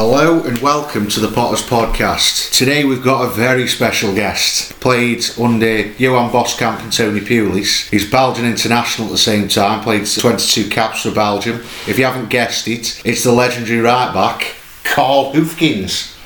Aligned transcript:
Hello 0.00 0.40
and 0.44 0.56
welcome 0.58 1.08
to 1.08 1.18
the 1.18 1.26
Potters 1.26 1.60
Podcast. 1.60 2.56
Today 2.56 2.84
we've 2.84 3.02
got 3.02 3.24
a 3.24 3.34
very 3.34 3.66
special 3.66 4.14
guest. 4.14 4.78
Played 4.78 5.24
under 5.40 5.88
Johan 5.94 6.30
Boskamp 6.30 6.80
and 6.84 6.92
Tony 6.92 7.18
Pulis. 7.18 7.90
He's 7.90 8.08
Belgian 8.08 8.44
international 8.44 9.08
at 9.08 9.10
the 9.10 9.18
same 9.18 9.48
time, 9.48 9.82
played 9.82 10.06
22 10.06 10.70
caps 10.70 11.02
for 11.02 11.10
Belgium. 11.10 11.56
If 11.88 11.98
you 11.98 12.04
haven't 12.04 12.28
guessed 12.28 12.68
it, 12.68 13.02
it's 13.04 13.24
the 13.24 13.32
legendary 13.32 13.80
right 13.80 14.14
back, 14.14 14.54
Carl 14.84 15.32
Hoefkens. 15.32 16.16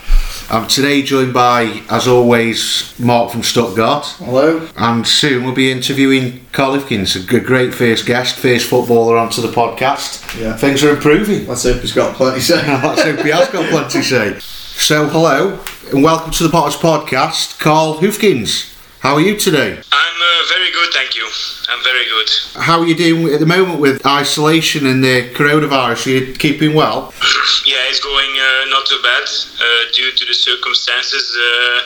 I'm 0.53 0.69
today 0.69 1.01
joined 1.01 1.33
by, 1.33 1.83
as 1.89 2.07
always, 2.07 2.93
Mark 2.99 3.31
from 3.33 3.43
Stuttgart. 3.43 4.05
Hello. 4.19 4.69
And 4.77 5.07
soon 5.07 5.45
we'll 5.45 5.55
be 5.55 5.73
interviewing 5.73 6.45
Carl 6.53 6.77
Hoefkens, 6.77 7.17
a 7.17 7.41
great 7.41 7.73
first 7.73 8.05
guest, 8.05 8.39
first 8.39 8.69
footballer 8.69 9.17
onto 9.17 9.41
the 9.41 9.49
podcast. 9.49 10.39
Yeah. 10.39 10.55
Things 10.55 10.85
are 10.85 10.91
improving. 10.91 11.47
Let's 11.47 11.63
hope 11.63 11.81
he's 11.81 11.93
got 11.95 12.15
plenty 12.17 12.41
to 12.41 12.45
say. 12.45 12.67
Let's 12.83 13.03
hope 13.03 13.21
he 13.21 13.31
has 13.31 13.49
got 13.49 13.71
plenty 13.71 14.01
to 14.01 14.05
say. 14.05 14.39
So, 14.41 15.09
hello 15.09 15.59
and 15.91 16.03
welcome 16.03 16.33
to 16.33 16.43
the 16.43 16.51
Potters 16.51 16.77
Podcast, 16.77 17.59
Carl 17.59 17.97
Hoefkens. 18.01 18.69
How 19.03 19.15
are 19.15 19.21
you 19.21 19.35
today? 19.37 19.83
I'm 19.91 20.19
uh, 20.23 20.47
very 20.47 20.71
good, 20.71 20.95
thank 20.95 21.17
you. 21.17 21.27
I'm 21.69 21.83
very 21.83 22.07
good. 22.07 22.31
How 22.55 22.79
are 22.79 22.87
you 22.87 22.95
doing 22.95 23.35
at 23.35 23.41
the 23.41 23.51
moment 23.51 23.81
with 23.81 24.07
isolation 24.07 24.87
and 24.87 25.03
the 25.03 25.27
coronavirus? 25.35 26.07
Are 26.07 26.11
you 26.11 26.33
keeping 26.35 26.73
well? 26.73 27.13
Yeah, 27.67 27.83
it's 27.91 27.99
going 27.99 28.31
uh, 28.31 28.71
not 28.71 28.87
too 28.87 29.03
bad 29.03 29.27
uh, 29.27 29.83
due 29.95 30.11
to 30.15 30.25
the 30.27 30.35
circumstances. 30.35 31.25
Uh, 31.35 31.83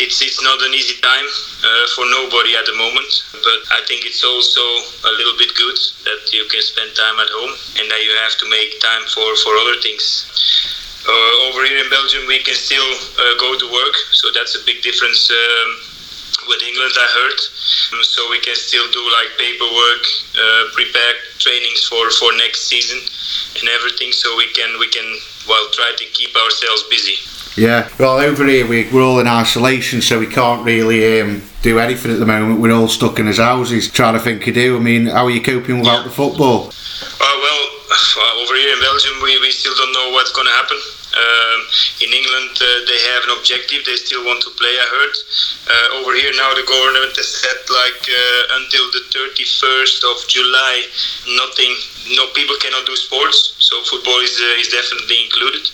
it's 0.00 0.20
it's 0.24 0.40
not 0.40 0.56
an 0.64 0.72
easy 0.72 0.96
time 1.00 1.28
uh, 1.28 1.84
for 1.92 2.04
nobody 2.08 2.56
at 2.56 2.64
the 2.64 2.76
moment, 2.76 3.12
but 3.32 3.60
I 3.76 3.84
think 3.88 4.08
it's 4.08 4.24
also 4.24 4.60
a 4.60 5.12
little 5.20 5.36
bit 5.36 5.52
good 5.56 5.76
that 6.08 6.20
you 6.32 6.48
can 6.48 6.62
spend 6.62 6.96
time 6.96 7.20
at 7.20 7.28
home 7.32 7.52
and 7.80 7.84
that 7.92 8.00
you 8.00 8.12
have 8.24 8.36
to 8.40 8.46
make 8.48 8.80
time 8.80 9.04
for 9.12 9.28
for 9.44 9.52
other 9.60 9.76
things. 9.84 10.24
Uh, 11.04 11.48
over 11.48 11.64
here 11.64 11.80
in 11.84 11.88
Belgium, 11.88 12.24
we 12.28 12.40
can 12.44 12.56
still 12.56 12.90
uh, 13.16 13.36
go 13.40 13.56
to 13.56 13.66
work, 13.72 13.96
so 14.12 14.28
that's 14.36 14.56
a 14.56 14.62
big 14.64 14.80
difference. 14.80 15.32
Um, 15.32 15.89
with 16.48 16.62
England, 16.62 16.92
I 16.96 17.08
heard. 17.18 17.38
Um, 17.92 18.04
so 18.04 18.28
we 18.30 18.40
can 18.40 18.54
still 18.54 18.86
do 18.90 19.02
like 19.12 19.30
paperwork, 19.38 20.04
uh, 20.38 20.64
prepare 20.72 21.14
trainings 21.38 21.86
for, 21.86 22.10
for 22.10 22.32
next 22.36 22.68
season 22.68 22.98
and 23.60 23.68
everything. 23.68 24.12
So 24.12 24.36
we 24.36 24.46
can 24.52 24.78
we 24.78 24.88
can 24.88 25.06
well 25.48 25.66
try 25.72 25.92
to 25.96 26.04
keep 26.12 26.34
ourselves 26.36 26.84
busy. 26.90 27.16
Yeah. 27.56 27.88
Well, 27.98 28.18
over 28.18 28.46
here 28.46 28.66
we, 28.66 28.88
we're 28.90 29.02
all 29.02 29.18
in 29.18 29.26
isolation, 29.26 30.00
so 30.00 30.18
we 30.18 30.26
can't 30.26 30.64
really 30.64 31.20
um, 31.20 31.42
do 31.62 31.78
anything 31.78 32.12
at 32.12 32.18
the 32.18 32.26
moment. 32.26 32.60
We're 32.60 32.72
all 32.72 32.88
stuck 32.88 33.18
in 33.18 33.26
our 33.26 33.34
houses 33.34 33.90
trying 33.90 34.14
to 34.14 34.20
think 34.20 34.46
of 34.46 34.54
do. 34.54 34.76
I 34.76 34.80
mean, 34.80 35.06
how 35.06 35.26
are 35.26 35.30
you 35.30 35.42
coping 35.42 35.78
without 35.78 36.04
the 36.04 36.10
football? 36.10 36.68
Uh, 36.68 37.18
well, 37.20 38.40
over 38.40 38.54
here 38.54 38.72
in 38.72 38.80
Belgium, 38.80 39.12
we, 39.22 39.38
we 39.40 39.50
still 39.50 39.74
don't 39.74 39.92
know 39.92 40.10
what's 40.12 40.32
going 40.32 40.46
to 40.46 40.52
happen. 40.52 40.78
Um, 41.10 41.58
in 42.06 42.10
England, 42.14 42.54
uh, 42.54 42.66
they 42.86 43.00
have 43.10 43.26
an 43.26 43.34
objective. 43.38 43.82
They 43.82 43.98
still 43.98 44.22
want 44.22 44.42
to 44.46 44.50
play. 44.54 44.70
I 44.70 44.86
heard. 44.94 45.14
Uh, 45.66 45.98
over 45.98 46.14
here 46.14 46.30
now, 46.38 46.54
the 46.54 46.62
government 46.62 47.16
has 47.18 47.26
said 47.26 47.58
like 47.66 48.02
uh, 48.06 48.58
until 48.62 48.86
the 48.94 49.02
31st 49.10 49.98
of 50.06 50.16
July, 50.30 50.86
nothing. 51.34 51.74
No 52.14 52.30
people 52.34 52.54
cannot 52.62 52.86
do 52.86 52.94
sports. 52.94 53.58
So 53.58 53.82
football 53.90 54.18
is 54.22 54.38
uh, 54.38 54.62
is 54.62 54.70
definitely 54.70 55.26
included. 55.26 55.66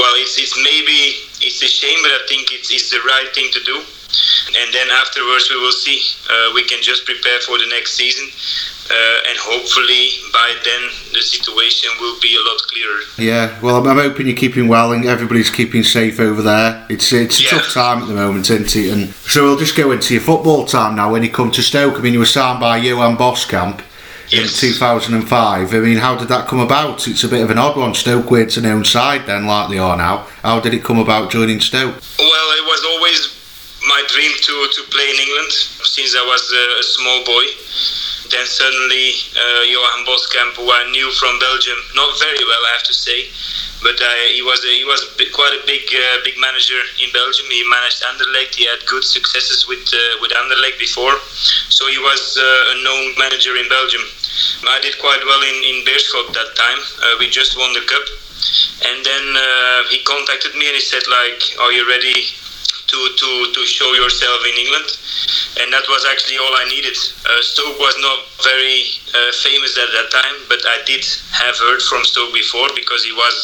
Well, 0.00 0.14
it's 0.16 0.40
it's 0.40 0.56
maybe 0.56 1.28
it's 1.44 1.60
a 1.60 1.68
shame, 1.68 2.00
but 2.00 2.12
I 2.16 2.24
think 2.28 2.52
it's 2.52 2.72
it's 2.72 2.88
the 2.88 3.04
right 3.04 3.28
thing 3.36 3.52
to 3.52 3.60
do. 3.64 3.76
And 4.60 4.68
then 4.74 4.88
afterwards, 4.90 5.48
we 5.48 5.56
will 5.56 5.72
see. 5.72 6.00
Uh, 6.28 6.52
we 6.54 6.64
can 6.64 6.82
just 6.82 7.04
prepare 7.06 7.40
for 7.40 7.56
the 7.58 7.66
next 7.68 7.94
season. 7.96 8.28
Uh, 8.94 9.28
and 9.30 9.38
hopefully 9.38 10.10
by 10.34 10.54
then 10.64 10.82
the 11.14 11.22
situation 11.22 11.88
will 11.98 12.20
be 12.20 12.36
a 12.36 12.40
lot 12.40 12.58
clearer. 12.68 13.00
Yeah, 13.16 13.58
well, 13.62 13.76
I'm, 13.76 13.86
I'm 13.86 13.96
hoping 13.96 14.26
you're 14.26 14.36
keeping 14.36 14.68
well 14.68 14.92
and 14.92 15.06
everybody's 15.06 15.48
keeping 15.48 15.82
safe 15.82 16.20
over 16.20 16.42
there. 16.42 16.84
It's 16.90 17.10
it's 17.12 17.40
a 17.40 17.42
Yeah. 17.42 17.48
tough 17.50 17.72
time 17.72 18.02
at 18.02 18.08
the 18.08 18.14
moment, 18.14 18.50
isn't 18.50 18.76
it? 18.76 18.92
And 18.92 19.14
so 19.14 19.44
we'll 19.44 19.56
just 19.58 19.76
go 19.76 19.92
into 19.92 20.12
your 20.12 20.22
football 20.22 20.66
time 20.66 20.94
now. 20.96 21.10
When 21.10 21.22
you 21.22 21.30
come 21.30 21.50
to 21.52 21.62
Stoke, 21.62 21.96
I 21.96 22.00
mean, 22.00 22.12
you 22.12 22.18
were 22.18 22.26
signed 22.26 22.60
by 22.60 22.76
Johan 22.76 23.16
Boskamp 23.16 23.80
in 24.30 24.46
2005. 24.46 25.74
I 25.74 25.78
mean, 25.78 25.96
how 25.98 26.14
did 26.16 26.28
that 26.28 26.46
come 26.46 26.60
about? 26.60 27.08
It's 27.08 27.24
a 27.24 27.28
bit 27.28 27.42
of 27.42 27.50
an 27.50 27.58
odd 27.58 27.76
one. 27.78 27.94
Stoke 27.94 28.30
were 28.30 28.40
its 28.42 28.58
own 28.58 28.84
side 28.84 29.24
then, 29.26 29.46
like 29.46 29.70
they 29.70 29.78
are 29.78 29.96
now. 29.96 30.26
How 30.42 30.60
did 30.60 30.74
it 30.74 30.84
come 30.84 30.98
about 30.98 31.30
joining 31.30 31.60
Stoke? 31.60 31.94
Well, 32.18 32.48
it 32.58 32.64
was 32.66 32.84
always 32.84 33.38
my 33.88 34.02
dream 34.12 34.32
to, 34.36 34.68
to 34.74 34.82
play 34.90 35.08
in 35.08 35.18
England 35.28 35.50
since 35.52 36.14
I 36.14 36.24
was 36.26 36.42
a, 36.52 36.64
a 36.80 36.82
small 36.82 37.24
boy. 37.24 37.44
Then 38.32 38.46
suddenly 38.48 39.12
uh, 39.36 39.62
Johan 39.68 40.08
Boskamp, 40.08 40.56
who 40.56 40.64
I 40.72 40.88
knew 40.90 41.12
from 41.20 41.38
Belgium, 41.38 41.76
not 41.94 42.18
very 42.18 42.40
well, 42.48 42.64
I 42.64 42.72
have 42.72 42.82
to 42.88 42.94
say, 42.94 43.28
but 43.84 44.00
uh, 44.00 44.08
he 44.32 44.40
was 44.40 44.64
a, 44.64 44.72
he 44.72 44.88
was 44.88 45.04
a 45.04 45.30
quite 45.36 45.52
a 45.52 45.60
big 45.68 45.84
uh, 45.92 46.24
big 46.24 46.40
manager 46.40 46.80
in 46.96 47.12
Belgium. 47.12 47.44
He 47.52 47.60
managed 47.68 48.00
Anderlecht. 48.08 48.56
He 48.56 48.64
had 48.64 48.80
good 48.88 49.04
successes 49.04 49.68
with 49.68 49.84
uh, 49.92 50.16
with 50.24 50.32
Anderlecht 50.32 50.80
before, 50.80 51.20
so 51.68 51.84
he 51.92 51.98
was 51.98 52.40
uh, 52.40 52.72
a 52.72 52.76
known 52.82 53.12
manager 53.20 53.52
in 53.60 53.68
Belgium. 53.68 54.02
I 54.64 54.80
did 54.80 54.96
quite 54.96 55.20
well 55.28 55.42
in 55.44 55.56
in 55.68 55.84
Beerschot 55.84 56.32
that 56.32 56.56
time. 56.56 56.80
We 57.20 57.28
just 57.28 57.58
won 57.60 57.76
the 57.76 57.84
cup, 57.84 58.06
and 58.88 59.04
then 59.04 59.24
he 59.92 60.00
contacted 60.08 60.56
me 60.56 60.72
and 60.72 60.76
he 60.80 60.80
said 60.80 61.04
like, 61.04 61.52
"Are 61.60 61.72
you 61.72 61.84
ready 61.84 62.32
to, 62.92 63.00
to, 63.16 63.30
to 63.56 63.62
show 63.64 63.88
yourself 63.96 64.44
in 64.44 64.54
England. 64.60 64.88
And 65.64 65.72
that 65.72 65.88
was 65.88 66.04
actually 66.04 66.36
all 66.36 66.52
I 66.60 66.68
needed. 66.68 66.96
Uh, 67.24 67.40
Stoke 67.40 67.80
was 67.80 67.96
not 68.04 68.28
very 68.44 68.84
uh, 69.16 69.32
famous 69.40 69.80
at 69.80 69.88
that 69.96 70.12
time, 70.12 70.36
but 70.48 70.60
I 70.68 70.84
did 70.84 71.04
have 71.32 71.56
heard 71.56 71.80
from 71.88 72.04
Stoke 72.04 72.36
before 72.36 72.68
because 72.76 73.02
he 73.04 73.12
was 73.16 73.34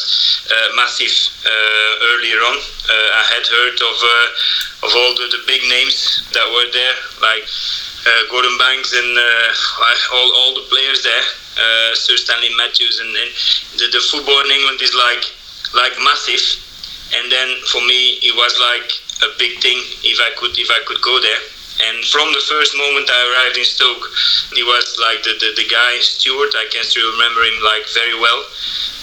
uh, 0.53 0.77
massive 0.77 1.13
uh, 1.45 2.13
earlier 2.13 2.39
on. 2.45 2.57
Uh, 2.61 2.93
I 2.93 3.23
had 3.33 3.45
heard 3.49 3.77
of, 3.81 3.97
uh, 3.97 4.85
of 4.85 4.91
all 4.93 5.11
the, 5.17 5.27
the 5.33 5.41
big 5.49 5.65
names 5.65 6.29
that 6.37 6.45
were 6.53 6.69
there, 6.69 6.95
like 7.21 7.45
uh, 8.05 8.21
Gordon 8.29 8.57
Banks 8.61 8.93
and 8.93 9.11
uh, 9.17 10.13
all, 10.13 10.29
all 10.29 10.51
the 10.61 10.65
players 10.69 11.01
there, 11.01 11.25
uh, 11.57 11.97
Sir 11.97 12.17
Stanley 12.21 12.53
Matthews. 12.53 13.01
And, 13.01 13.09
and 13.17 13.31
the, 13.81 13.85
the 13.97 14.01
football 14.13 14.45
in 14.45 14.51
England 14.53 14.81
is 14.81 14.93
like, 14.93 15.25
like 15.73 15.93
massive 16.05 16.69
and 17.13 17.31
then 17.31 17.49
for 17.65 17.81
me 17.85 18.21
it 18.21 18.35
was 18.35 18.53
like 18.59 18.89
a 19.21 19.29
big 19.37 19.59
thing 19.59 19.79
if 20.03 20.19
I 20.19 20.31
could 20.37 20.57
if 20.57 20.69
I 20.71 20.79
could 20.85 21.01
go 21.01 21.19
there. 21.19 21.41
And 21.79 22.03
from 22.11 22.27
the 22.35 22.43
first 22.43 22.75
moment 22.75 23.07
I 23.07 23.19
arrived 23.31 23.55
in 23.55 23.63
Stoke, 23.63 24.11
he 24.51 24.63
was 24.67 24.99
like 24.99 25.23
the, 25.23 25.31
the, 25.39 25.55
the 25.55 25.67
guy 25.71 25.95
Stuart. 26.03 26.51
I 26.51 26.67
can 26.67 26.83
still 26.83 27.07
remember 27.15 27.39
him 27.47 27.55
like 27.63 27.87
very 27.95 28.19
well. 28.19 28.43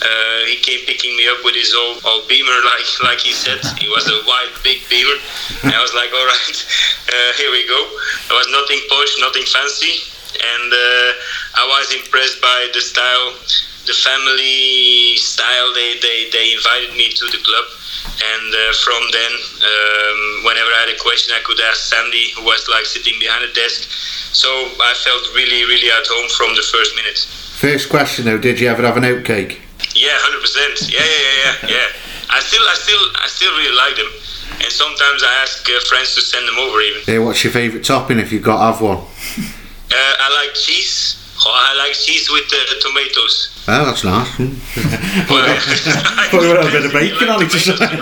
Uh, 0.04 0.44
he 0.44 0.60
came 0.60 0.84
picking 0.84 1.16
me 1.16 1.25
up 1.25 1.41
with 1.41 1.56
his 1.56 1.72
old, 1.72 2.04
old 2.04 2.28
beamer, 2.28 2.60
like 2.72 2.88
like 3.00 3.21
he 3.25 3.32
said. 3.32 3.65
He 3.81 3.88
was 3.88 4.04
a 4.09 4.21
white 4.28 4.53
big 4.60 4.84
beamer. 4.93 5.16
And 5.65 5.72
I 5.72 5.81
was 5.81 5.97
like, 5.97 6.12
all 6.12 6.28
right, 6.28 6.56
uh, 7.16 7.33
here 7.41 7.48
we 7.48 7.65
go. 7.65 7.81
There 8.28 8.37
was 8.37 8.48
nothing 8.53 8.81
posh, 8.93 9.12
nothing 9.25 9.48
fancy, 9.48 10.04
and 10.37 10.69
uh, 10.69 11.09
I 11.56 11.65
was 11.65 11.97
impressed 11.97 12.44
by 12.44 12.69
the 12.77 12.84
style, 12.84 13.41
the 13.88 13.97
family 13.97 15.16
style. 15.16 15.72
They 15.72 15.97
they, 16.04 16.28
they 16.28 16.53
invited 16.53 16.93
me 16.93 17.09
to 17.09 17.25
the 17.33 17.41
club 17.41 17.75
and 18.16 18.48
uh, 18.54 18.72
from 18.84 19.02
then 19.12 19.32
um, 19.60 20.44
whenever 20.44 20.70
i 20.72 20.86
had 20.86 20.92
a 20.94 20.98
question 20.98 21.34
i 21.36 21.42
could 21.44 21.60
ask 21.60 21.92
sandy 21.92 22.30
who 22.36 22.44
was 22.44 22.66
like 22.68 22.84
sitting 22.86 23.18
behind 23.20 23.44
the 23.44 23.52
desk. 23.52 23.88
So 24.32 24.48
i 24.80 24.92
felt 25.04 25.24
really 25.34 25.64
really 25.64 25.90
at 25.90 26.06
home 26.06 26.28
from 26.36 26.54
the 26.56 26.62
first 26.62 26.94
minute. 26.96 27.18
First 27.56 27.88
question 27.88 28.24
though, 28.26 28.38
did 28.38 28.60
you 28.60 28.68
ever 28.68 28.82
have 28.82 28.96
an 28.96 29.04
oatcake? 29.04 29.60
yeah 29.94 30.16
100% 30.28 30.92
yeah 30.92 31.00
yeah 31.00 31.04
yeah 31.04 31.36
yeah 31.44 31.68
yeah. 31.76 31.88
I 32.30 32.40
still 32.40 32.64
i 32.68 32.74
still 32.74 33.04
i 33.24 33.26
still 33.28 33.52
really 33.56 33.76
like 33.76 33.96
them. 33.96 34.10
And 34.62 34.72
sometimes 34.72 35.22
i 35.22 35.32
ask 35.42 35.68
uh, 35.68 35.80
friends 35.88 36.14
to 36.16 36.20
send 36.20 36.46
them 36.48 36.58
over 36.58 36.80
even. 36.80 37.02
Yeah, 37.06 37.18
what's 37.24 37.44
your 37.44 37.52
favourite 37.52 37.84
topping 37.84 38.18
if 38.18 38.32
you've 38.32 38.42
got 38.42 38.58
to 38.60 38.72
have 38.72 38.80
one? 38.80 38.98
uh, 38.98 40.24
i 40.24 40.28
like 40.44 40.54
cheese 40.54 41.16
oh, 41.46 41.70
i 41.70 41.74
like 41.78 41.94
cheese 41.94 42.28
with 42.30 42.50
uh, 42.52 42.58
tomatoes 42.80 43.52
Oh, 43.68 43.84
that's 43.84 44.04
nice. 44.04 44.28
Hmm. 44.38 44.54
well, 45.28 45.42
Put 46.30 46.44
a 46.44 46.48
little 46.54 46.70
bit 46.70 46.86
of 46.86 46.92
bacon 46.92 47.28
on 47.28 47.42
it 47.42 47.52
or 47.52 47.58
something. 47.58 47.98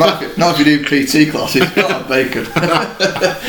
not, 0.00 0.22
if, 0.22 0.38
not 0.38 0.58
if 0.58 0.64
you 0.66 0.78
do 0.80 0.84
PT 0.88 1.30
classes, 1.30 1.68
not 1.76 2.08
bacon. 2.08 2.46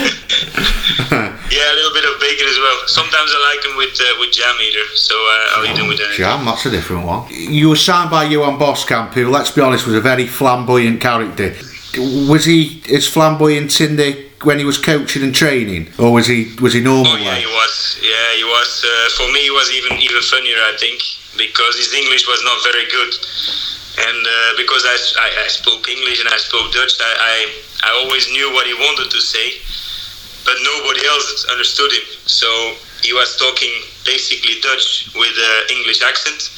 yeah 0.03 1.71
a 1.71 1.75
little 1.79 1.93
bit 1.93 2.03
of 2.03 2.19
bacon 2.19 2.47
as 2.47 2.57
well 2.59 2.77
sometimes 2.87 3.31
i 3.33 3.39
like 3.53 3.63
them 3.63 3.77
with 3.77 3.95
uh, 4.01 4.05
with 4.19 4.31
jam 4.33 4.55
either 4.61 4.85
so 4.95 5.15
uh, 5.15 5.55
i'll 5.55 5.65
eat 5.71 5.77
them 5.77 5.87
with 5.87 5.99
anything. 5.99 6.17
Jam, 6.17 6.43
that's 6.45 6.65
a 6.65 6.69
different 6.71 7.05
one. 7.05 7.27
You 7.31 7.69
were 7.69 7.75
signed 7.75 8.09
by 8.11 8.25
Johan 8.25 8.59
Boskamp, 8.59 9.13
who, 9.13 9.29
let's 9.29 9.51
be 9.51 9.61
honest, 9.61 9.85
was 9.85 9.95
a 9.95 10.01
very 10.01 10.27
flamboyant 10.27 10.99
character. 11.01 11.55
Was 11.97 12.45
he 12.45 12.81
as 12.91 13.07
flamboyant 13.07 13.79
in 13.81 13.95
the 13.97 14.25
when 14.43 14.59
he 14.59 14.65
was 14.65 14.77
coaching 14.77 15.23
and 15.23 15.33
training, 15.33 15.87
or 15.97 16.11
was 16.11 16.27
he 16.27 16.51
was 16.61 16.73
he 16.73 16.81
normal? 16.81 17.13
Oh 17.13 17.17
yeah, 17.17 17.35
he 17.35 17.45
was. 17.45 17.99
Yeah, 18.01 18.29
he 18.35 18.43
was. 18.43 18.83
Uh, 18.83 19.09
for 19.17 19.31
me, 19.31 19.39
he 19.43 19.51
was 19.51 19.71
even 19.71 19.97
even 20.01 20.21
funnier, 20.21 20.57
I 20.57 20.75
think, 20.79 20.99
because 21.37 21.77
his 21.77 21.93
English 21.93 22.27
was 22.27 22.43
not 22.43 22.57
very 22.63 22.85
good, 22.89 23.11
and 24.09 24.19
uh, 24.25 24.51
because 24.57 24.83
I, 24.85 24.95
I, 25.21 25.29
I 25.45 25.47
spoke 25.47 25.87
English 25.87 26.19
and 26.19 26.29
I 26.29 26.37
spoke 26.37 26.73
Dutch, 26.73 26.97
I, 26.99 27.13
I 27.13 27.35
I 27.83 27.89
always 28.03 28.27
knew 28.31 28.51
what 28.53 28.65
he 28.65 28.73
wanted 28.73 29.11
to 29.11 29.21
say, 29.21 29.59
but 30.45 30.55
nobody 30.63 31.05
else 31.05 31.45
understood 31.51 31.91
him. 31.91 32.07
So 32.25 32.47
he 33.03 33.13
was 33.13 33.35
talking 33.37 33.71
basically 34.05 34.59
Dutch 34.61 35.11
with 35.15 35.35
an 35.35 35.77
English 35.77 36.01
accent. 36.01 36.49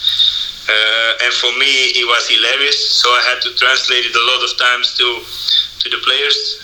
Uh, 0.67 1.23
and 1.23 1.33
for 1.33 1.51
me, 1.57 1.93
it 1.93 2.05
was 2.05 2.27
hilarious. 2.27 2.77
So 2.97 3.09
I 3.09 3.21
had 3.29 3.41
to 3.43 3.53
translate 3.55 4.05
it 4.05 4.15
a 4.15 4.25
lot 4.25 4.41
of 4.41 4.57
times 4.57 4.93
to 4.97 5.21
to 5.85 5.89
the 5.89 6.01
players. 6.01 6.57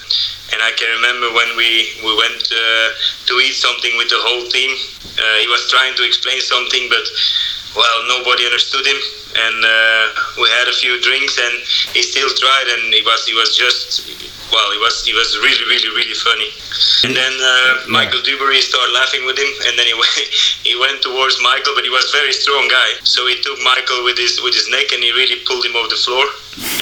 And 0.54 0.62
I 0.62 0.72
can 0.74 0.90
remember 0.98 1.30
when 1.32 1.56
we 1.56 1.94
we 2.02 2.12
went 2.18 2.42
uh, 2.50 2.88
to 3.30 3.34
eat 3.46 3.54
something 3.54 3.96
with 3.98 4.10
the 4.10 4.20
whole 4.20 4.50
team. 4.50 4.74
Uh, 5.22 5.38
he 5.38 5.48
was 5.48 5.70
trying 5.70 5.94
to 5.96 6.04
explain 6.04 6.42
something, 6.42 6.90
but 6.90 7.06
well, 7.78 8.00
nobody 8.08 8.46
understood 8.46 8.86
him. 8.86 9.21
And 9.32 9.58
uh, 9.64 10.04
we 10.42 10.48
had 10.60 10.68
a 10.68 10.76
few 10.76 11.00
drinks, 11.02 11.38
and 11.40 11.56
he 11.96 12.04
still 12.04 12.30
tried, 12.36 12.68
and 12.76 12.94
he 12.94 13.02
was 13.02 13.26
he 13.26 13.34
was 13.34 13.56
just 13.56 14.04
well, 14.52 14.70
he 14.72 14.80
was 14.80 15.06
he 15.06 15.14
was 15.14 15.38
really 15.40 15.64
really 15.72 15.90
really 15.96 16.18
funny. 16.20 16.52
And 17.08 17.16
then 17.16 17.34
uh, 17.40 17.88
Michael 17.88 18.20
Duberry 18.22 18.60
started 18.62 18.92
laughing 18.94 19.26
with 19.26 19.38
him, 19.40 19.48
and 19.68 19.80
then 19.80 19.88
he 19.88 19.94
went, 20.04 20.18
he 20.68 20.76
went 20.78 21.02
towards 21.02 21.40
Michael, 21.42 21.74
but 21.76 21.84
he 21.84 21.90
was 21.90 22.06
a 22.12 22.18
very 22.18 22.34
strong 22.34 22.68
guy, 22.68 22.90
so 23.04 23.26
he 23.28 23.40
took 23.42 23.58
Michael 23.64 24.04
with 24.04 24.18
his 24.18 24.42
with 24.44 24.54
his 24.54 24.68
neck 24.70 24.92
and 24.92 25.04
he 25.04 25.12
really 25.12 25.40
pulled 25.48 25.66
him 25.66 25.76
off 25.80 25.90
the 25.90 25.96
floor. 25.96 26.26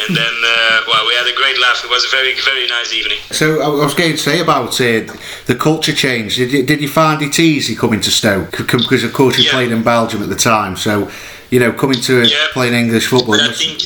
And 0.02 0.18
then 0.18 0.36
uh, 0.42 0.82
well, 0.90 1.06
we 1.06 1.14
had 1.14 1.28
a 1.30 1.36
great 1.38 1.60
laugh. 1.62 1.86
It 1.86 1.90
was 1.90 2.04
a 2.06 2.10
very 2.10 2.34
very 2.42 2.66
nice 2.68 2.92
evening. 2.94 3.20
So 3.32 3.62
I 3.62 3.68
was 3.70 3.94
going 3.94 4.14
to 4.14 4.18
say 4.18 4.40
about 4.42 4.74
uh, 4.82 5.06
the 5.46 5.56
culture 5.56 5.94
change. 5.94 6.38
Did 6.38 6.52
you, 6.52 6.64
did 6.66 6.82
you 6.82 6.88
find 6.90 7.22
it 7.22 7.38
easy 7.40 7.76
coming 7.76 8.02
to 8.02 8.10
Stoke? 8.12 8.52
Because 8.58 9.04
of 9.04 9.14
course 9.14 9.38
you 9.38 9.46
Yeah. 9.46 9.52
played 9.52 9.72
in 9.72 9.84
Belgium 9.84 10.24
at 10.24 10.30
the 10.30 10.36
time, 10.36 10.76
so 10.76 11.12
you 11.50 11.60
know 11.60 11.72
coming 11.74 12.00
to 12.02 12.24
Yeah. 12.24 12.48
playing 12.54 12.74
English 12.74 13.08
football. 13.08 13.38
But 13.38 13.50
I 13.50 13.54
think 13.54 13.82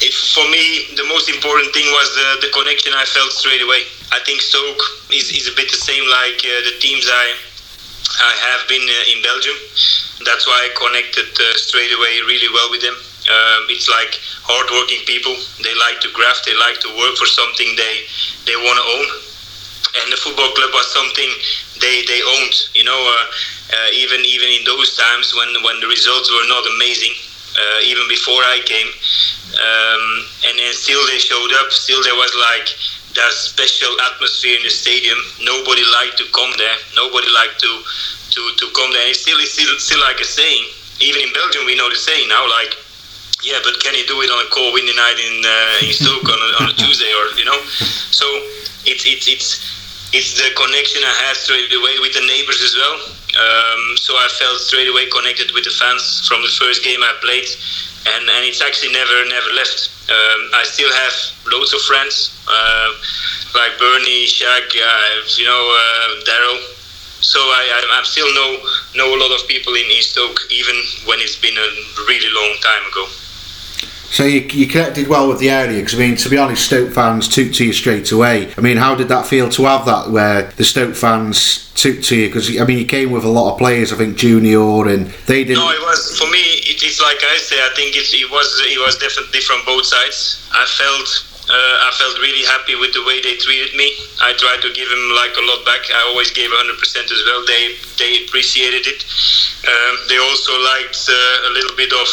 if, 0.00 0.14
for 0.34 0.44
me, 0.48 0.88
the 0.96 1.04
most 1.08 1.28
important 1.28 1.72
thing 1.74 1.84
was 1.92 2.08
the, 2.16 2.46
the 2.48 2.50
connection 2.52 2.92
I 2.94 3.04
felt 3.04 3.32
straight 3.32 3.60
away. 3.62 3.84
I 4.12 4.20
think 4.24 4.40
Stoke 4.40 4.80
is, 5.12 5.30
is 5.30 5.46
a 5.48 5.54
bit 5.56 5.70
the 5.70 5.76
same 5.80 6.04
like 6.08 6.40
uh, 6.44 6.50
the 6.68 6.74
teams 6.80 7.06
I 7.08 7.26
I 8.20 8.32
have 8.52 8.68
been 8.68 8.82
uh, 8.84 9.12
in 9.12 9.22
Belgium. 9.22 9.56
That's 10.26 10.44
why 10.46 10.58
I 10.66 10.68
connected 10.76 11.28
uh, 11.40 11.56
straight 11.56 11.92
away 11.92 12.20
really 12.26 12.48
well 12.52 12.68
with 12.70 12.82
them. 12.82 12.96
Um, 13.30 13.60
it's 13.68 13.88
like 13.88 14.18
hardworking 14.42 15.04
people. 15.06 15.36
They 15.62 15.72
like 15.76 16.00
to 16.00 16.10
graft. 16.12 16.44
They 16.44 16.56
like 16.56 16.80
to 16.80 16.90
work 16.96 17.14
for 17.16 17.26
something 17.28 17.68
they 17.76 17.94
they 18.48 18.56
want 18.56 18.76
to 18.80 18.84
own. 18.84 19.06
And 19.98 20.12
the 20.12 20.16
football 20.16 20.54
club 20.54 20.70
was 20.70 20.86
something 20.92 21.30
they, 21.80 22.06
they 22.06 22.22
owned. 22.22 22.54
You 22.74 22.84
know, 22.84 23.00
uh, 23.00 23.26
uh, 23.74 23.88
even 23.94 24.22
even 24.22 24.48
in 24.50 24.62
those 24.64 24.96
times 24.96 25.34
when 25.34 25.50
when 25.62 25.80
the 25.80 25.88
results 25.88 26.30
were 26.30 26.46
not 26.46 26.62
amazing, 26.76 27.14
uh, 27.58 27.80
even 27.82 28.06
before 28.06 28.42
I 28.42 28.62
came, 28.62 28.90
um, 29.58 30.04
and 30.46 30.54
then 30.58 30.72
still 30.74 31.00
they 31.06 31.18
showed 31.18 31.52
up. 31.58 31.72
Still 31.72 32.02
there 32.02 32.14
was 32.14 32.30
like 32.38 32.70
that 33.14 33.32
special 33.34 33.90
atmosphere 34.12 34.56
in 34.56 34.62
the 34.62 34.70
stadium. 34.70 35.18
Nobody 35.42 35.82
liked 36.02 36.18
to 36.18 36.26
come 36.30 36.52
there. 36.58 36.76
Nobody 36.94 37.30
liked 37.30 37.58
to 37.60 37.72
to, 38.30 38.40
to 38.58 38.66
come 38.74 38.92
there. 38.92 39.06
It's 39.10 39.22
still 39.22 39.38
it's 39.38 39.54
still 39.54 39.70
still 39.78 40.00
like 40.00 40.20
a 40.20 40.28
saying. 40.28 40.66
Even 41.00 41.22
in 41.22 41.32
Belgium, 41.32 41.64
we 41.64 41.74
know 41.74 41.88
the 41.88 41.96
saying 41.96 42.28
now. 42.28 42.44
Like, 42.46 42.76
yeah, 43.42 43.58
but 43.64 43.80
can 43.80 43.94
you 43.94 44.06
do 44.06 44.20
it 44.20 44.30
on 44.30 44.38
a 44.44 44.48
cold 44.50 44.74
windy 44.74 44.94
night 44.94 45.18
in 45.18 45.42
uh, 45.42 45.86
in 45.86 45.92
Stoke 45.94 46.28
on 46.28 46.38
a, 46.38 46.48
on 46.62 46.64
a 46.70 46.74
Tuesday 46.74 47.10
or 47.10 47.38
you 47.38 47.44
know? 47.44 47.58
So 48.10 48.26
it's 48.84 49.06
it's 49.06 49.26
it's 49.26 49.69
it's 50.12 50.34
the 50.34 50.50
connection 50.58 51.02
I 51.06 51.14
had 51.26 51.36
straight 51.36 51.70
away 51.70 51.98
with 52.02 52.14
the 52.14 52.24
neighbors 52.26 52.58
as 52.62 52.74
well. 52.74 52.98
Um, 53.30 53.94
so 53.96 54.18
I 54.18 54.26
felt 54.42 54.58
straight 54.58 54.90
away 54.90 55.06
connected 55.06 55.54
with 55.54 55.62
the 55.62 55.70
fans 55.70 56.26
from 56.26 56.42
the 56.42 56.50
first 56.50 56.82
game 56.82 56.98
I 56.98 57.14
played, 57.22 57.46
and, 58.14 58.26
and 58.26 58.42
it's 58.42 58.60
actually 58.60 58.90
never 58.90 59.14
never 59.30 59.50
left. 59.54 59.90
Um, 60.10 60.40
I 60.58 60.66
still 60.66 60.90
have 60.90 61.14
loads 61.46 61.70
of 61.72 61.80
friends 61.86 62.34
uh, 62.50 62.90
like 63.54 63.78
Bernie, 63.78 64.26
Shaq, 64.26 64.66
uh, 64.74 65.22
you 65.38 65.46
know, 65.46 65.62
uh, 65.62 66.26
Daryl. 66.26 66.58
So 67.22 67.38
I, 67.38 67.62
I, 67.70 68.00
I 68.00 68.02
still 68.02 68.26
know 68.34 68.58
know 68.98 69.14
a 69.14 69.18
lot 69.20 69.30
of 69.30 69.46
people 69.46 69.74
in, 69.78 69.86
East 69.94 70.18
Stoke, 70.18 70.40
even 70.50 70.74
when 71.06 71.22
it's 71.22 71.38
been 71.38 71.54
a 71.54 71.68
really 72.10 72.30
long 72.34 72.58
time 72.58 72.82
ago. 72.90 73.06
So 74.10 74.24
you, 74.24 74.40
you 74.40 74.66
connected 74.66 75.06
well 75.06 75.28
with 75.28 75.38
the 75.38 75.50
area 75.50 75.78
because 75.78 75.94
I 75.94 75.98
mean, 75.98 76.16
to 76.16 76.28
be 76.28 76.36
honest, 76.36 76.66
Stoke 76.66 76.90
fans 76.90 77.28
took 77.28 77.52
to 77.54 77.64
you 77.64 77.72
straight 77.72 78.10
away. 78.10 78.52
I 78.58 78.60
mean, 78.60 78.76
how 78.76 78.96
did 78.96 79.06
that 79.08 79.26
feel 79.26 79.48
to 79.50 79.62
have 79.70 79.86
that 79.86 80.10
where 80.10 80.50
the 80.58 80.64
Stoke 80.64 80.96
fans 80.96 81.70
took 81.78 82.02
to 82.10 82.16
you? 82.16 82.26
Because 82.26 82.50
I 82.58 82.64
mean, 82.64 82.78
you 82.78 82.86
came 82.86 83.12
with 83.12 83.22
a 83.22 83.30
lot 83.30 83.52
of 83.52 83.58
players. 83.58 83.92
I 83.92 83.96
think 83.96 84.18
Junior 84.18 84.88
and 84.90 85.06
they 85.30 85.44
didn't. 85.44 85.62
No, 85.62 85.70
it 85.70 85.80
was 85.86 86.18
for 86.18 86.26
me. 86.26 86.42
It, 86.66 86.82
it's 86.82 87.00
like 87.00 87.22
I 87.22 87.38
say. 87.38 87.54
I 87.62 87.70
think 87.78 87.94
it, 87.94 88.10
it 88.10 88.28
was 88.30 88.50
it 88.66 88.82
was 88.82 88.98
definitely 88.98 89.40
from 89.46 89.62
both 89.64 89.86
sides. 89.86 90.42
I 90.50 90.66
felt 90.66 91.08
uh, 91.46 91.86
I 91.86 91.94
felt 91.94 92.18
really 92.18 92.42
happy 92.50 92.74
with 92.74 92.90
the 92.90 93.06
way 93.06 93.22
they 93.22 93.38
treated 93.38 93.78
me. 93.78 93.94
I 94.26 94.34
tried 94.34 94.58
to 94.66 94.74
give 94.74 94.90
them 94.90 95.14
like 95.14 95.38
a 95.38 95.44
lot 95.46 95.62
back. 95.62 95.86
I 95.86 96.02
always 96.10 96.34
gave 96.34 96.50
100% 96.50 96.82
as 96.82 97.22
well. 97.30 97.46
They 97.46 97.78
they 97.94 98.26
appreciated 98.26 98.90
it. 98.90 99.06
Um, 99.70 99.94
they 100.10 100.18
also 100.18 100.50
liked 100.74 100.98
uh, 101.06 101.46
a 101.46 101.50
little 101.54 101.76
bit 101.78 101.94
of 101.94 102.10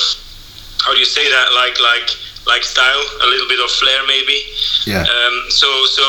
how 0.84 0.94
do 0.94 1.00
you 1.00 1.06
say 1.06 1.30
that 1.30 1.54
like 1.54 1.80
like 1.80 2.10
like 2.48 2.64
style, 2.64 3.04
a 3.22 3.28
little 3.28 3.48
bit 3.48 3.60
of 3.60 3.70
flair 3.70 4.00
maybe. 4.08 4.40
Yeah. 4.88 5.04
Um, 5.04 5.36
so 5.52 5.68
so 5.86 6.06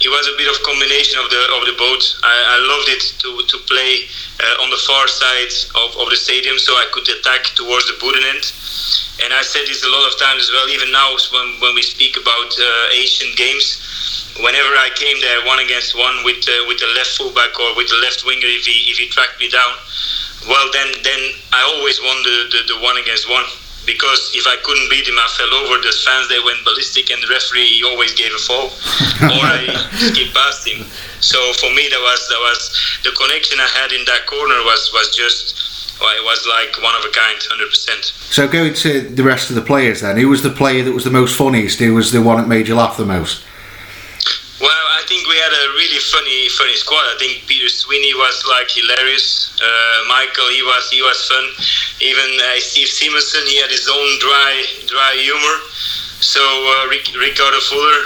it 0.00 0.08
was 0.08 0.24
a 0.32 0.34
bit 0.40 0.48
of 0.48 0.56
combination 0.64 1.20
of 1.20 1.28
the 1.28 1.42
of 1.60 1.62
the 1.68 1.76
both. 1.76 2.04
I, 2.24 2.56
I 2.56 2.58
loved 2.64 2.88
it 2.88 3.04
to 3.20 3.30
to 3.44 3.56
play 3.68 4.08
uh, 4.40 4.64
on 4.64 4.72
the 4.72 4.80
far 4.80 5.06
side 5.06 5.52
of, 5.76 5.94
of 6.00 6.08
the 6.08 6.16
stadium, 6.16 6.58
so 6.58 6.72
I 6.74 6.88
could 6.90 7.06
attack 7.06 7.52
towards 7.54 7.86
the 7.86 8.00
Boothen 8.00 8.24
end. 8.24 8.44
And 9.22 9.30
I 9.30 9.46
said 9.46 9.62
this 9.70 9.84
a 9.84 9.92
lot 9.92 10.10
of 10.10 10.18
times 10.18 10.48
as 10.48 10.50
well. 10.50 10.66
Even 10.72 10.90
now, 10.90 11.14
when 11.30 11.60
when 11.60 11.72
we 11.76 11.84
speak 11.84 12.16
about 12.16 12.50
uh, 12.56 12.98
Asian 12.98 13.30
games, 13.36 13.78
whenever 14.40 14.72
I 14.80 14.90
came 14.96 15.20
there 15.20 15.44
one 15.44 15.60
against 15.60 15.94
one 15.94 16.24
with 16.24 16.42
uh, 16.48 16.64
with 16.66 16.80
the 16.80 16.90
left 16.96 17.12
fullback 17.20 17.52
or 17.60 17.76
with 17.76 17.92
the 17.92 18.00
left 18.00 18.24
winger, 18.24 18.48
if 18.48 18.64
he 18.64 18.88
if 18.90 18.96
he 18.96 19.06
tracked 19.12 19.38
me 19.38 19.52
down, 19.52 19.76
well 20.48 20.66
then 20.72 20.88
then 21.04 21.20
I 21.52 21.60
always 21.76 22.00
won 22.00 22.16
the, 22.24 22.36
the, 22.50 22.60
the 22.74 22.78
one 22.80 22.96
against 22.96 23.28
one 23.28 23.44
because 23.86 24.32
if 24.34 24.46
I 24.46 24.56
couldn't 24.64 24.88
beat 24.90 25.06
him, 25.06 25.16
I 25.18 25.28
fell 25.36 25.52
over. 25.54 25.80
The 25.80 25.92
fans 25.92 26.28
they 26.28 26.40
went 26.40 26.64
ballistic, 26.64 27.10
and 27.10 27.22
the 27.22 27.28
referee 27.28 27.66
he 27.66 27.84
always 27.84 28.12
gave 28.14 28.32
a 28.32 28.42
foul, 28.42 28.68
or 29.32 29.44
I 29.44 29.68
skipped 29.96 30.34
past 30.34 30.66
him. 30.66 30.84
So 31.20 31.38
for 31.54 31.70
me, 31.72 31.88
that 31.88 32.00
was 32.00 32.20
that 32.28 32.40
was 32.40 32.60
the 33.04 33.12
connection 33.12 33.60
I 33.60 33.68
had 33.80 33.92
in 33.92 34.04
that 34.06 34.26
corner 34.26 34.58
was 34.64 34.90
was 34.92 35.14
just 35.14 35.74
well, 36.00 36.10
it 36.16 36.24
was 36.24 36.46
like 36.46 36.82
one 36.82 36.94
of 36.96 37.04
a 37.04 37.12
kind, 37.12 37.38
hundred 37.48 37.70
percent. 37.70 38.12
So 38.32 38.48
going 38.48 38.74
to 38.74 39.00
the 39.00 39.22
rest 39.22 39.50
of 39.50 39.56
the 39.56 39.62
players 39.62 40.00
then, 40.00 40.16
who 40.16 40.28
was 40.28 40.42
the 40.42 40.50
player 40.50 40.82
that 40.82 40.92
was 40.92 41.04
the 41.04 41.10
most 41.10 41.36
funniest? 41.36 41.78
Who 41.78 41.94
was 41.94 42.12
the 42.12 42.22
one 42.22 42.36
that 42.38 42.48
made 42.48 42.68
you 42.68 42.74
laugh 42.74 42.96
the 42.96 43.06
most? 43.06 43.44
Well, 44.64 44.86
I 44.96 45.04
think 45.04 45.28
we 45.28 45.36
had 45.36 45.52
a 45.52 45.64
really 45.76 46.00
funny, 46.00 46.48
funny 46.56 46.72
squad. 46.72 47.04
I 47.12 47.20
think 47.20 47.44
Peter 47.44 47.68
Sweeney 47.68 48.16
was 48.16 48.48
like 48.48 48.72
hilarious. 48.72 49.52
Uh, 49.60 50.08
Michael, 50.08 50.48
he 50.48 50.64
was, 50.64 50.88
he 50.88 51.04
was 51.04 51.20
fun. 51.28 51.44
Even 52.00 52.24
uh, 52.40 52.56
Steve 52.64 52.88
Simonsen, 52.88 53.44
he 53.44 53.60
had 53.60 53.68
his 53.68 53.84
own 53.92 54.10
dry, 54.24 54.64
dry 54.88 55.12
humor. 55.20 55.56
So 56.24 56.40
uh, 56.40 56.88
Ric- 56.88 57.12
Ricardo 57.12 57.60
Fuller, 57.60 58.00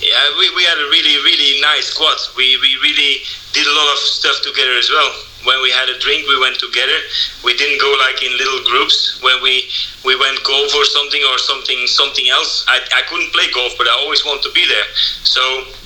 yeah, 0.00 0.24
we, 0.40 0.48
we 0.56 0.64
had 0.64 0.80
a 0.80 0.88
really, 0.88 1.20
really 1.20 1.60
nice 1.60 1.92
squad. 1.92 2.16
We, 2.32 2.56
we 2.64 2.80
really 2.80 3.20
did 3.52 3.68
a 3.68 3.74
lot 3.76 3.92
of 3.92 4.00
stuff 4.00 4.40
together 4.40 4.80
as 4.80 4.88
well. 4.88 5.12
When 5.44 5.60
we 5.60 5.68
had 5.68 5.92
a 5.92 6.00
drink, 6.00 6.24
we 6.28 6.40
went 6.40 6.56
together. 6.56 6.96
We 7.44 7.52
didn't 7.60 7.80
go 7.80 7.92
like 8.00 8.24
in 8.24 8.32
little 8.40 8.64
groups. 8.64 9.20
When 9.20 9.42
we 9.44 9.68
we 10.04 10.16
went 10.16 10.40
golf 10.44 10.72
or 10.76 10.84
something 10.84 11.20
or 11.32 11.36
something 11.36 11.86
something 11.88 12.28
else, 12.28 12.64
I, 12.68 12.80
I 12.92 13.02
couldn't 13.08 13.32
play 13.32 13.48
golf, 13.52 13.72
but 13.76 13.88
I 13.88 13.96
always 14.00 14.24
want 14.24 14.42
to 14.44 14.52
be 14.52 14.64
there. 14.68 14.84
So 15.24 15.40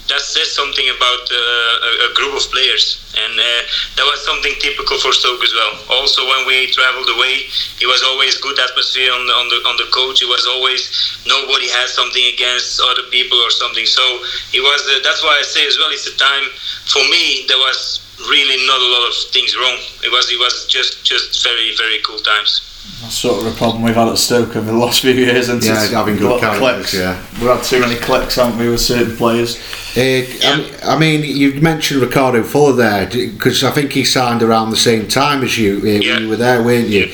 that 0.09 0.21
says 0.21 0.53
something 0.53 0.85
about 0.93 1.25
uh, 1.33 1.37
a, 1.37 1.91
a 2.07 2.15
group 2.15 2.37
of 2.37 2.45
players, 2.53 3.01
and 3.17 3.33
uh, 3.41 3.61
that 3.97 4.05
was 4.05 4.21
something 4.25 4.53
typical 4.61 5.01
for 5.01 5.13
Stoke 5.17 5.41
as 5.41 5.53
well. 5.57 5.73
Also, 5.97 6.29
when 6.29 6.45
we 6.47 6.69
traveled 6.73 7.09
away, 7.09 7.49
it 7.81 7.89
was 7.89 8.05
always 8.05 8.37
good 8.41 8.59
atmosphere 8.61 9.13
on 9.13 9.25
the 9.27 9.33
on 9.33 9.47
the 9.49 9.59
on 9.65 9.77
the 9.81 9.89
coach. 9.89 10.21
It 10.21 10.29
was 10.29 10.45
always 10.45 10.93
nobody 11.25 11.73
had 11.73 11.89
something 11.89 12.25
against 12.37 12.81
other 12.85 13.09
people 13.09 13.39
or 13.41 13.51
something. 13.51 13.87
So 13.87 14.05
it 14.53 14.61
was. 14.61 14.81
Uh, 14.85 15.01
that's 15.01 15.25
why 15.25 15.41
I 15.41 15.45
say 15.45 15.65
as 15.67 15.81
well. 15.81 15.89
It's 15.89 16.07
a 16.07 16.17
time 16.21 16.53
for 16.85 17.01
me. 17.09 17.49
There 17.49 17.61
was 17.61 18.05
really 18.29 18.61
not 18.69 18.81
a 18.81 18.91
lot 18.93 19.09
of 19.09 19.15
things 19.33 19.57
wrong. 19.57 19.81
It 20.05 20.13
was. 20.13 20.29
It 20.29 20.37
was 20.37 20.69
just 20.69 21.01
just 21.05 21.41
very 21.41 21.73
very 21.81 22.05
cool 22.05 22.21
times. 22.21 22.74
That's 23.03 23.15
sort 23.17 23.45
of 23.47 23.53
a 23.53 23.57
problem 23.57 23.83
we've 23.83 23.95
had 23.95 24.09
at 24.09 24.17
Stoke 24.19 24.57
over 24.57 24.67
the 24.71 24.77
last 24.77 25.01
few 25.01 25.13
years. 25.13 25.49
And 25.49 25.63
Yeah, 25.63 25.87
having 25.89 26.17
good 26.17 26.41
got 26.41 26.41
characters, 26.41 26.91
clicks. 26.91 26.95
yeah. 26.95 27.19
We've 27.35 27.51
had 27.51 27.63
too 27.63 27.81
many 27.81 27.97
clicks, 27.97 28.37
haven't 28.37 28.59
we, 28.59 28.69
with 28.69 28.81
certain 28.81 29.17
players? 29.17 29.57
Uh, 29.97 30.01
I 30.01 30.57
mean- 30.57 30.75
I 30.85 30.99
mean, 30.99 31.23
you 31.25 31.61
mentioned 31.61 32.01
Ricardo 32.01 32.43
Fuller 32.43 32.73
there 32.77 33.07
because 33.07 33.63
I 33.63 33.71
think 33.73 33.93
he 33.93 34.05
signed 34.05 34.43
around 34.43 34.71
the 34.71 34.77
same 34.77 35.07
time 35.09 35.43
as 35.43 35.59
you 35.59 35.81
uh, 35.83 35.87
Yeah. 35.87 36.15
when 36.15 36.23
you 36.23 36.29
were 36.31 36.37
there, 36.37 36.63
weren't 36.63 36.89
you? 36.89 37.07
Yeah. 37.07 37.13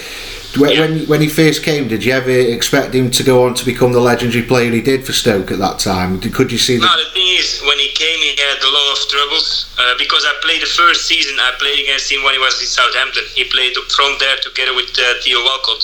When 0.59 1.07
when 1.07 1.21
he 1.21 1.29
first 1.29 1.63
came, 1.63 1.87
did 1.89 2.05
you 2.05 2.13
ever 2.13 2.31
expect 2.31 2.95
him 2.95 3.11
to 3.13 3.23
go 3.23 3.45
on 3.47 3.55
to 3.55 3.65
become 3.65 3.93
the 3.93 4.01
legendary 4.01 4.43
player 4.43 4.71
he 4.71 4.81
did 4.83 5.05
for 5.07 5.13
Stoke 5.13 5.51
at 5.53 5.59
that 5.59 5.79
time? 5.79 6.19
Did- 6.19 6.35
Could 6.35 6.51
you 6.51 6.59
see 6.59 6.77
that? 6.79 6.87
No, 6.87 7.05
the 7.05 7.11
thing 7.11 7.29
is, 7.39 7.61
when 7.67 7.79
he 7.79 7.89
came, 7.95 8.19
he 8.19 8.35
had 8.37 8.59
a 8.63 8.71
lot 8.71 8.87
of 8.93 9.09
troubles 9.09 9.71
uh, 9.79 9.95
because 9.99 10.25
I 10.25 10.35
played 10.43 10.63
the 10.63 10.67
first 10.75 11.07
season. 11.07 11.39
I 11.39 11.53
played 11.59 11.79
against 11.85 12.11
him 12.11 12.23
when 12.25 12.35
he 12.35 12.41
was 12.41 12.59
in 12.61 12.67
Southampton. 12.67 13.25
He 13.35 13.45
played 13.45 13.77
up 13.79 13.85
front 13.93 14.19
there 14.19 14.37
together 14.43 14.75
with 14.75 14.91
uh, 14.99 15.15
Theo 15.23 15.39
Walcott, 15.45 15.83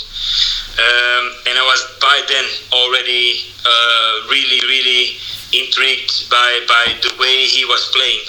um, 0.83 1.25
and 1.47 1.55
I 1.59 1.65
was 1.65 1.81
by 2.01 2.21
then 2.29 2.45
already 2.73 3.47
uh, 3.65 4.27
really, 4.31 4.61
really 4.67 5.17
intrigued 5.55 6.29
by 6.29 6.61
by 6.67 6.85
the 7.07 7.15
way 7.23 7.47
he 7.47 7.65
was 7.65 7.87
playing. 7.95 8.21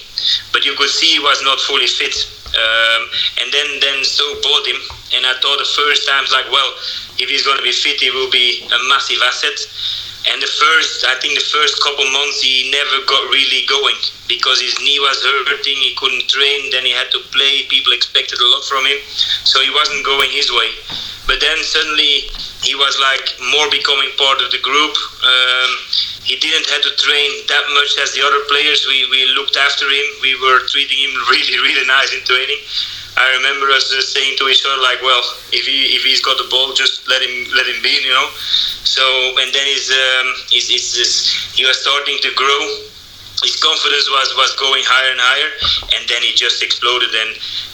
But 0.52 0.66
you 0.66 0.74
could 0.78 0.90
see 0.90 1.18
he 1.18 1.20
was 1.20 1.42
not 1.44 1.60
fully 1.62 1.88
fit. 1.88 2.14
Um, 2.48 3.02
and 3.44 3.48
then 3.52 3.68
then 3.82 4.04
Stoke 4.04 4.42
bought 4.42 4.66
him, 4.66 4.80
and 5.16 5.26
I 5.26 5.36
thought 5.44 5.60
the 5.60 5.68
first 5.68 6.08
times 6.08 6.32
like, 6.32 6.48
well, 6.52 6.72
if 7.20 7.28
he's 7.28 7.44
going 7.44 7.58
to 7.58 7.64
be 7.64 7.76
fit, 7.76 8.00
he 8.00 8.12
will 8.12 8.32
be 8.32 8.64
a 8.66 8.80
massive 8.88 9.20
asset. 9.24 9.58
And 10.28 10.42
the 10.44 10.48
first, 10.48 11.08
I 11.08 11.16
think 11.24 11.40
the 11.40 11.48
first 11.56 11.80
couple 11.80 12.04
months, 12.12 12.44
he 12.44 12.68
never 12.68 13.00
got 13.08 13.32
really 13.32 13.64
going 13.64 13.96
because 14.28 14.60
his 14.60 14.76
knee 14.84 15.00
was 15.00 15.16
hurting. 15.24 15.80
He 15.80 15.96
couldn't 15.96 16.28
train. 16.28 16.68
Then 16.72 16.84
he 16.84 16.92
had 16.92 17.08
to 17.16 17.20
play. 17.32 17.64
People 17.72 17.94
expected 17.94 18.40
a 18.40 18.48
lot 18.48 18.64
from 18.68 18.84
him, 18.84 19.00
so 19.48 19.64
he 19.64 19.72
wasn't 19.72 20.04
going 20.04 20.32
his 20.32 20.52
way. 20.52 20.76
But 21.28 21.40
then 21.40 21.64
suddenly 21.64 22.28
he 22.64 22.74
was 22.76 22.98
like 22.98 23.26
more 23.54 23.70
becoming 23.70 24.10
part 24.18 24.42
of 24.42 24.50
the 24.50 24.62
group. 24.62 24.94
Um, 25.22 25.72
he 26.26 26.36
didn't 26.42 26.68
have 26.68 26.84
to 26.84 26.94
train 26.98 27.30
that 27.48 27.66
much 27.74 27.96
as 28.02 28.14
the 28.14 28.22
other 28.26 28.42
players. 28.50 28.86
We, 28.88 29.08
we 29.10 29.26
looked 29.38 29.56
after 29.56 29.86
him. 29.86 30.08
We 30.22 30.36
were 30.42 30.66
treating 30.68 30.98
him 30.98 31.14
really, 31.32 31.58
really 31.62 31.86
nice 31.88 32.14
in 32.14 32.24
training. 32.26 32.60
I 33.18 33.34
remember 33.38 33.74
us 33.74 33.90
uh, 33.90 34.02
saying 34.02 34.38
to 34.38 34.48
each 34.48 34.62
other 34.66 34.82
like, 34.82 35.02
well, 35.02 35.24
if 35.50 35.66
he 35.66 35.98
if 35.98 36.04
he's 36.06 36.22
got 36.22 36.38
the 36.38 36.46
ball, 36.54 36.74
just 36.74 37.08
let 37.10 37.22
him 37.22 37.50
let 37.56 37.66
him 37.66 37.82
be, 37.82 37.90
you 37.90 38.14
know. 38.14 38.30
So 38.86 39.02
and 39.42 39.50
then 39.50 39.66
he's 39.66 39.90
um, 39.90 40.28
he's, 40.50 40.70
he's, 40.70 40.94
he's 40.94 41.14
he 41.58 41.66
was 41.66 41.82
starting 41.82 42.18
to 42.22 42.30
grow. 42.38 42.62
His 43.44 43.56
confidence 43.62 44.10
was, 44.10 44.34
was 44.34 44.52
going 44.58 44.82
higher 44.86 45.12
and 45.14 45.22
higher, 45.22 45.52
and 45.94 46.10
then 46.10 46.22
he 46.26 46.34
just 46.34 46.64
exploded. 46.64 47.14
And 47.14 47.32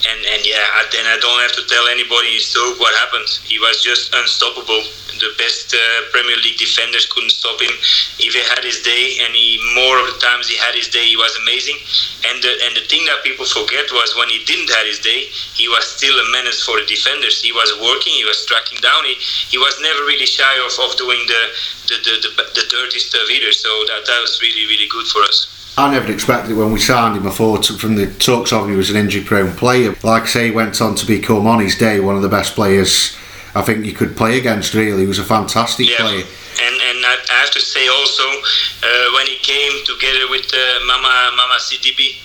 and 0.10 0.20
and 0.36 0.42
yeah, 0.44 0.84
then 0.92 1.08
I 1.08 1.16
don't 1.24 1.40
have 1.40 1.56
to 1.56 1.64
tell 1.72 1.88
anybody 1.88 2.36
in 2.36 2.44
Stoke 2.44 2.80
what 2.80 2.94
happened. 3.00 3.30
He 3.48 3.60
was 3.60 3.80
just 3.82 4.14
unstoppable 4.14 4.84
the 5.24 5.32
best 5.38 5.74
uh, 5.74 5.80
Premier 6.12 6.36
League 6.44 6.60
defenders 6.60 7.08
couldn't 7.08 7.32
stop 7.32 7.56
him. 7.62 7.72
If 8.20 8.36
he 8.36 8.44
had 8.44 8.64
his 8.64 8.84
day, 8.84 9.24
and 9.24 9.32
he 9.32 9.56
more 9.76 9.96
of 10.04 10.12
the 10.12 10.20
times 10.20 10.52
he 10.52 10.58
had 10.58 10.76
his 10.76 10.92
day, 10.92 11.06
he 11.06 11.18
was 11.18 11.32
amazing. 11.40 11.80
And 12.28 12.44
the 12.44 12.52
and 12.68 12.76
the 12.76 12.86
thing 12.92 13.08
that 13.08 13.24
people 13.24 13.46
forget 13.46 13.88
was 13.96 14.16
when 14.20 14.30
he 14.30 14.44
didn't 14.44 14.70
have 14.76 14.88
his 14.88 15.00
day, 15.00 15.32
he 15.56 15.72
was 15.72 15.88
still 15.88 16.14
a 16.14 16.28
menace 16.32 16.64
for 16.64 16.76
the 16.80 16.86
defenders. 16.86 17.42
He 17.42 17.56
was 17.56 17.72
working, 17.80 18.14
he 18.14 18.26
was 18.26 18.44
tracking 18.46 18.80
down. 18.84 19.06
He, 19.06 19.16
he 19.54 19.58
was 19.58 19.80
never 19.80 20.04
really 20.04 20.28
shy 20.28 20.56
of, 20.60 20.74
of 20.84 20.98
doing 20.98 21.24
the 21.28 21.42
the, 21.88 21.96
the, 22.04 22.14
the, 22.22 22.44
the 22.56 22.66
dirty 22.70 23.00
stuff 23.00 23.30
either. 23.30 23.52
So 23.52 23.70
that 23.88 24.04
that 24.06 24.20
was 24.22 24.40
really 24.42 24.66
really 24.68 24.88
good 24.90 25.08
for 25.08 25.22
us. 25.24 25.50
I 25.76 25.92
never 25.92 26.12
expected 26.12 26.52
it 26.52 26.56
when 26.56 26.72
we 26.72 26.80
signed 26.80 27.18
him. 27.18 27.28
I 27.28 27.32
thought 27.32 27.66
from 27.66 27.96
the 27.96 28.08
talks 28.20 28.54
of 28.54 28.66
him 28.66 28.72
he 28.72 28.76
was 28.76 28.92
an 28.92 28.96
injury 28.96 29.24
prone 29.24 29.56
player. 29.56 29.96
Like 30.04 30.24
I 30.24 30.28
say, 30.28 30.46
he 30.46 30.52
went 30.52 30.80
on 30.80 30.94
to 30.96 31.06
become 31.06 31.48
on 31.48 31.62
his 31.62 31.78
day 31.78 32.00
one 32.00 32.16
of 32.16 32.22
the 32.22 32.30
best 32.30 32.54
players 32.54 33.18
I 33.56 33.62
think 33.62 33.86
you 33.86 33.94
could 33.94 34.18
play 34.18 34.38
against. 34.38 34.74
Really, 34.74 35.02
he 35.02 35.08
was 35.08 35.20
a 35.20 35.24
fantastic 35.24 35.90
yeah. 35.90 35.98
player. 35.98 36.26
And 36.26 36.76
and 36.82 37.06
I 37.06 37.18
have 37.42 37.52
to 37.52 37.62
say 37.62 37.88
also 37.88 38.24
uh, 38.24 39.14
when 39.14 39.28
he 39.28 39.38
came 39.38 39.86
together 39.86 40.30
with 40.30 40.50
uh, 40.54 40.86
Mama 40.86 41.34
Mamady 41.38 41.62
Sidibe, 41.62 42.18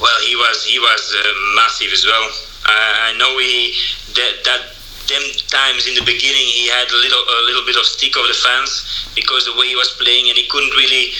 well, 0.00 0.20
he 0.26 0.34
was 0.34 0.64
he 0.64 0.78
was 0.78 1.14
uh, 1.14 1.22
massive 1.54 1.92
as 1.92 2.04
well. 2.04 2.30
I, 2.66 3.10
I 3.10 3.18
know 3.18 3.38
he 3.38 3.74
that 4.14 4.44
that 4.44 4.73
them 5.08 5.24
times 5.48 5.86
in 5.86 5.94
the 5.94 6.04
beginning 6.04 6.46
he 6.48 6.68
had 6.68 6.88
a 6.88 6.98
little 7.00 7.20
a 7.20 7.42
little 7.44 7.64
bit 7.64 7.76
of 7.76 7.84
stick 7.84 8.16
of 8.16 8.26
the 8.28 8.34
fans 8.34 9.04
because 9.14 9.44
the 9.44 9.54
way 9.58 9.68
he 9.68 9.76
was 9.76 9.90
playing 10.00 10.28
and 10.28 10.36
he 10.38 10.46
couldn't 10.48 10.72
really 10.76 11.12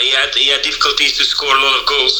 he 0.00 0.10
had 0.12 0.30
he 0.34 0.48
had 0.48 0.62
difficulties 0.62 1.16
to 1.16 1.24
score 1.24 1.52
a 1.52 1.60
lot 1.60 1.74
of 1.80 1.86
goals 1.86 2.16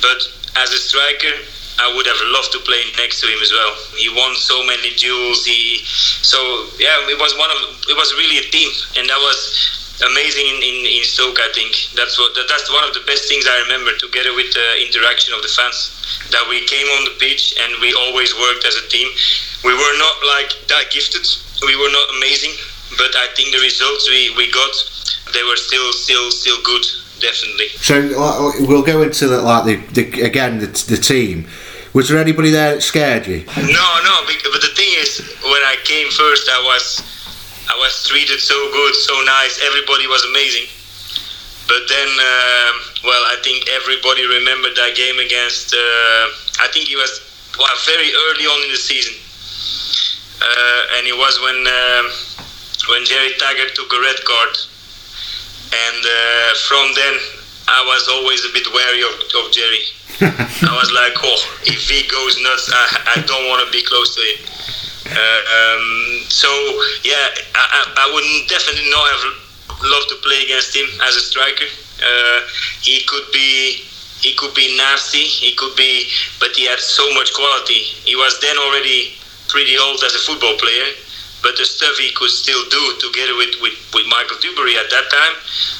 but 0.00 0.18
as 0.56 0.72
a 0.72 0.80
striker 0.80 1.34
I 1.78 1.94
would 1.94 2.06
have 2.06 2.18
loved 2.34 2.50
to 2.52 2.60
play 2.66 2.82
next 2.98 3.20
to 3.22 3.28
him 3.30 3.38
as 3.38 3.52
well. 3.52 3.72
He 3.94 4.10
won 4.10 4.34
so 4.34 4.66
many 4.66 4.94
duels. 4.98 5.46
He 5.46 5.78
so 5.86 6.66
yeah, 6.74 7.06
it 7.06 7.18
was 7.18 7.38
one 7.38 7.50
of 7.54 7.78
it 7.86 7.94
was 7.94 8.12
really 8.18 8.38
a 8.42 8.50
team, 8.50 8.66
and 8.98 9.08
that 9.08 9.18
was 9.22 9.77
amazing 10.02 10.46
in, 10.46 10.58
in, 10.62 10.76
in 10.86 11.04
Stoke. 11.04 11.38
I 11.40 11.50
think 11.54 11.74
that's 11.94 12.18
what 12.18 12.34
that's 12.34 12.70
one 12.70 12.84
of 12.86 12.94
the 12.94 13.02
best 13.06 13.28
things 13.28 13.46
I 13.46 13.58
remember. 13.66 13.92
Together 13.98 14.34
with 14.34 14.52
the 14.54 14.68
interaction 14.84 15.34
of 15.34 15.42
the 15.42 15.48
fans, 15.48 15.94
that 16.30 16.44
we 16.48 16.64
came 16.66 16.86
on 16.98 17.04
the 17.04 17.16
pitch 17.18 17.54
and 17.58 17.74
we 17.80 17.92
always 17.94 18.34
worked 18.34 18.64
as 18.64 18.76
a 18.76 18.86
team. 18.88 19.08
We 19.64 19.74
were 19.74 19.96
not 19.98 20.16
like 20.38 20.54
that 20.68 20.90
gifted. 20.90 21.26
We 21.66 21.74
were 21.74 21.90
not 21.90 22.06
amazing, 22.16 22.54
but 22.96 23.10
I 23.16 23.26
think 23.34 23.50
the 23.50 23.60
results 23.60 24.08
we, 24.08 24.30
we 24.36 24.50
got, 24.50 24.72
they 25.34 25.42
were 25.42 25.58
still 25.58 25.92
still 25.92 26.30
still 26.30 26.60
good. 26.62 26.84
Definitely. 27.18 27.68
So 27.82 27.98
we'll 28.62 28.86
go 28.86 29.02
into 29.02 29.26
the, 29.26 29.42
like 29.42 29.64
the, 29.64 29.76
the 29.90 30.22
again 30.22 30.60
the, 30.60 30.66
the 30.66 30.96
team 30.96 31.48
was 31.92 32.08
there 32.08 32.18
anybody 32.18 32.50
there 32.50 32.74
that 32.74 32.82
scared 32.82 33.26
you? 33.26 33.44
No, 33.56 33.86
no. 34.04 34.14
But 34.52 34.60
the 34.62 34.72
thing 34.76 34.92
is, 35.02 35.18
when 35.42 35.62
I 35.66 35.76
came 35.84 36.08
first, 36.10 36.48
I 36.48 36.62
was 36.62 37.02
I 37.68 37.76
was 37.76 38.04
treated 38.08 38.40
so 38.40 38.56
good, 38.72 38.94
so 38.94 39.14
nice. 39.24 39.60
Everybody 39.64 40.06
was 40.08 40.24
amazing. 40.24 40.68
But 41.68 41.84
then, 41.88 42.08
uh, 42.08 42.70
well, 43.04 43.24
I 43.28 43.36
think 43.44 43.68
everybody 43.68 44.24
remembered 44.26 44.74
that 44.76 44.96
game 44.96 45.18
against. 45.20 45.74
Uh, 45.74 46.64
I 46.64 46.68
think 46.72 46.88
it 46.90 46.96
was 46.96 47.20
well, 47.58 47.76
very 47.84 48.08
early 48.08 48.46
on 48.48 48.64
in 48.64 48.70
the 48.72 48.80
season, 48.80 49.14
uh, 50.40 50.96
and 50.96 51.06
it 51.06 51.16
was 51.16 51.36
when 51.44 51.60
um, 51.68 52.04
when 52.88 53.04
Gerry 53.04 53.36
Taggart 53.36 53.76
took 53.76 53.92
a 53.92 54.00
red 54.00 54.16
card, 54.24 54.52
and 55.76 56.00
uh, 56.00 56.50
from 56.64 56.96
then 56.96 57.14
I 57.68 57.84
was 57.84 58.08
always 58.08 58.48
a 58.48 58.52
bit 58.56 58.64
wary 58.72 59.04
of, 59.04 59.14
of 59.44 59.52
Gerry 59.52 59.84
I 60.20 60.74
was 60.74 60.90
like, 60.90 61.14
oh, 61.22 61.38
if 61.62 61.86
he 61.86 62.02
goes 62.10 62.42
nuts, 62.42 62.66
I, 62.74 63.14
I 63.14 63.22
don't 63.22 63.46
want 63.46 63.64
to 63.64 63.70
be 63.70 63.84
close 63.86 64.16
to 64.16 64.22
him. 64.22 64.38
Um, 65.08 66.24
so 66.28 66.48
yeah, 67.02 67.32
I, 67.54 67.94
I 67.96 68.06
would 68.12 68.48
definitely 68.48 68.90
not 68.90 69.08
have 69.08 69.24
loved 69.82 70.08
to 70.10 70.16
play 70.20 70.44
against 70.44 70.76
him 70.76 70.86
as 71.02 71.16
a 71.16 71.20
striker. 71.20 71.64
Uh, 72.02 72.40
he 72.82 73.00
could 73.06 73.24
be 73.32 73.84
he 74.20 74.34
could 74.34 74.54
be 74.54 74.76
nasty. 74.76 75.22
He 75.22 75.54
could 75.54 75.76
be, 75.76 76.10
but 76.40 76.50
he 76.56 76.66
had 76.66 76.80
so 76.80 77.12
much 77.14 77.32
quality. 77.32 77.86
He 78.04 78.16
was 78.16 78.40
then 78.40 78.58
already 78.58 79.14
pretty 79.48 79.78
old 79.78 80.02
as 80.04 80.14
a 80.14 80.18
football 80.18 80.58
player, 80.58 80.92
but 81.42 81.56
the 81.56 81.64
stuff 81.64 81.96
he 81.98 82.10
could 82.12 82.30
still 82.30 82.62
do 82.68 82.82
together 82.98 83.36
with, 83.36 83.54
with, 83.62 83.76
with 83.94 84.06
Michael 84.08 84.36
Duberry 84.38 84.74
at 84.74 84.90
that 84.90 85.06
time, 85.10 85.34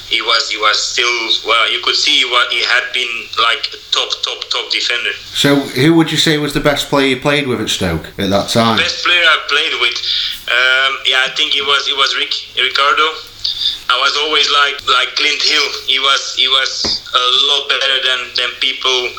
he 0.07 0.21
was 0.21 0.49
he 0.49 0.57
was 0.57 0.81
still 0.81 1.11
well. 1.45 1.69
You 1.71 1.81
could 1.83 1.95
see 1.95 2.25
what 2.25 2.51
he 2.51 2.63
had 2.63 2.91
been 2.93 3.27
like 3.37 3.69
a 3.73 3.77
top 3.91 4.09
top 4.23 4.41
top 4.49 4.71
defender. 4.71 5.11
So, 5.33 5.55
who 5.77 5.93
would 5.95 6.11
you 6.11 6.17
say 6.17 6.37
was 6.37 6.53
the 6.53 6.59
best 6.63 6.89
player 6.89 7.07
you 7.07 7.21
played 7.21 7.47
with 7.47 7.61
at 7.61 7.69
Stoke 7.69 8.07
at 8.17 8.29
that 8.29 8.49
time? 8.49 8.77
Best 8.77 9.05
player 9.05 9.21
I 9.21 9.37
played 9.47 9.73
with, 9.81 9.97
um, 10.49 10.91
yeah, 11.05 11.21
I 11.27 11.29
think 11.35 11.55
it 11.55 11.61
was 11.61 11.87
it 11.87 11.95
was 11.95 12.15
Rick 12.17 12.33
Ricardo. 12.57 13.07
I 13.89 13.97
was 14.01 14.17
always 14.17 14.49
like 14.49 14.81
like 14.87 15.15
Clint 15.15 15.41
Hill. 15.41 15.67
He 15.85 15.99
was 15.99 16.35
he 16.35 16.47
was 16.47 16.71
a 17.13 17.25
lot 17.53 17.69
better 17.69 17.97
than 18.01 18.19
than 18.35 18.49
people 18.59 19.09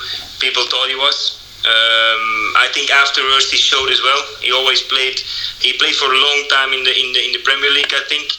people 0.40 0.64
thought 0.66 0.88
he 0.88 0.96
was. 0.96 1.39
Um, 1.60 2.56
I 2.56 2.72
think 2.72 2.90
afterwards 2.90 3.52
he 3.52 3.58
showed 3.60 3.90
as 3.90 4.00
well. 4.00 4.22
He 4.40 4.50
always 4.50 4.80
played. 4.80 5.20
He 5.60 5.76
played 5.76 5.94
for 5.94 6.08
a 6.08 6.16
long 6.16 6.40
time 6.48 6.72
in 6.72 6.82
the 6.84 6.94
in 6.96 7.12
the 7.12 7.20
in 7.20 7.32
the 7.36 7.42
Premier 7.44 7.70
League. 7.70 7.92
I 7.92 8.04
think. 8.08 8.32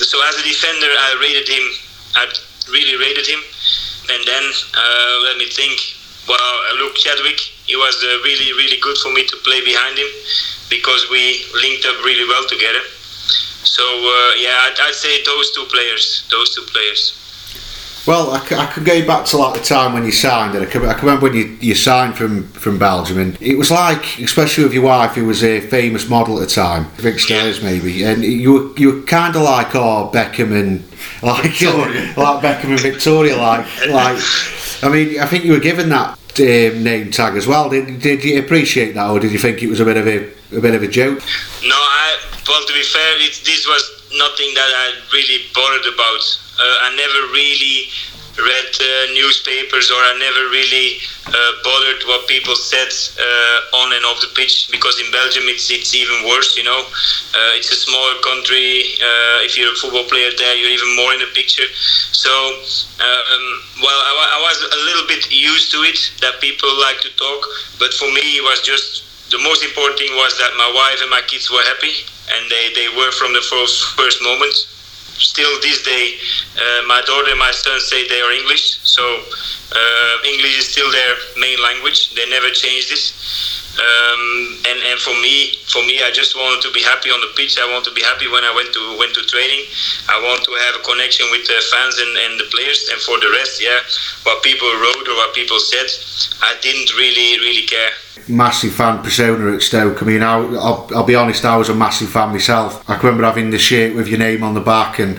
So 0.00 0.16
as 0.24 0.40
a 0.40 0.44
defender, 0.44 0.88
I 0.88 1.20
rated 1.20 1.48
him 1.48 1.64
I 2.16 2.28
really 2.70 2.96
rated 2.96 3.26
him. 3.26 3.40
And 4.10 4.20
then 4.26 4.44
uh, 4.74 5.14
let 5.24 5.36
me 5.38 5.48
think. 5.48 5.80
Well, 6.28 6.54
Luke 6.78 6.94
Chadwick, 6.94 7.40
he 7.66 7.74
was 7.74 7.98
uh, 7.98 8.22
really, 8.22 8.52
really 8.52 8.78
good 8.78 8.96
for 8.98 9.12
me 9.12 9.26
to 9.26 9.36
play 9.42 9.58
behind 9.64 9.98
him 9.98 10.06
because 10.70 11.10
we 11.10 11.44
linked 11.52 11.84
up 11.84 11.98
really 12.04 12.28
well 12.28 12.46
together. 12.46 12.78
So 13.66 13.82
uh, 13.82 14.34
yeah, 14.38 14.70
I'd, 14.70 14.78
I'd, 14.86 14.94
say 14.94 15.22
those 15.24 15.50
two 15.50 15.64
players. 15.66 16.24
Those 16.30 16.54
two 16.54 16.62
players. 16.70 17.18
Well, 18.06 18.32
I, 18.32 18.38
I 18.38 18.66
could 18.66 18.84
go 18.84 19.06
back 19.06 19.26
to 19.26 19.36
like 19.36 19.54
the 19.54 19.64
time 19.64 19.92
when 19.92 20.04
you 20.04 20.10
signed, 20.10 20.56
and 20.56 20.66
I 20.66 20.68
can, 20.68 20.84
I 20.84 20.94
can 20.94 21.06
remember 21.06 21.26
when 21.28 21.36
you, 21.36 21.56
you 21.60 21.74
signed 21.76 22.16
from, 22.16 22.48
from 22.48 22.78
Belgium, 22.78 23.18
and 23.18 23.40
it 23.40 23.56
was 23.56 23.70
like, 23.70 24.18
especially 24.18 24.64
with 24.64 24.72
your 24.72 24.82
wife, 24.82 25.12
who 25.12 25.24
was 25.24 25.44
a 25.44 25.60
famous 25.60 26.08
model 26.08 26.36
at 26.42 26.48
the 26.48 26.54
time, 26.54 26.86
Vic 26.96 27.20
Stairs 27.20 27.62
maybe, 27.62 28.02
and 28.02 28.24
you 28.24 28.52
were 28.52 28.78
you 28.78 28.92
were 28.92 29.02
kind 29.02 29.36
of 29.36 29.42
like 29.42 29.74
oh 29.74 30.10
Beckham 30.12 30.52
and 30.58 30.82
like 31.22 31.44
like 32.16 32.42
Beckham 32.42 32.70
and 32.70 32.80
Victoria, 32.80 33.36
like 33.36 33.66
like. 33.88 34.22
I 34.84 34.88
mean, 34.88 35.20
I 35.20 35.26
think 35.26 35.44
you 35.44 35.52
were 35.52 35.60
given 35.60 35.90
that 35.90 36.18
um, 36.40 36.82
name 36.82 37.12
tag 37.12 37.36
as 37.36 37.46
well. 37.46 37.68
Did, 37.68 38.00
did 38.00 38.24
you 38.24 38.40
appreciate 38.40 38.94
that, 38.94 39.08
or 39.08 39.20
did 39.20 39.30
you 39.30 39.38
think 39.38 39.62
it 39.62 39.68
was 39.68 39.78
a 39.78 39.84
bit 39.84 39.96
of 39.96 40.08
a, 40.08 40.28
a 40.56 40.60
bit 40.60 40.74
of 40.74 40.82
a 40.82 40.88
joke? 40.88 41.18
No, 41.62 41.76
I 41.76 42.18
well 42.48 42.66
to 42.66 42.72
be 42.72 42.82
fair, 42.82 43.16
it, 43.18 43.40
this 43.44 43.64
was 43.64 44.01
nothing 44.16 44.54
that 44.54 44.70
I 44.70 44.86
really 45.12 45.48
bothered 45.54 45.86
about. 45.92 46.22
Uh, 46.58 46.86
I 46.86 46.96
never 46.96 47.32
really 47.32 47.88
read 48.40 48.72
uh, 48.80 49.12
newspapers 49.12 49.90
or 49.92 50.00
I 50.00 50.16
never 50.16 50.48
really 50.48 50.96
uh, 51.28 51.52
bothered 51.60 52.00
what 52.08 52.24
people 52.28 52.56
said 52.56 52.88
uh, 53.20 53.76
on 53.84 53.92
and 53.92 54.04
off 54.08 54.24
the 54.24 54.32
pitch 54.32 54.72
because 54.72 54.96
in 55.00 55.12
Belgium 55.12 55.44
it's 55.52 55.68
it's 55.70 55.94
even 55.94 56.24
worse. 56.24 56.56
You 56.56 56.64
know, 56.64 56.80
uh, 56.80 57.58
it's 57.60 57.68
a 57.72 57.76
smaller 57.76 58.16
country. 58.24 58.96
If 59.44 59.58
you're 59.58 59.72
a 59.72 59.76
football 59.76 60.08
player 60.08 60.30
there, 60.38 60.54
you're 60.56 60.72
even 60.72 60.96
more 60.96 61.12
in 61.12 61.20
the 61.20 61.30
picture. 61.34 61.66
So, 62.14 62.30
um, 62.30 63.44
well, 63.82 64.00
I, 64.00 64.12
I 64.12 64.40
was 64.40 64.56
a 64.64 64.80
little 64.88 65.06
bit 65.08 65.28
used 65.28 65.72
to 65.72 65.84
it 65.84 65.98
that 66.20 66.40
people 66.40 66.70
like 66.80 67.00
to 67.04 67.10
talk, 67.16 67.42
but 67.78 67.92
for 67.94 68.08
me 68.12 68.40
it 68.40 68.44
was 68.44 68.62
just 68.62 69.04
the 69.30 69.40
most 69.44 69.64
important 69.64 69.98
thing 69.98 70.12
was 70.16 70.36
that 70.38 70.52
my 70.56 70.68
wife 70.72 71.00
and 71.00 71.10
my 71.10 71.22
kids 71.26 71.50
were 71.50 71.64
happy 71.64 72.04
and 72.30 72.50
they, 72.50 72.72
they 72.74 72.88
were 72.96 73.10
from 73.12 73.32
the 73.32 73.42
first 73.42 73.82
first 73.96 74.22
moment 74.22 74.54
still 75.22 75.60
this 75.60 75.82
day, 75.82 76.18
uh, 76.56 76.86
my 76.86 77.00
daughter 77.06 77.30
and 77.30 77.38
my 77.38 77.50
son 77.50 77.80
say 77.80 78.06
they 78.08 78.20
are 78.20 78.32
English. 78.32 78.80
So 78.82 79.02
uh, 79.74 80.28
English 80.28 80.58
is 80.58 80.68
still 80.68 80.90
their 80.90 81.14
main 81.38 81.60
language. 81.62 82.14
They 82.14 82.28
never 82.28 82.50
changed 82.50 82.90
this. 82.90 83.62
Um, 83.72 84.60
and 84.68 84.78
and 84.84 85.00
for 85.00 85.16
me, 85.24 85.56
for 85.64 85.80
me, 85.88 86.04
I 86.04 86.10
just 86.12 86.36
wanted 86.36 86.60
to 86.60 86.70
be 86.76 86.82
happy 86.84 87.08
on 87.08 87.20
the 87.24 87.32
pitch. 87.34 87.56
I 87.58 87.64
want 87.72 87.88
to 87.88 87.94
be 87.96 88.02
happy 88.02 88.28
when 88.28 88.44
I 88.44 88.52
went 88.52 88.68
to 88.74 88.98
went 88.98 89.14
to 89.16 89.24
training. 89.24 89.64
I 90.12 90.20
want 90.20 90.44
to 90.44 90.52
have 90.68 90.76
a 90.76 90.82
connection 90.84 91.24
with 91.32 91.48
the 91.48 91.56
fans 91.72 91.96
and, 91.96 92.12
and 92.28 92.32
the 92.38 92.52
players. 92.52 92.92
And 92.92 93.00
for 93.00 93.16
the 93.18 93.32
rest, 93.32 93.64
yeah, 93.64 93.80
what 94.28 94.42
people 94.44 94.68
wrote 94.68 95.08
or 95.08 95.16
what 95.16 95.32
people 95.32 95.58
said, 95.58 95.88
I 96.44 96.52
didn't 96.60 96.92
really 97.00 97.40
really 97.40 97.64
care. 97.64 97.96
Massive 98.28 98.74
fan 98.74 99.02
persona 99.02 99.56
at 99.56 99.62
Stoke. 99.62 100.02
I 100.02 100.06
mean, 100.06 100.22
I, 100.22 100.36
will 100.36 100.88
I'll 100.94 101.08
be 101.08 101.14
honest, 101.16 101.44
I 101.46 101.56
was 101.56 101.70
a 101.70 101.74
massive 101.74 102.10
fan 102.10 102.28
myself. 102.28 102.84
I 102.90 102.96
can 102.96 103.06
remember 103.06 103.24
having 103.24 103.50
the 103.50 103.58
shirt 103.58 103.96
with 103.96 104.06
your 104.06 104.18
name 104.18 104.42
on 104.42 104.52
the 104.52 104.60
back 104.60 104.98
and 104.98 105.18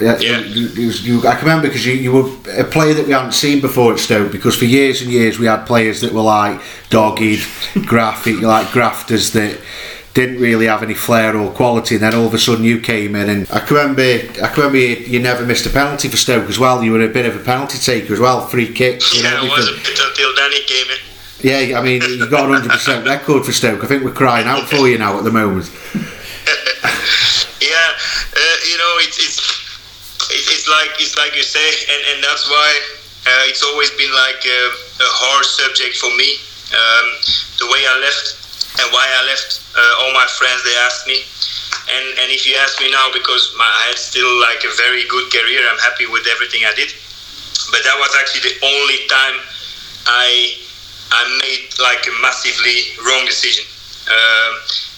yeah. 0.00 0.18
You, 0.18 0.66
you, 0.90 1.26
I 1.26 1.34
can 1.34 1.46
remember 1.46 1.68
because 1.68 1.86
you, 1.86 1.94
you 1.94 2.12
were 2.12 2.28
a 2.58 2.64
player 2.64 2.94
that 2.94 3.06
we 3.06 3.12
hadn't 3.12 3.32
seen 3.32 3.60
before 3.60 3.92
at 3.92 3.98
Stoke 3.98 4.32
because 4.32 4.56
for 4.56 4.64
years 4.64 5.02
and 5.02 5.10
years 5.10 5.38
we 5.38 5.46
had 5.46 5.64
players 5.64 6.00
that 6.00 6.12
were 6.12 6.22
like 6.22 6.60
dogged, 6.90 7.46
graphic, 7.86 8.40
like 8.40 8.70
grafters 8.72 9.32
that 9.32 9.60
didn't 10.16 10.40
really 10.40 10.64
have 10.64 10.82
any 10.82 10.94
flair 10.94 11.36
or 11.36 11.52
quality 11.52 11.96
and 11.96 12.02
then 12.02 12.14
all 12.14 12.26
of 12.26 12.32
a 12.32 12.38
sudden 12.38 12.64
you 12.64 12.80
came 12.80 13.14
in 13.14 13.28
and 13.28 13.46
I 13.50 13.60
can 13.60 13.76
remember 13.76 14.00
I 14.02 14.48
can 14.48 14.56
remember 14.56 14.78
you, 14.78 14.96
you 14.96 15.20
never 15.20 15.44
missed 15.44 15.66
a 15.66 15.70
penalty 15.70 16.08
for 16.08 16.16
Stoke 16.16 16.48
as 16.48 16.58
well. 16.58 16.82
You 16.82 16.92
were 16.92 17.02
a 17.02 17.08
bit 17.08 17.26
of 17.26 17.36
a 17.36 17.44
penalty 17.44 17.76
taker 17.76 18.14
as 18.14 18.18
well 18.18 18.46
free 18.46 18.72
kicks 18.72 19.22
yeah 19.22 19.44
it 19.44 19.50
was 19.50 19.68
a 19.68 19.74
until 19.74 20.34
Danny 20.34 20.64
came 20.64 20.86
in 20.90 21.68
yeah 21.68 21.78
I 21.78 21.82
mean 21.82 22.00
you've 22.00 22.30
got 22.30 22.50
a 22.50 22.66
100% 22.66 23.04
record 23.06 23.44
for 23.44 23.52
Stoke. 23.52 23.84
I 23.84 23.86
think 23.86 24.04
we're 24.04 24.12
crying 24.12 24.46
out 24.46 24.66
for 24.66 24.88
you 24.88 24.96
now 24.96 25.18
at 25.18 25.24
the 25.24 25.32
moment. 25.32 25.70
Yeah 27.60 27.90
uh, 28.36 28.56
you 28.68 28.78
know 28.78 28.92
it's, 29.00 29.18
it's 29.18 29.45
it's 30.44 30.68
like 30.68 30.92
it's 31.00 31.16
like 31.16 31.32
you 31.32 31.42
say, 31.42 31.64
and, 31.64 32.00
and 32.12 32.18
that's 32.20 32.44
why 32.48 32.68
uh, 33.26 33.50
it's 33.50 33.64
always 33.64 33.90
been 33.96 34.12
like 34.12 34.42
a, 34.44 34.60
a 35.00 35.10
hard 35.16 35.44
subject 35.44 35.96
for 35.96 36.12
me. 36.12 36.36
Um, 36.66 37.06
the 37.62 37.66
way 37.70 37.80
I 37.86 37.96
left 38.02 38.36
and 38.82 38.86
why 38.92 39.06
I 39.06 39.22
left. 39.26 39.62
Uh, 39.76 40.02
all 40.04 40.12
my 40.12 40.26
friends 40.36 40.64
they 40.64 40.76
asked 40.84 41.04
me, 41.08 41.20
and 41.92 42.06
and 42.20 42.28
if 42.32 42.44
you 42.44 42.56
ask 42.60 42.80
me 42.80 42.90
now, 42.92 43.08
because 43.12 43.52
my, 43.56 43.64
I 43.64 43.92
had 43.92 43.98
still 44.00 44.28
like 44.40 44.64
a 44.64 44.72
very 44.76 45.04
good 45.08 45.32
career, 45.32 45.64
I'm 45.64 45.80
happy 45.80 46.08
with 46.08 46.26
everything 46.28 46.64
I 46.64 46.72
did. 46.76 46.92
But 47.72 47.82
that 47.84 47.96
was 47.98 48.12
actually 48.16 48.52
the 48.52 48.56
only 48.64 48.98
time 49.08 49.36
I 50.06 50.58
I 51.12 51.22
made 51.40 51.70
like 51.80 52.04
a 52.08 52.14
massively 52.20 52.96
wrong 53.04 53.24
decision. 53.24 53.64
Um, 54.06 54.52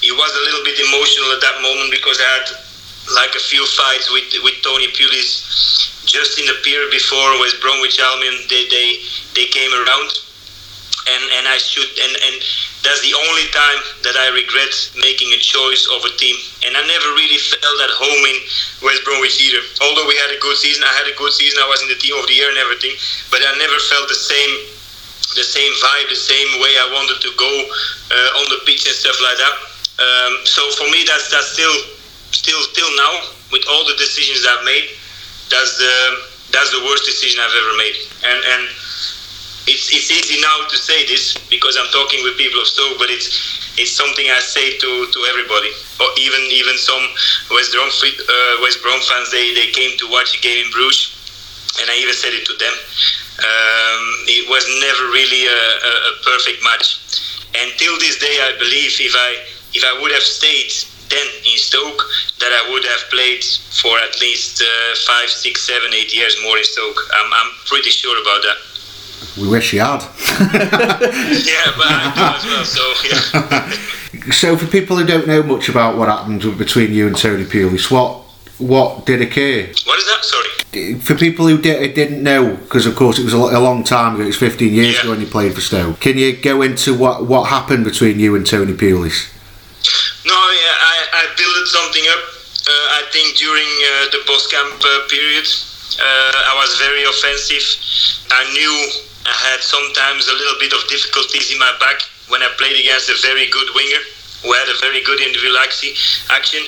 it 0.05 0.15
was 0.15 0.31
a 0.37 0.43
little 0.47 0.63
bit 0.63 0.79
emotional 0.79 1.33
at 1.33 1.41
that 1.43 1.59
moment 1.65 1.91
because 1.91 2.21
I 2.21 2.29
had 2.39 2.47
like 3.15 3.35
a 3.35 3.43
few 3.43 3.65
fights 3.67 4.11
with 4.13 4.29
with 4.45 4.57
Tony 4.63 4.89
Pulis 4.93 5.45
just 6.09 6.41
in 6.41 6.47
the 6.49 6.57
period 6.65 6.91
before 6.91 7.39
West 7.41 7.61
Bromwich 7.61 8.01
Albion 8.01 8.35
they 8.49 8.65
they, 8.69 8.89
they 9.37 9.47
came 9.53 9.73
around. 9.73 10.11
And 11.09 11.25
and 11.41 11.45
I 11.49 11.57
should 11.57 11.89
and 11.89 12.13
and 12.21 12.37
that's 12.85 13.01
the 13.01 13.17
only 13.17 13.47
time 13.49 13.81
that 14.05 14.17
I 14.17 14.29
regret 14.37 14.73
making 15.01 15.33
a 15.33 15.41
choice 15.41 15.89
of 15.89 16.05
a 16.05 16.13
team. 16.21 16.37
And 16.69 16.77
I 16.77 16.85
never 16.85 17.09
really 17.17 17.41
felt 17.41 17.79
at 17.81 17.93
home 17.97 18.23
in 18.29 18.37
West 18.85 19.03
Bromwich 19.09 19.41
either. 19.41 19.65
Although 19.81 20.05
we 20.05 20.21
had 20.21 20.37
a 20.37 20.41
good 20.41 20.57
season 20.61 20.85
I 20.85 20.93
had 21.01 21.09
a 21.09 21.17
good 21.17 21.33
season 21.33 21.65
I 21.65 21.69
was 21.69 21.81
in 21.81 21.89
the 21.89 21.97
team 21.97 22.13
of 22.21 22.29
the 22.29 22.37
year 22.37 22.49
and 22.53 22.61
everything 22.61 22.93
but 23.33 23.41
I 23.41 23.57
never 23.57 23.79
felt 23.89 24.09
the 24.09 24.21
same 24.21 24.53
the 25.37 25.45
same 25.45 25.73
vibe 25.81 26.09
the 26.09 26.21
same 26.21 26.61
way 26.61 26.77
I 26.77 26.89
wanted 26.93 27.21
to 27.25 27.31
go 27.37 27.53
uh, 28.13 28.41
on 28.41 28.45
the 28.53 28.61
pitch 28.69 28.85
and 28.85 28.97
stuff 28.97 29.17
like 29.21 29.39
that. 29.41 29.55
Um, 30.01 30.33
so 30.45 30.61
for 30.77 30.89
me 30.93 31.09
that's 31.09 31.33
that's 31.33 31.57
still 31.57 31.98
still 32.49 32.65
till 32.73 32.93
now 32.97 33.29
with 33.53 33.65
all 33.69 33.85
the 33.85 33.97
decisions 34.01 34.49
I've 34.49 34.65
made, 34.65 34.89
that's 35.53 35.77
the 35.77 35.95
that's 36.49 36.73
the 36.73 36.81
worst 36.81 37.05
decision 37.05 37.45
I've 37.45 37.53
ever 37.53 37.77
made. 37.77 37.97
And 38.25 38.41
and 38.41 38.63
it's 39.69 39.93
it's 39.93 40.09
easy 40.09 40.41
now 40.41 40.65
to 40.65 40.77
say 40.81 41.05
this 41.05 41.37
because 41.53 41.77
I'm 41.77 41.93
talking 41.93 42.25
with 42.25 42.41
people 42.41 42.61
of 42.61 42.67
Stoke, 42.67 42.97
but 42.97 43.13
it's 43.13 43.29
it's 43.77 43.93
something 43.93 44.25
I 44.33 44.41
say 44.41 44.81
to, 44.81 44.91
to 45.13 45.19
everybody. 45.29 45.71
Or 46.01 46.09
even 46.17 46.41
even 46.49 46.81
some 46.81 47.05
West 47.53 47.77
Brom 47.77 47.93
uh, 47.93 48.65
West 48.65 48.81
Brom 48.81 49.01
fans 49.05 49.29
they, 49.29 49.53
they 49.53 49.69
came 49.77 49.93
to 50.01 50.09
watch 50.09 50.33
a 50.33 50.41
game 50.41 50.65
in 50.65 50.73
Bruges, 50.73 51.13
and 51.81 51.93
I 51.93 52.01
even 52.01 52.17
said 52.17 52.33
it 52.33 52.49
to 52.49 52.57
them. 52.57 52.75
Um, 53.39 54.03
it 54.27 54.49
was 54.51 54.67
never 54.83 55.15
really 55.15 55.47
a, 55.47 55.63
a, 55.85 55.93
a 56.11 56.13
perfect 56.25 56.65
match. 56.65 56.97
And 57.55 57.71
till 57.79 57.95
this 58.01 58.19
day, 58.19 58.41
I 58.41 58.57
believe 58.57 58.97
if 58.99 59.15
I 59.15 59.31
if 59.77 59.85
I 59.85 60.01
would 60.01 60.13
have 60.17 60.25
stayed 60.25 60.73
then 61.11 61.27
in 61.45 61.59
Stoke 61.59 62.03
that 62.41 62.53
I 62.53 62.71
would 62.71 62.85
have 62.85 63.11
played 63.11 63.45
for 63.83 63.99
at 63.99 64.21
least 64.21 64.63
uh, 64.63 64.95
five, 65.07 65.29
six, 65.31 65.67
seven, 65.67 65.93
eight 65.95 66.15
years 66.15 66.37
more 66.43 66.59
in 66.59 66.65
Stoke. 66.65 67.01
I'm, 67.13 67.33
I'm 67.33 67.53
pretty 67.67 67.91
sure 67.91 68.21
about 68.21 68.43
that. 68.43 68.59
We 69.41 69.49
wish 69.49 69.73
you 69.73 69.81
had. 69.81 70.03
yeah, 70.03 71.73
but 71.77 71.87
I 71.87 72.13
do 72.15 72.23
as 72.25 72.45
well. 72.45 72.65
So 72.65 72.85
yeah. 73.05 74.33
so 74.33 74.57
for 74.57 74.67
people 74.67 74.97
who 74.97 75.07
don't 75.07 75.27
know 75.27 75.43
much 75.43 75.69
about 75.69 75.97
what 75.97 76.09
happened 76.09 76.41
between 76.59 76.93
you 76.93 77.07
and 77.07 77.17
Tony 77.17 77.45
Pulis, 77.45 77.91
what 77.91 78.25
what 78.59 79.07
did 79.07 79.23
occur? 79.23 79.67
What 79.85 79.99
is 79.99 80.07
that? 80.07 80.21
Sorry. 80.23 80.95
For 81.01 81.15
people 81.15 81.47
who 81.47 81.61
di- 81.61 81.93
didn't 81.93 82.23
know, 82.23 82.57
because 82.57 82.87
of 82.87 82.97
course 82.97 83.19
it 83.19 83.25
was 83.25 83.33
a, 83.33 83.39
long 83.39 83.85
time 83.85 84.15
ago, 84.15 84.25
it 84.25 84.27
was 84.27 84.37
15 84.37 84.73
years 84.73 84.95
yeah. 84.95 85.01
ago 85.01 85.11
when 85.11 85.21
you 85.21 85.27
played 85.27 85.55
for 85.55 85.61
Stoke. 85.61 86.01
Can 86.01 86.19
you 86.19 86.37
go 86.37 86.63
into 86.63 86.97
what 86.97 87.27
what 87.27 87.49
happened 87.49 87.85
between 87.85 88.19
you 88.19 88.35
and 88.35 88.47
Tony 88.47 88.75
Pulis? 88.75 89.33
No, 90.25 90.35
I, 90.35 90.97
I 91.13 91.23
built 91.37 91.69
something 91.69 92.05
up. 92.11 92.23
Uh, 92.69 93.01
I 93.01 93.03
think 93.13 93.37
during 93.37 93.65
uh, 93.65 94.13
the 94.13 94.21
Boskamp 94.29 94.77
uh, 94.77 95.09
period, 95.09 95.47
uh, 95.97 96.51
I 96.51 96.55
was 96.61 96.77
very 96.77 97.05
offensive. 97.05 97.65
I 98.29 98.45
knew 98.53 98.75
I 99.25 99.35
had 99.53 99.61
sometimes 99.65 100.29
a 100.29 100.37
little 100.37 100.59
bit 100.61 100.73
of 100.77 100.85
difficulties 100.89 101.53
in 101.53 101.59
my 101.59 101.73
back 101.81 102.03
when 102.29 102.43
I 102.43 102.53
played 102.61 102.77
against 102.77 103.09
a 103.09 103.17
very 103.25 103.49
good 103.49 103.69
winger 103.73 104.03
who 104.43 104.53
had 104.53 104.69
a 104.69 104.79
very 104.81 105.03
good 105.03 105.21
individual 105.21 105.59
action. 105.59 106.63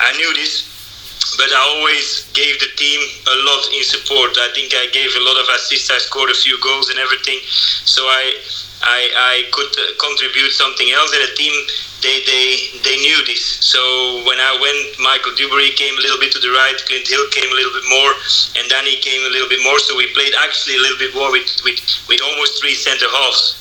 I 0.00 0.10
knew 0.16 0.32
this, 0.34 0.66
but 1.36 1.52
I 1.52 1.60
always 1.76 2.26
gave 2.32 2.58
the 2.58 2.72
team 2.76 3.00
a 3.28 3.36
lot 3.44 3.62
in 3.76 3.84
support. 3.84 4.34
I 4.40 4.50
think 4.54 4.74
I 4.74 4.88
gave 4.90 5.12
a 5.14 5.22
lot 5.22 5.36
of 5.36 5.46
assists. 5.54 5.90
I 5.90 5.98
scored 5.98 6.30
a 6.30 6.34
few 6.34 6.58
goals 6.60 6.88
and 6.90 6.98
everything, 6.98 7.38
so 7.84 8.02
I 8.02 8.40
I, 8.82 9.00
I 9.14 9.36
could 9.50 9.72
contribute 9.98 10.50
something 10.52 10.90
else. 10.90 11.14
And 11.14 11.22
the 11.22 11.34
team 11.34 11.54
they, 12.02 12.18
they, 12.26 12.46
they 12.82 12.96
knew 12.98 13.18
this. 13.24 13.62
So 13.62 13.78
when 14.26 14.38
I 14.42 14.58
went, 14.58 14.98
Michael 14.98 15.32
Duberry 15.38 15.70
came 15.78 15.94
a 15.94 16.02
little 16.02 16.18
bit 16.18 16.34
to 16.34 16.40
the 16.42 16.50
right, 16.50 16.74
Clint 16.90 17.06
Hill 17.06 17.30
came 17.30 17.46
a 17.46 17.54
little 17.54 17.72
bit 17.72 17.86
more, 17.88 18.12
and 18.58 18.66
Danny 18.66 18.98
came 18.98 19.22
a 19.22 19.30
little 19.30 19.48
bit 19.48 19.62
more. 19.62 19.78
So 19.78 19.96
we 19.96 20.10
played 20.10 20.34
actually 20.42 20.76
a 20.76 20.82
little 20.82 20.98
bit 20.98 21.14
more 21.14 21.30
with, 21.30 21.46
with, 21.62 21.78
with 22.10 22.20
almost 22.26 22.58
three 22.60 22.74
centre 22.74 23.06
halves. 23.06 23.54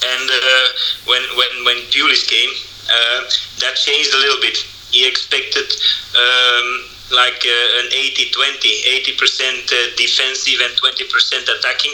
And 0.00 0.26
uh, 0.32 0.66
when, 1.04 1.22
when, 1.36 1.52
when 1.68 1.78
Pulis 1.92 2.24
came, 2.24 2.50
uh, 2.88 3.28
that 3.60 3.76
changed 3.76 4.14
a 4.14 4.20
little 4.20 4.40
bit. 4.40 4.56
He 4.90 5.06
expected 5.06 5.68
um, 6.16 6.88
like 7.12 7.44
uh, 7.44 7.80
an 7.84 7.92
80 7.92 8.32
20, 8.32 9.12
80% 9.12 9.68
uh, 9.68 9.96
defensive 9.96 10.60
and 10.64 10.72
20% 10.72 11.04
attacking. 11.52 11.92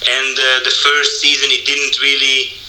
And 0.00 0.34
uh, 0.38 0.64
the 0.64 0.72
first 0.72 1.20
season, 1.20 1.50
it 1.52 1.66
didn't 1.66 2.00
really 2.00 2.60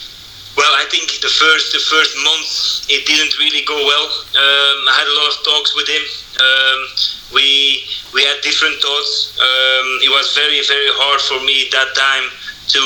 well, 0.57 0.73
I 0.75 0.85
think 0.91 1.07
the 1.21 1.31
first 1.31 1.71
the 1.71 1.79
first 1.79 2.11
month 2.27 2.83
it 2.91 3.07
didn't 3.07 3.39
really 3.39 3.63
go 3.63 3.77
well. 3.87 4.07
Um, 4.35 4.77
I 4.83 4.93
had 4.99 5.07
a 5.07 5.15
lot 5.15 5.31
of 5.31 5.37
talks 5.47 5.71
with 5.75 5.87
him. 5.87 6.03
Um, 6.43 6.79
we 7.31 7.87
we 8.13 8.23
had 8.27 8.41
different 8.43 8.75
thoughts. 8.83 9.31
Um, 9.39 9.87
it 10.03 10.11
was 10.11 10.35
very 10.35 10.59
very 10.67 10.91
hard 10.99 11.21
for 11.21 11.39
me 11.47 11.71
that 11.71 11.95
time 11.95 12.27
to 12.75 12.83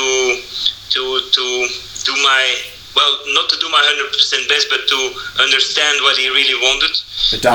to 0.94 1.02
to 1.26 1.44
do 2.06 2.12
my 2.22 2.42
well, 2.96 3.12
not 3.36 3.46
to 3.52 3.56
do 3.60 3.68
my 3.68 3.84
hundred 3.84 4.08
percent 4.10 4.48
best, 4.48 4.72
but 4.72 4.88
to 4.88 4.98
understand 5.44 6.00
what 6.00 6.16
he 6.16 6.32
really 6.32 6.56
wanted. 6.56 6.96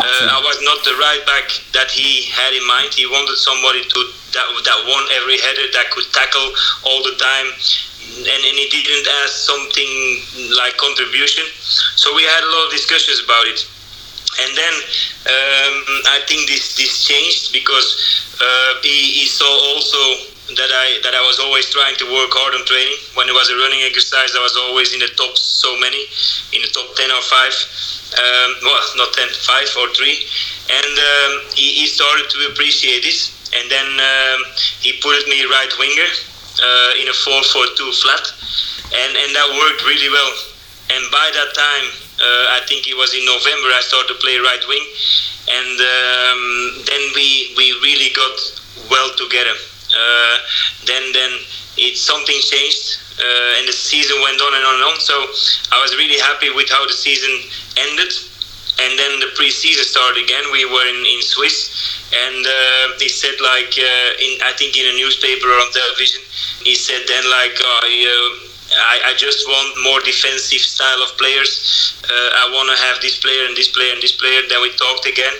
Uh, 0.05 0.37
I 0.37 0.39
was 0.45 0.61
not 0.61 0.85
the 0.85 0.93
right 1.01 1.23
back 1.25 1.49
that 1.73 1.89
he 1.89 2.29
had 2.29 2.53
in 2.53 2.61
mind. 2.69 2.93
He 2.93 3.09
wanted 3.09 3.35
somebody 3.41 3.81
to 3.81 3.99
that 4.37 4.47
that 4.63 4.79
won 4.85 5.03
every 5.17 5.41
header, 5.41 5.67
that 5.73 5.89
could 5.91 6.05
tackle 6.13 6.47
all 6.85 7.01
the 7.03 7.17
time, 7.17 7.47
and, 8.21 8.41
and 8.45 8.55
he 8.55 8.69
didn't 8.69 9.07
ask 9.25 9.33
something 9.49 9.91
like 10.55 10.77
contribution. 10.77 11.43
So 11.97 12.13
we 12.15 12.23
had 12.23 12.45
a 12.45 12.49
lot 12.53 12.69
of 12.69 12.71
discussions 12.71 13.19
about 13.25 13.49
it. 13.49 13.65
And 14.39 14.55
then 14.55 14.73
um, 15.27 15.75
I 16.07 16.23
think 16.25 16.47
this 16.47 16.75
this 16.79 17.03
changed 17.03 17.51
because 17.51 17.89
uh, 18.39 18.79
he, 18.81 19.19
he 19.19 19.25
saw 19.27 19.51
also 19.75 20.30
that 20.57 20.71
I 20.71 20.99
that 21.03 21.13
I 21.15 21.21
was 21.21 21.39
always 21.39 21.69
trying 21.69 21.95
to 22.01 22.05
work 22.09 22.31
hard 22.33 22.55
on 22.55 22.65
training. 22.65 22.97
When 23.13 23.27
it 23.29 23.35
was 23.35 23.49
a 23.49 23.57
running 23.57 23.81
exercise, 23.83 24.35
I 24.35 24.41
was 24.41 24.55
always 24.55 24.93
in 24.93 24.99
the 24.99 25.11
top 25.15 25.37
so 25.37 25.77
many, 25.79 26.07
in 26.53 26.61
the 26.61 26.71
top 26.71 26.95
ten 26.95 27.11
or 27.11 27.21
five. 27.25 27.53
Um, 28.11 28.59
well, 28.67 28.83
not 28.99 29.13
10, 29.15 29.23
5 29.23 29.71
or 29.79 29.87
three. 29.95 30.27
And 30.67 30.93
um, 30.99 31.31
he, 31.55 31.79
he 31.79 31.87
started 31.87 32.27
to 32.27 32.51
appreciate 32.51 33.07
this. 33.07 33.31
And 33.55 33.71
then 33.71 33.87
um, 33.87 34.39
he 34.83 34.99
put 34.99 35.15
me 35.31 35.47
right 35.47 35.71
winger 35.79 36.11
uh, 36.59 36.91
in 36.99 37.07
a 37.07 37.15
4-4-2 37.15 38.03
flat, 38.03 38.25
and 38.91 39.11
and 39.15 39.31
that 39.35 39.47
worked 39.55 39.81
really 39.87 40.09
well. 40.09 40.33
And 40.91 41.03
by 41.11 41.27
that 41.31 41.49
time, 41.55 41.87
uh, 42.19 42.57
I 42.57 42.61
think 42.67 42.87
it 42.87 42.95
was 42.95 43.15
in 43.15 43.23
November, 43.25 43.71
I 43.71 43.81
started 43.81 44.13
to 44.13 44.17
play 44.19 44.37
right 44.37 44.63
wing, 44.67 44.85
and 45.47 45.77
um, 45.79 46.41
then 46.85 47.03
we 47.15 47.55
we 47.55 47.71
really 47.81 48.11
got 48.13 48.35
well 48.89 49.09
together. 49.15 49.55
Uh, 49.95 50.37
then 50.85 51.11
then 51.13 51.31
it 51.77 51.97
something 51.97 52.39
changed. 52.39 52.99
uh, 53.21 53.57
and 53.59 53.67
the 53.67 53.73
season 53.73 54.17
went 54.21 54.41
on 54.41 54.53
and 54.53 54.65
on 54.65 54.75
and 54.75 54.83
on. 54.83 54.97
So 54.99 55.13
I 55.71 55.81
was 55.81 55.93
really 55.95 56.19
happy 56.19 56.49
with 56.49 56.69
how 56.69 56.85
the 56.87 56.93
season 56.93 57.31
ended. 57.77 58.11
And 58.81 58.97
then 58.97 59.19
the 59.19 59.29
pre-season 59.35 59.83
started 59.85 60.23
again. 60.23 60.41
We 60.51 60.65
were 60.65 60.87
in, 60.89 61.05
in 61.05 61.21
Swiss, 61.21 61.69
and 62.09 62.41
uh, 62.41 62.97
he 62.97 63.09
said 63.09 63.37
like 63.37 63.77
uh, 63.77 64.25
in 64.25 64.41
I 64.41 64.57
think 64.57 64.73
in 64.73 64.89
a 64.89 64.95
newspaper 64.97 65.53
or 65.53 65.59
on 65.61 65.69
television, 65.69 66.21
he 66.65 66.73
said 66.73 67.05
then 67.05 67.21
like 67.29 67.61
uh, 67.61 67.85
I, 67.85 69.11
I 69.11 69.13
just 69.17 69.45
want 69.45 69.77
more 69.83 69.99
defensive 70.01 70.65
style 70.65 71.03
of 71.03 71.13
players. 71.19 71.93
Uh, 72.09 72.41
I 72.41 72.49
want 72.49 72.73
to 72.73 72.77
have 72.89 72.97
this 73.05 73.19
player 73.19 73.45
and 73.45 73.53
this 73.55 73.69
player 73.69 73.93
and 73.93 74.01
this 74.01 74.17
player. 74.17 74.41
Then 74.49 74.61
we 74.63 74.73
talked 74.73 75.05
again, 75.05 75.35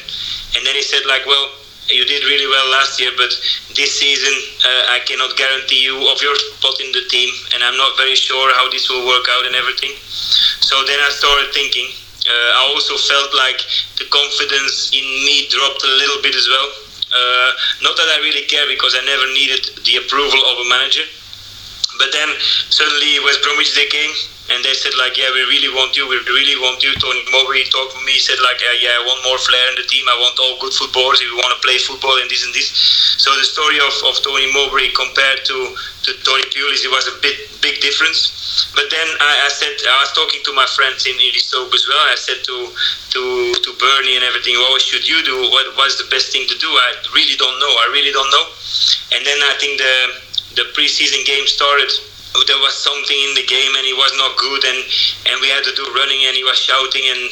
and 0.53 0.61
then 0.61 0.75
he 0.75 0.83
said 0.83 1.01
like, 1.07 1.25
well, 1.25 1.49
you 1.91 2.05
did 2.05 2.23
really 2.23 2.47
well 2.47 2.71
last 2.71 2.99
year, 2.99 3.11
but 3.17 3.29
this 3.75 3.91
season 3.99 4.33
uh, 4.63 4.95
I 4.95 4.99
cannot 5.05 5.35
guarantee 5.37 5.83
you 5.83 5.95
of 6.09 6.21
your 6.21 6.35
spot 6.35 6.79
in 6.79 6.91
the 6.91 7.05
team, 7.11 7.29
and 7.53 7.63
I'm 7.63 7.77
not 7.77 7.97
very 7.97 8.15
sure 8.15 8.53
how 8.55 8.69
this 8.71 8.89
will 8.89 9.05
work 9.05 9.27
out 9.29 9.45
and 9.45 9.55
everything. 9.55 9.91
So 10.63 10.83
then 10.87 10.99
I 10.99 11.09
started 11.11 11.53
thinking. 11.53 11.87
Uh, 12.21 12.49
I 12.57 12.61
also 12.73 12.95
felt 12.97 13.33
like 13.33 13.59
the 13.97 14.05
confidence 14.07 14.93
in 14.93 15.03
me 15.25 15.49
dropped 15.49 15.83
a 15.83 15.93
little 15.99 16.21
bit 16.21 16.35
as 16.35 16.47
well. 16.47 16.69
Uh, 17.11 17.49
not 17.83 17.97
that 17.97 18.07
I 18.13 18.23
really 18.23 18.45
care 18.47 18.63
because 18.69 18.95
I 18.95 19.03
never 19.03 19.27
needed 19.33 19.83
the 19.83 19.99
approval 19.99 20.39
of 20.47 20.63
a 20.63 20.69
manager 20.69 21.03
but 22.01 22.11
then 22.11 22.29
suddenly 22.73 23.19
West 23.21 23.43
Bromwich 23.43 23.75
they 23.75 23.85
came 23.85 24.09
and 24.51 24.59
they 24.63 24.75
said 24.75 24.91
like, 24.99 25.15
yeah, 25.15 25.31
we 25.31 25.43
really 25.47 25.71
want 25.71 25.95
you. 25.95 26.07
We 26.07 26.19
really 26.27 26.59
want 26.59 26.83
you. 26.83 26.91
Tony 26.99 27.23
Mowbray 27.31 27.63
talked 27.71 27.95
to 27.95 28.01
me. 28.03 28.19
Said 28.19 28.37
like, 28.43 28.59
yeah, 28.59 28.99
I 28.99 29.01
want 29.07 29.23
more 29.23 29.39
flair 29.39 29.65
in 29.71 29.75
the 29.79 29.87
team. 29.87 30.03
I 30.11 30.17
want 30.19 30.35
all 30.39 30.59
good 30.59 30.75
footballers. 30.75 31.23
We 31.23 31.31
want 31.39 31.55
to 31.55 31.61
play 31.63 31.79
football 31.79 32.19
and 32.19 32.27
this 32.29 32.43
and 32.43 32.53
this. 32.53 32.69
So 33.17 33.31
the 33.37 33.47
story 33.47 33.79
of, 33.79 33.93
of 34.11 34.19
Tony 34.19 34.51
Mowbray 34.51 34.91
compared 34.91 35.47
to 35.47 35.57
to 35.75 36.09
Tony 36.25 36.43
Pulis, 36.49 36.83
it 36.83 36.91
was 36.91 37.07
a 37.07 37.15
bit 37.21 37.37
big 37.61 37.79
difference. 37.79 38.33
But 38.75 38.89
then 38.91 39.07
I, 39.21 39.45
I 39.45 39.49
said 39.49 39.71
I 39.87 39.97
was 40.03 40.11
talking 40.11 40.41
to 40.43 40.51
my 40.53 40.67
friends 40.75 41.07
in, 41.07 41.15
in 41.15 41.33
Stoke 41.39 41.71
as 41.71 41.85
well. 41.87 42.03
I 42.11 42.17
said 42.17 42.43
to 42.43 42.57
to 43.15 43.21
to 43.55 43.69
Bernie 43.79 44.19
and 44.19 44.25
everything, 44.25 44.59
what 44.59 44.81
should 44.81 45.07
you 45.07 45.23
do? 45.23 45.47
What 45.49 45.71
was 45.77 45.95
the 45.97 46.09
best 46.11 46.33
thing 46.33 46.49
to 46.49 46.57
do? 46.57 46.67
I 46.67 46.89
really 47.15 47.37
don't 47.39 47.57
know. 47.61 47.73
I 47.81 47.87
really 47.93 48.11
don't 48.11 48.31
know. 48.31 48.45
And 49.15 49.21
then 49.23 49.39
I 49.47 49.53
think 49.61 49.79
the 49.79 49.95
the 50.59 50.65
preseason 50.75 51.23
game 51.23 51.47
started 51.47 52.10
Oh, 52.33 52.43
there 52.47 52.59
was 52.63 52.71
something 52.79 53.19
in 53.27 53.35
the 53.35 53.43
game 53.43 53.75
and 53.75 53.83
he 53.83 53.91
was 53.91 54.15
not 54.15 54.39
good 54.39 54.63
and 54.63 54.79
and 55.27 55.35
we 55.43 55.51
had 55.51 55.67
to 55.67 55.73
do 55.75 55.83
running 55.91 56.23
and 56.25 56.35
he 56.35 56.47
was 56.47 56.55
shouting 56.55 57.03
and 57.11 57.23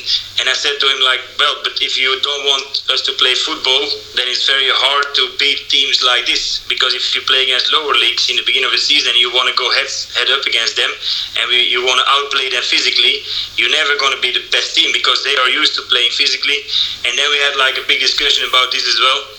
and 0.44 0.46
I 0.52 0.56
said 0.56 0.76
to 0.76 0.86
him 0.92 1.00
like 1.00 1.24
well 1.40 1.56
but 1.64 1.80
if 1.80 1.96
you 1.96 2.12
don't 2.20 2.44
want 2.44 2.84
us 2.92 3.00
to 3.08 3.16
play 3.16 3.32
football 3.32 3.88
then 4.20 4.28
it's 4.28 4.44
very 4.44 4.68
hard 4.68 5.08
to 5.16 5.24
beat 5.40 5.72
teams 5.72 6.04
like 6.04 6.28
this 6.28 6.60
because 6.68 6.92
if 6.94 7.16
you 7.16 7.24
play 7.24 7.48
against 7.48 7.72
lower 7.72 7.96
leagues 7.96 8.28
in 8.28 8.36
the 8.36 8.44
beginning 8.44 8.68
of 8.68 8.76
the 8.76 8.84
season 8.84 9.16
you 9.16 9.32
want 9.32 9.48
to 9.48 9.56
go 9.56 9.72
head 9.72 9.88
head 10.20 10.28
up 10.36 10.44
against 10.44 10.76
them 10.76 10.92
and 11.40 11.48
we, 11.48 11.64
you 11.64 11.80
want 11.80 12.04
to 12.04 12.08
outplay 12.20 12.52
them 12.52 12.64
physically 12.68 13.24
you're 13.56 13.72
never 13.72 13.96
going 14.00 14.16
to 14.16 14.22
be 14.22 14.32
the 14.32 14.44
best 14.52 14.76
team 14.76 14.92
because 14.94 15.24
they 15.24 15.36
are 15.36 15.50
used 15.50 15.76
to 15.76 15.82
playing 15.92 16.12
physically. 16.12 16.64
And 17.06 17.18
then 17.18 17.30
we 17.30 17.38
had 17.40 17.56
like 17.58 17.78
a 17.78 17.86
big 17.88 18.00
discussion 18.00 18.48
about 18.48 18.72
this 18.72 18.88
as 18.88 19.00
well 19.00 19.39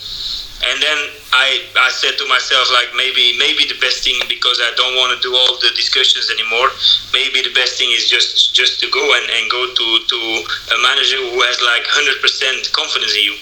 and 0.60 0.76
then 0.82 0.98
I, 1.32 1.64
I 1.76 1.88
said 1.88 2.20
to 2.20 2.26
myself 2.28 2.68
like 2.72 2.92
maybe 2.92 3.32
maybe 3.40 3.64
the 3.64 3.78
best 3.80 4.04
thing 4.04 4.20
because 4.28 4.60
I 4.60 4.72
don't 4.76 4.92
want 4.96 5.16
to 5.16 5.18
do 5.24 5.32
all 5.32 5.56
the 5.56 5.72
discussions 5.72 6.28
anymore 6.28 6.68
maybe 7.16 7.40
the 7.40 7.54
best 7.56 7.80
thing 7.80 7.90
is 7.92 8.08
just 8.08 8.52
just 8.52 8.80
to 8.80 8.86
go 8.90 9.00
and, 9.16 9.26
and 9.30 9.50
go 9.50 9.64
to, 9.72 9.86
to 10.04 10.18
a 10.76 10.78
manager 10.84 11.16
who 11.16 11.40
has 11.48 11.56
like 11.64 11.84
100% 11.88 12.72
confidence 12.72 13.14
in 13.16 13.32
you. 13.32 13.36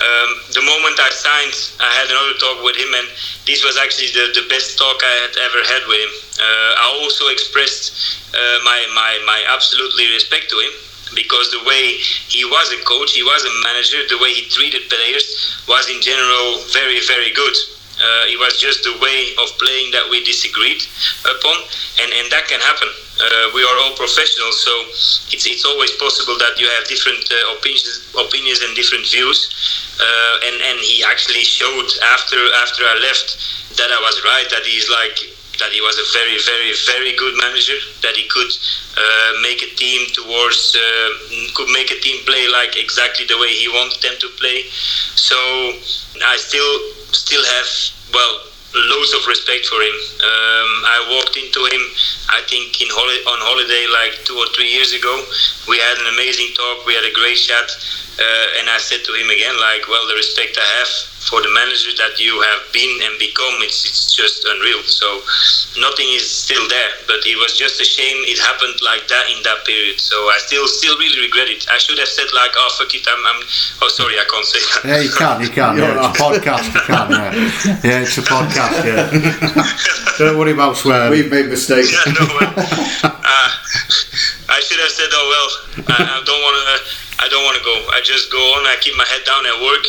Um, 0.00 0.30
the 0.56 0.64
moment 0.64 0.96
I 0.98 1.10
signed 1.12 1.54
I 1.78 1.90
had 2.00 2.08
another 2.10 2.34
talk 2.40 2.64
with 2.64 2.74
him 2.74 2.90
and 2.98 3.06
this 3.46 3.62
was 3.62 3.76
actually 3.78 4.10
the, 4.10 4.32
the 4.34 4.48
best 4.48 4.78
talk 4.78 4.98
I 5.04 5.14
had 5.28 5.34
ever 5.36 5.60
had 5.68 5.82
with 5.86 6.00
him. 6.00 6.12
Uh, 6.40 6.72
I 6.82 6.84
also 7.04 7.28
expressed 7.28 7.92
uh, 8.32 8.58
my, 8.64 8.80
my, 8.96 9.20
my 9.26 9.44
absolutely 9.52 10.08
respect 10.10 10.48
to 10.50 10.56
him 10.56 10.72
because 11.14 11.50
the 11.50 11.62
way 11.64 11.98
he 12.28 12.44
was 12.44 12.72
a 12.72 12.80
coach, 12.84 13.12
he 13.12 13.22
was 13.22 13.42
a 13.44 13.54
manager, 13.64 13.98
the 14.08 14.18
way 14.18 14.32
he 14.32 14.48
treated 14.48 14.88
players 14.88 15.60
was 15.68 15.88
in 15.88 16.00
general 16.00 16.62
very, 16.72 17.00
very 17.06 17.32
good. 17.32 17.56
Uh, 18.00 18.32
it 18.32 18.38
was 18.40 18.56
just 18.56 18.80
the 18.82 18.96
way 18.96 19.36
of 19.44 19.52
playing 19.60 19.92
that 19.92 20.08
we 20.08 20.24
disagreed 20.24 20.80
upon, 21.36 21.56
and, 22.00 22.08
and 22.16 22.32
that 22.32 22.48
can 22.48 22.60
happen. 22.60 22.88
Uh, 23.20 23.52
we 23.52 23.60
are 23.60 23.76
all 23.84 23.92
professionals, 23.92 24.56
so 24.64 24.72
it's, 25.28 25.44
it's 25.44 25.66
always 25.68 25.92
possible 26.00 26.32
that 26.40 26.56
you 26.56 26.64
have 26.64 26.88
different 26.88 27.20
uh, 27.28 27.52
opinions, 27.60 28.08
opinions 28.16 28.64
and 28.64 28.72
different 28.72 29.04
views. 29.04 29.52
Uh, 30.00 30.48
and, 30.48 30.56
and 30.64 30.78
he 30.80 31.04
actually 31.04 31.44
showed 31.44 31.88
after 32.16 32.40
after 32.64 32.88
I 32.88 32.96
left 33.04 33.36
that 33.76 33.92
I 33.92 34.00
was 34.00 34.16
right, 34.24 34.48
that 34.48 34.64
he's 34.64 34.88
like 34.88 35.36
that 35.58 35.72
he 35.72 35.80
was 35.80 35.98
a 35.98 36.06
very, 36.12 36.38
very, 36.38 36.72
very 36.86 37.12
good 37.16 37.34
manager. 37.36 37.76
That 38.02 38.16
he 38.16 38.28
could 38.28 38.52
uh, 38.96 39.32
make 39.42 39.62
a 39.62 39.70
team 39.76 40.06
towards, 40.12 40.76
uh, 40.76 41.08
could 41.54 41.68
make 41.70 41.90
a 41.90 41.98
team 42.00 42.24
play 42.24 42.48
like 42.48 42.76
exactly 42.76 43.26
the 43.26 43.38
way 43.38 43.48
he 43.48 43.68
wanted 43.68 44.00
them 44.02 44.14
to 44.20 44.28
play. 44.38 44.64
So 45.16 45.36
I 46.24 46.36
still, 46.36 46.72
still 47.12 47.44
have 47.44 47.68
well 48.14 48.50
loads 48.74 49.12
of 49.14 49.26
respect 49.26 49.66
for 49.66 49.82
him. 49.82 49.96
Um, 50.22 50.70
I 50.86 50.98
walked 51.10 51.36
into 51.36 51.60
him, 51.66 51.82
I 52.30 52.42
think, 52.46 52.80
in 52.80 52.88
holi- 52.90 53.24
on 53.26 53.38
holiday 53.42 53.86
like 53.90 54.24
two 54.24 54.36
or 54.38 54.46
three 54.54 54.70
years 54.70 54.92
ago. 54.92 55.12
We 55.68 55.78
had 55.78 55.98
an 55.98 56.08
amazing 56.14 56.54
talk. 56.54 56.86
We 56.86 56.94
had 56.94 57.04
a 57.04 57.12
great 57.14 57.36
chat, 57.38 57.68
uh, 58.18 58.58
and 58.58 58.70
I 58.70 58.78
said 58.78 59.04
to 59.04 59.12
him 59.14 59.30
again, 59.30 59.56
like, 59.58 59.86
well, 59.88 60.06
the 60.06 60.14
respect 60.14 60.58
I 60.58 60.68
have 60.78 60.90
for 61.20 61.42
the 61.44 61.52
manager 61.52 61.92
that 62.00 62.18
you 62.18 62.40
have 62.40 62.72
been 62.72 62.90
and 63.04 63.14
become, 63.20 63.60
it's, 63.60 63.84
it's 63.84 64.14
just 64.16 64.40
unreal. 64.48 64.80
So 64.82 65.20
nothing 65.78 66.08
is 66.16 66.24
still 66.24 66.64
there, 66.68 66.92
but 67.06 67.20
it 67.28 67.36
was 67.36 67.54
just 67.54 67.80
a 67.80 67.84
shame 67.84 68.24
it 68.24 68.40
happened 68.40 68.80
like 68.80 69.06
that 69.08 69.28
in 69.28 69.42
that 69.44 69.62
period. 69.68 70.00
So 70.00 70.16
I 70.32 70.38
still 70.40 70.66
still 70.66 70.96
really 70.98 71.20
regret 71.20 71.48
it. 71.48 71.68
I 71.70 71.78
should 71.78 71.98
have 71.98 72.08
said 72.08 72.26
like, 72.34 72.50
oh 72.56 72.70
fuck 72.78 72.92
it, 72.94 73.04
I'm, 73.06 73.20
I'm 73.20 73.40
oh 73.84 73.88
sorry, 73.92 74.16
I 74.16 74.24
can't 74.32 74.48
say 74.48 74.58
that. 74.58 74.80
Yeah, 74.88 75.00
you 75.04 75.12
can't. 75.12 75.38
you 75.44 75.50
can. 75.52 75.76
yeah, 75.76 76.08
it's 76.08 76.18
a 76.18 76.22
podcast, 76.24 76.64
you 76.72 76.80
can. 76.88 77.06
Yeah, 77.12 77.80
yeah 77.84 78.00
it's 78.00 78.18
a 78.18 78.24
podcast. 78.24 78.74
Yeah. 78.88 80.16
Don't 80.18 80.38
worry 80.38 80.52
about 80.52 80.76
swearing. 80.76 81.10
We've 81.10 81.30
made 81.30 81.46
mistakes. 81.48 81.92
Yeah, 82.00 82.12
no, 82.12 82.19
uh, 82.28 83.48
I 84.48 84.58
should 84.60 84.80
have 84.80 84.92
said, 84.92 85.08
oh 85.12 85.26
well, 85.30 85.48
I, 85.88 85.98
I 86.04 86.18
don't 86.24 86.42
want 86.42 86.56
to. 86.56 86.64
I 87.20 87.28
don't 87.28 87.44
want 87.44 87.56
to 87.60 87.64
go. 87.64 87.76
I 87.92 88.00
just 88.00 88.32
go 88.32 88.40
on. 88.56 88.64
I 88.64 88.80
keep 88.80 88.96
my 88.96 89.04
head 89.04 89.24
down 89.28 89.44
at 89.44 89.60
work 89.60 89.84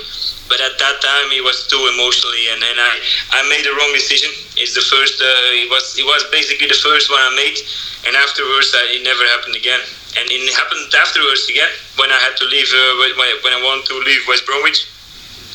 but 0.52 0.60
at 0.60 0.76
that 0.76 1.00
time 1.00 1.32
it 1.32 1.40
was 1.40 1.64
too 1.72 1.80
emotionally 1.96 2.52
and, 2.52 2.60
and 2.60 2.76
I, 2.76 2.92
I 3.40 3.48
made 3.48 3.64
the 3.64 3.72
wrong 3.72 3.96
decision 3.96 4.28
it's 4.60 4.76
the 4.76 4.84
first 4.84 5.24
uh, 5.24 5.64
it 5.64 5.72
was 5.72 5.96
it 5.96 6.04
was 6.04 6.28
basically 6.28 6.68
the 6.68 6.76
first 6.76 7.08
one 7.08 7.24
I 7.24 7.32
made 7.40 7.56
and 8.04 8.20
afterwards 8.20 8.76
uh, 8.76 8.84
it 8.92 9.00
never 9.08 9.24
happened 9.32 9.56
again 9.56 9.80
and 10.20 10.28
it 10.28 10.44
happened 10.52 10.92
afterwards 10.92 11.48
again 11.48 11.72
when 11.96 12.12
I 12.12 12.20
had 12.20 12.36
to 12.44 12.46
leave 12.52 12.68
uh, 12.68 13.16
when, 13.16 13.32
when 13.48 13.54
I 13.56 13.64
wanted 13.64 13.88
to 13.96 14.04
leave 14.04 14.28
West 14.28 14.44
Bromwich 14.44 14.92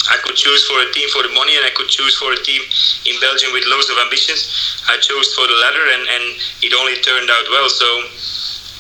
I 0.09 0.17
could 0.23 0.37
choose 0.37 0.63
for 0.69 0.79
a 0.81 0.89
team 0.93 1.09
for 1.11 1.23
the 1.23 1.33
money 1.35 1.57
and 1.57 1.65
I 1.65 1.73
could 1.75 1.89
choose 1.89 2.17
for 2.17 2.33
a 2.33 2.41
team 2.41 2.63
in 3.07 3.19
Belgium 3.21 3.53
with 3.53 3.65
loads 3.67 3.91
of 3.91 3.99
ambitions 3.99 4.47
I 4.89 4.97
chose 4.99 5.35
for 5.35 5.47
the 5.47 5.59
latter 5.59 5.85
and, 5.97 6.05
and 6.09 6.25
it 6.63 6.73
only 6.75 6.97
turned 7.03 7.31
out 7.31 7.47
well 7.51 7.69
so 7.69 7.89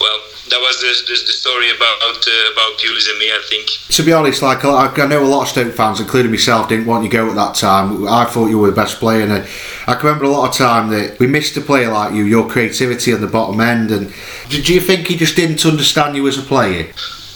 well 0.00 0.18
that 0.50 0.60
was 0.60 0.80
the, 0.80 0.92
the, 1.06 1.18
the 1.26 1.32
story 1.32 1.70
about 1.70 1.98
uh, 2.02 2.52
about 2.52 2.78
Pulis 2.78 3.10
and 3.10 3.18
me, 3.18 3.30
I 3.30 3.42
think. 3.48 3.68
To 3.90 4.02
be 4.02 4.12
honest, 4.12 4.42
like 4.42 4.64
I 4.64 5.06
know 5.06 5.22
a 5.22 5.26
lot 5.26 5.42
of 5.42 5.48
Stoke 5.48 5.74
fans, 5.74 6.00
including 6.00 6.30
myself, 6.30 6.68
didn't 6.68 6.86
want 6.86 7.04
you 7.04 7.10
to 7.10 7.16
go 7.16 7.30
at 7.30 7.34
that 7.36 7.54
time. 7.54 8.06
I 8.06 8.24
thought 8.24 8.46
you 8.46 8.58
were 8.58 8.70
the 8.70 8.76
best 8.76 8.98
player, 8.98 9.22
and 9.22 9.32
I 9.32 9.94
can 9.94 10.06
remember 10.06 10.24
a 10.24 10.28
lot 10.28 10.48
of 10.48 10.54
time 10.54 10.90
that 10.90 11.18
we 11.18 11.26
missed 11.26 11.56
a 11.56 11.60
player 11.60 11.90
like 11.90 12.14
you, 12.14 12.24
your 12.24 12.48
creativity 12.48 13.12
on 13.12 13.20
the 13.20 13.26
bottom 13.26 13.60
end. 13.60 13.90
And 13.90 14.12
did 14.48 14.68
you 14.68 14.80
think 14.80 15.08
he 15.08 15.16
just 15.16 15.36
didn't 15.36 15.64
understand 15.66 16.16
you 16.16 16.26
as 16.28 16.38
a 16.38 16.42
player? 16.42 16.92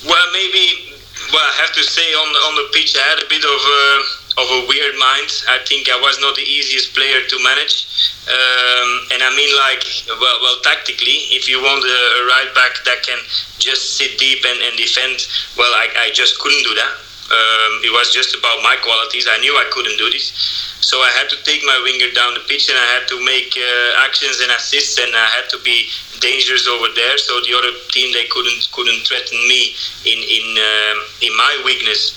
Well, 0.06 0.32
maybe. 0.32 0.89
Well, 1.32 1.46
I 1.46 1.54
have 1.62 1.72
to 1.74 1.84
say 1.84 2.12
on 2.14 2.28
on 2.28 2.54
the 2.56 2.66
pitch, 2.72 2.96
I 2.96 3.04
had 3.14 3.22
a 3.22 3.28
bit 3.28 3.44
of. 3.44 3.60
Uh, 3.60 4.20
of 4.38 4.46
a 4.46 4.66
weird 4.68 4.96
mind. 4.96 5.28
I 5.48 5.58
think 5.66 5.90
I 5.90 5.98
was 6.00 6.20
not 6.20 6.36
the 6.36 6.42
easiest 6.42 6.94
player 6.94 7.20
to 7.26 7.36
manage. 7.42 7.84
Um, 8.30 8.90
and 9.12 9.20
I 9.22 9.30
mean, 9.34 9.50
like, 9.56 9.82
well, 10.06 10.38
well, 10.40 10.60
tactically, 10.62 11.34
if 11.34 11.48
you 11.48 11.60
want 11.60 11.84
a, 11.84 11.98
a 12.22 12.26
right 12.26 12.50
back 12.54 12.78
that 12.84 13.02
can 13.02 13.18
just 13.58 13.98
sit 13.98 14.18
deep 14.18 14.44
and, 14.46 14.62
and 14.62 14.76
defend, 14.76 15.26
well, 15.58 15.72
I, 15.74 16.08
I 16.08 16.10
just 16.14 16.38
couldn't 16.38 16.62
do 16.62 16.74
that. 16.74 17.09
Um, 17.30 17.72
it 17.86 17.92
was 17.94 18.10
just 18.10 18.34
about 18.34 18.58
my 18.62 18.74
qualities. 18.82 19.30
I 19.30 19.38
knew 19.38 19.54
I 19.54 19.70
couldn't 19.70 19.96
do 19.98 20.10
this. 20.10 20.34
So 20.82 20.98
I 20.98 21.10
had 21.14 21.30
to 21.30 21.38
take 21.46 21.62
my 21.62 21.78
winger 21.86 22.10
down 22.10 22.34
the 22.34 22.42
pitch 22.50 22.66
and 22.66 22.74
I 22.74 22.86
had 22.98 23.06
to 23.14 23.16
make 23.22 23.54
uh, 23.54 24.06
actions 24.06 24.42
and 24.42 24.50
assists 24.50 24.98
and 24.98 25.14
I 25.14 25.26
had 25.38 25.46
to 25.54 25.58
be 25.62 25.86
dangerous 26.18 26.66
over 26.66 26.90
there. 26.94 27.16
So 27.18 27.38
the 27.46 27.54
other 27.54 27.70
team 27.94 28.10
they 28.12 28.26
couldn't 28.26 28.66
couldn't 28.74 29.06
threaten 29.06 29.38
me 29.46 29.78
in 30.02 30.18
in 30.18 30.46
uh, 30.58 30.94
in 31.22 31.32
my 31.36 31.62
weakness. 31.62 32.10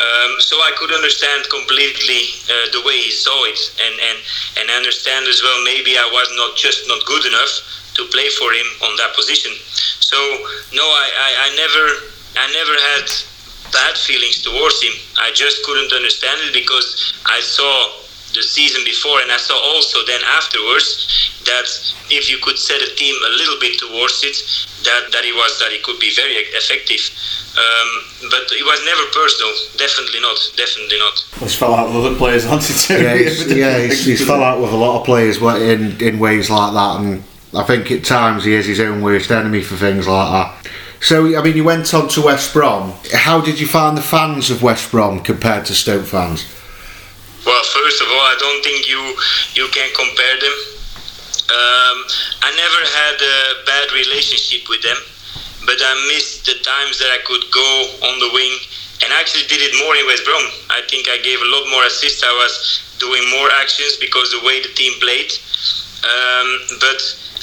Um, 0.00 0.40
so 0.40 0.56
I 0.56 0.72
could 0.80 0.92
understand 0.96 1.44
completely 1.52 2.32
uh, 2.48 2.72
the 2.72 2.82
way 2.88 2.96
he 2.96 3.12
saw 3.12 3.36
it 3.44 3.60
and 3.76 3.94
and 4.00 4.18
and 4.62 4.66
understand 4.72 5.28
as 5.28 5.44
well. 5.44 5.60
Maybe 5.68 6.00
I 6.00 6.08
was 6.08 6.32
not 6.40 6.56
just 6.56 6.88
not 6.88 7.04
good 7.04 7.28
enough 7.28 7.52
to 8.00 8.08
play 8.08 8.28
for 8.40 8.52
him 8.52 8.68
on 8.88 8.96
that 8.96 9.12
position. 9.12 9.52
So 10.00 10.16
no, 10.72 10.84
I, 10.84 11.06
I, 11.12 11.30
I 11.44 11.48
never 11.56 11.84
I 12.36 12.46
never 12.52 12.76
had 12.94 13.35
bad 13.72 13.96
feelings 13.96 14.42
towards 14.42 14.82
him. 14.82 14.92
I 15.18 15.30
just 15.32 15.64
couldn't 15.64 15.92
understand 15.92 16.40
it 16.48 16.54
because 16.54 17.14
I 17.26 17.40
saw 17.40 18.06
the 18.34 18.42
season 18.42 18.84
before 18.84 19.20
and 19.20 19.32
I 19.32 19.38
saw 19.38 19.56
also 19.56 20.04
then 20.04 20.20
afterwards 20.36 21.32
that 21.46 21.66
if 22.10 22.28
you 22.30 22.38
could 22.42 22.58
set 22.58 22.82
a 22.82 22.94
team 22.94 23.14
a 23.14 23.32
little 23.38 23.58
bit 23.58 23.78
towards 23.78 24.22
it, 24.22 24.36
that, 24.84 25.10
that 25.12 25.24
it 25.24 25.34
was 25.34 25.58
that 25.58 25.72
it 25.72 25.82
could 25.82 25.98
be 25.98 26.12
very 26.14 26.34
effective. 26.52 27.00
Um, 27.56 28.28
but 28.30 28.44
it 28.52 28.64
was 28.64 28.84
never 28.84 29.04
personal. 29.16 29.52
Definitely 29.80 30.20
not. 30.20 30.36
Definitely 30.56 30.98
not. 30.98 31.16
He's 31.40 31.56
fell 31.56 31.74
out 31.74 31.88
with 31.88 32.04
other 32.04 32.16
players, 32.16 32.44
hasn't 32.50 33.00
he? 33.00 33.04
Yeah, 33.04 33.16
he's, 33.16 33.52
yeah, 33.52 33.78
he's, 33.80 34.04
he's 34.04 34.26
fell 34.26 34.42
out 34.42 34.60
with 34.60 34.72
a 34.72 34.76
lot 34.76 35.00
of 35.00 35.06
players 35.06 35.40
in 35.40 36.00
in 36.02 36.18
ways 36.18 36.50
like 36.50 36.74
that, 36.74 37.00
and 37.00 37.24
I 37.54 37.62
think 37.62 37.90
at 37.90 38.04
times 38.04 38.44
he 38.44 38.52
is 38.52 38.66
his 38.66 38.80
own 38.80 39.00
worst 39.00 39.30
enemy 39.30 39.62
for 39.62 39.76
things 39.76 40.06
like 40.06 40.30
that. 40.30 40.70
So, 41.00 41.38
I 41.38 41.42
mean, 41.42 41.56
you 41.56 41.64
went 41.64 41.92
on 41.94 42.08
to 42.08 42.22
West 42.22 42.52
Brom. 42.52 42.92
How 43.12 43.40
did 43.40 43.60
you 43.60 43.66
find 43.66 43.96
the 43.96 44.02
fans 44.02 44.50
of 44.50 44.62
West 44.62 44.90
Brom 44.90 45.20
compared 45.20 45.66
to 45.66 45.74
Stoke 45.74 46.06
fans? 46.06 46.44
Well, 47.44 47.62
first 47.62 48.02
of 48.02 48.08
all, 48.08 48.26
I 48.26 48.36
don't 48.40 48.62
think 48.64 48.88
you 48.88 48.98
you 49.54 49.68
can 49.70 49.86
compare 49.94 50.36
them. 50.40 50.56
Um, 51.46 51.96
I 52.42 52.50
never 52.58 52.80
had 52.82 53.16
a 53.22 53.38
bad 53.62 53.86
relationship 53.94 54.66
with 54.68 54.82
them, 54.82 54.98
but 55.62 55.78
I 55.78 55.94
missed 56.10 56.46
the 56.46 56.58
times 56.58 56.98
that 56.98 57.14
I 57.14 57.22
could 57.22 57.46
go 57.54 57.70
on 58.02 58.18
the 58.18 58.34
wing, 58.34 58.54
and 59.04 59.14
I 59.14 59.20
actually 59.20 59.46
did 59.46 59.62
it 59.62 59.78
more 59.78 59.94
in 59.94 60.06
West 60.10 60.26
Brom. 60.26 60.42
I 60.74 60.82
think 60.90 61.06
I 61.06 61.22
gave 61.22 61.38
a 61.38 61.50
lot 61.54 61.70
more 61.70 61.84
assists. 61.86 62.24
I 62.26 62.34
was 62.34 62.82
doing 62.98 63.22
more 63.30 63.46
actions 63.62 63.94
because 64.00 64.32
the 64.32 64.42
way 64.42 64.58
the 64.58 64.74
team 64.74 64.98
played. 64.98 65.30
Um, 66.02 66.48
but 66.82 66.98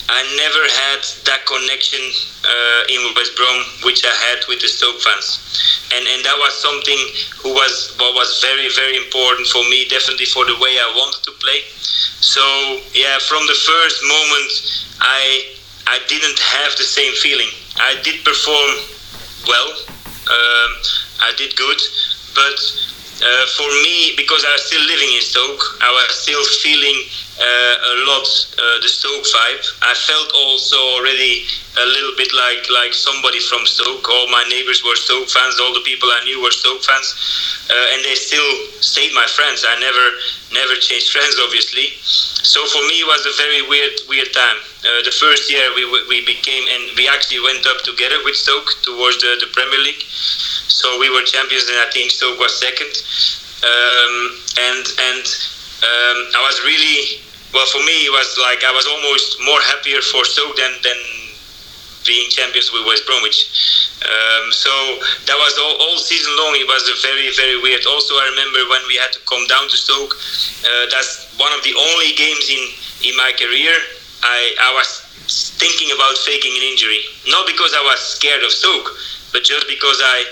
I 0.09 0.21
never 0.35 0.63
had 0.67 1.01
that 1.25 1.45
connection 1.47 2.03
uh, 2.43 2.81
in 2.91 2.99
West 3.15 3.35
Brom 3.35 3.59
which 3.87 4.03
I 4.03 4.13
had 4.29 4.43
with 4.47 4.59
the 4.59 4.67
Stoke 4.67 4.99
fans, 4.99 5.39
and 5.95 6.03
and 6.07 6.19
that 6.25 6.37
was 6.37 6.53
something 6.59 6.99
who 7.39 7.53
was 7.55 7.95
what 7.97 8.13
was 8.13 8.41
very 8.43 8.67
very 8.75 8.97
important 8.97 9.47
for 9.47 9.63
me, 9.71 9.87
definitely 9.87 10.27
for 10.27 10.43
the 10.45 10.59
way 10.59 10.75
I 10.75 10.89
wanted 10.95 11.23
to 11.23 11.33
play. 11.39 11.63
So 12.19 12.43
yeah, 12.93 13.19
from 13.19 13.47
the 13.47 13.55
first 13.55 13.97
moment, 14.03 14.51
I 14.99 15.55
I 15.87 15.99
didn't 16.07 16.39
have 16.39 16.75
the 16.75 16.87
same 16.87 17.13
feeling. 17.23 17.51
I 17.79 17.95
did 18.03 18.23
perform 18.23 18.71
well, 19.47 19.69
um, 20.31 20.71
I 21.19 21.33
did 21.37 21.55
good, 21.55 21.79
but 22.35 22.57
uh, 23.23 23.45
for 23.55 23.69
me, 23.87 24.13
because 24.17 24.43
I 24.43 24.51
was 24.51 24.67
still 24.67 24.83
living 24.83 25.11
in 25.15 25.21
Stoke, 25.21 25.63
I 25.79 25.89
was 25.95 26.11
still 26.19 26.43
feeling 26.59 27.07
uh, 27.39 27.91
a 27.91 27.95
lot 28.05 28.27
uh, 28.59 28.77
the 28.83 28.89
Stoke 28.91 29.23
vibe. 29.23 29.63
I 29.81 29.93
felt 29.95 30.29
also 30.35 30.77
already 30.99 31.47
a 31.79 31.85
little 31.87 32.13
bit 32.19 32.29
like 32.35 32.67
like 32.69 32.93
somebody 32.93 33.39
from 33.39 33.65
Stoke. 33.65 34.05
All 34.09 34.27
my 34.27 34.43
neighbors 34.49 34.83
were 34.83 34.95
Stoke 34.95 35.29
fans. 35.29 35.57
All 35.59 35.73
the 35.73 35.81
people 35.87 36.11
I 36.11 36.21
knew 36.25 36.43
were 36.43 36.51
Stoke 36.51 36.83
fans, 36.83 37.15
uh, 37.71 37.93
and 37.95 38.03
they 38.05 38.15
still 38.15 38.49
stayed 38.83 39.13
my 39.15 39.25
friends. 39.25 39.65
I 39.65 39.79
never 39.79 40.05
never 40.51 40.75
changed 40.75 41.09
friends, 41.09 41.39
obviously. 41.41 41.95
So 42.43 42.65
for 42.67 42.83
me, 42.85 43.01
it 43.01 43.07
was 43.07 43.25
a 43.25 43.33
very 43.39 43.63
weird 43.65 44.03
weird 44.07 44.29
time. 44.33 44.59
Uh, 44.83 45.01
the 45.07 45.15
first 45.15 45.49
year 45.49 45.63
we 45.73 45.87
we 46.11 46.21
became 46.27 46.67
and 46.69 46.91
we 46.99 47.07
actually 47.07 47.39
went 47.39 47.65
up 47.65 47.81
together 47.87 48.19
with 48.27 48.35
Stoke 48.35 48.69
towards 48.83 49.17
the, 49.23 49.39
the 49.39 49.47
Premier 49.55 49.79
League. 49.79 50.03
So 50.73 50.97
we 50.97 51.05
were 51.13 51.21
champions, 51.21 51.69
and 51.69 51.77
I 51.77 51.87
think 51.93 52.09
Stoke 52.09 52.41
was 52.41 52.57
second. 52.57 52.89
Um, 53.61 54.15
and 54.57 54.85
and 55.13 55.25
um, 55.85 56.17
I 56.33 56.41
was 56.41 56.57
really 56.65 57.21
well 57.53 57.69
for 57.69 57.77
me. 57.85 58.09
It 58.09 58.11
was 58.11 58.33
like 58.41 58.65
I 58.65 58.73
was 58.73 58.89
almost 58.89 59.37
more 59.45 59.61
happier 59.69 60.01
for 60.01 60.25
Stoke 60.25 60.57
than 60.57 60.73
than 60.81 60.97
being 62.09 62.25
champions 62.33 62.73
with 62.73 62.89
West 62.89 63.05
Bromwich. 63.05 63.53
Um, 64.01 64.51
so 64.51 64.73
that 65.29 65.37
was 65.37 65.53
all, 65.61 65.77
all 65.77 65.97
season 66.01 66.33
long. 66.41 66.57
It 66.57 66.65
was 66.65 66.89
a 66.89 66.97
very 67.05 67.29
very 67.37 67.61
weird. 67.61 67.85
Also, 67.85 68.17
I 68.17 68.33
remember 68.33 68.65
when 68.65 68.81
we 68.89 68.97
had 68.97 69.13
to 69.13 69.21
come 69.29 69.45
down 69.45 69.69
to 69.69 69.77
Stoke. 69.77 70.17
Uh, 70.65 70.89
that's 70.89 71.29
one 71.37 71.53
of 71.53 71.61
the 71.61 71.77
only 71.77 72.17
games 72.17 72.49
in 72.49 72.65
in 73.05 73.13
my 73.13 73.29
career 73.37 73.77
I 74.25 74.57
I 74.57 74.73
was 74.73 75.05
thinking 75.61 75.93
about 75.93 76.17
faking 76.25 76.57
an 76.57 76.65
injury. 76.65 77.05
Not 77.29 77.45
because 77.45 77.77
I 77.77 77.83
was 77.85 78.01
scared 78.01 78.41
of 78.41 78.51
Stoke, 78.51 78.89
but 79.31 79.45
just 79.45 79.69
because 79.69 80.01
I 80.01 80.25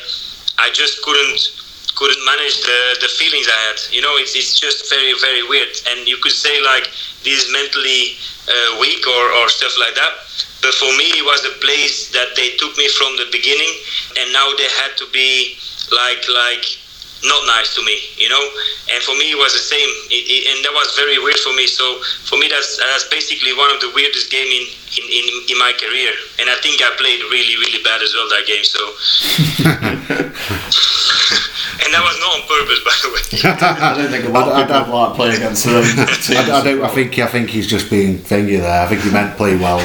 I 0.61 0.69
just 0.71 1.01
couldn't 1.01 1.61
couldn't 1.95 2.23
manage 2.25 2.57
the, 2.63 2.79
the 3.01 3.11
feelings 3.19 3.45
I 3.45 3.59
had. 3.67 3.77
You 3.91 4.01
know, 4.01 4.15
it's, 4.17 4.33
it's 4.33 4.57
just 4.57 4.89
very, 4.89 5.13
very 5.19 5.45
weird. 5.47 5.69
And 5.91 6.07
you 6.07 6.17
could 6.17 6.31
say, 6.31 6.61
like, 6.63 6.89
this 7.21 7.45
is 7.45 7.51
mentally 7.51 8.17
uh, 8.47 8.79
weak 8.79 9.05
or, 9.05 9.23
or 9.37 9.49
stuff 9.49 9.75
like 9.77 9.93
that. 9.95 10.13
But 10.61 10.73
for 10.73 10.89
me, 10.97 11.13
it 11.19 11.25
was 11.25 11.45
a 11.45 11.53
place 11.59 12.09
that 12.15 12.33
they 12.35 12.55
took 12.57 12.77
me 12.77 12.87
from 12.89 13.17
the 13.17 13.27
beginning, 13.31 13.73
and 14.17 14.33
now 14.33 14.49
they 14.57 14.69
had 14.81 14.97
to 14.97 15.05
be 15.11 15.57
like, 15.91 16.25
like, 16.29 16.65
not 17.23 17.45
nice 17.47 17.73
to 17.75 17.81
me, 17.85 17.97
you 18.17 18.29
know. 18.29 18.41
And 18.93 19.01
for 19.03 19.13
me, 19.17 19.31
it 19.31 19.37
was 19.37 19.53
the 19.53 19.61
same, 19.63 19.89
it, 20.09 20.25
it, 20.25 20.41
and 20.49 20.65
that 20.65 20.73
was 20.73 20.89
very 20.97 21.17
weird 21.21 21.37
for 21.45 21.53
me. 21.53 21.67
So 21.67 22.01
for 22.25 22.37
me, 22.37 22.47
that's 22.49 22.77
that's 22.77 23.05
basically 23.09 23.53
one 23.53 23.69
of 23.73 23.79
the 23.81 23.91
weirdest 23.93 24.31
game 24.31 24.47
in, 24.49 24.65
in, 24.97 25.05
in, 25.05 25.25
in 25.53 25.57
my 25.59 25.73
career. 25.77 26.11
And 26.39 26.49
I 26.49 26.55
think 26.65 26.81
I 26.81 26.89
played 26.97 27.21
really, 27.29 27.55
really 27.61 27.81
bad 27.83 28.01
as 28.01 28.11
well 28.13 28.27
that 28.29 28.45
game. 28.49 28.65
So. 28.65 28.81
and 31.85 31.93
that 31.93 32.03
was 32.03 32.17
not 32.19 32.31
on 32.35 32.43
purpose, 32.49 32.81
by 32.81 32.95
the 33.01 33.09
way. 33.13 33.21
I 33.61 33.93
don't 33.97 34.09
think 34.09 34.25
a 34.25 34.29
lot 34.29 34.47
of 34.49 34.53
I- 34.57 34.63
I 34.65 34.81
people 34.81 34.97
like 34.97 35.13
playing 35.15 35.35
against 35.37 35.65
them. 35.65 35.83
I, 36.37 36.59
I 36.59 36.63
don't. 36.63 36.81
I 36.83 36.89
think. 36.89 37.19
I 37.19 37.27
think 37.27 37.49
he's 37.49 37.67
just 37.67 37.89
being 37.89 38.17
thingy 38.17 38.59
there. 38.59 38.81
I 38.81 38.87
think 38.87 39.01
he 39.01 39.11
meant 39.11 39.37
play 39.37 39.55
well. 39.57 39.79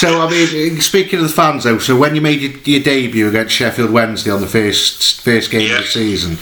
So 0.00 0.20
I 0.22 0.30
mean, 0.30 0.80
speaking 0.80 1.18
of 1.20 1.24
the 1.28 1.32
fans 1.42 1.64
though, 1.64 1.78
so 1.78 1.96
when 1.96 2.14
you 2.14 2.20
made 2.20 2.40
your, 2.40 2.52
your 2.64 2.82
debut 2.82 3.28
against 3.28 3.54
Sheffield 3.54 3.90
Wednesday 3.90 4.30
on 4.30 4.40
the 4.40 4.46
first 4.46 5.20
first 5.20 5.50
game 5.50 5.70
of 5.70 5.82
the 5.82 5.86
season, 5.86 6.38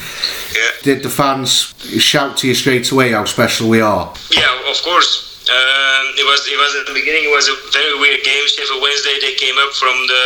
Yeah. 0.55 0.71
did 0.83 1.03
the 1.03 1.11
fans 1.11 1.75
shout 1.99 2.37
to 2.39 2.47
you 2.49 2.55
straight 2.55 2.91
away 2.93 3.11
how 3.13 3.25
special 3.25 3.69
we 3.69 3.81
are? 3.81 4.13
Yeah, 4.31 4.71
of 4.71 4.79
course. 4.83 5.25
Um, 5.51 6.07
it 6.21 6.25
was 6.31 6.41
it 6.47 6.59
was 6.59 6.73
at 6.81 6.87
the 6.87 6.95
beginning. 6.95 7.25
It 7.25 7.35
was 7.35 7.49
a 7.49 7.57
very 7.73 7.99
weird 7.99 8.23
game. 8.23 8.43
Sheffield 8.47 8.83
Wednesday 8.83 9.17
they 9.21 9.35
came 9.35 9.57
up 9.59 9.73
from 9.73 9.97
the 10.07 10.25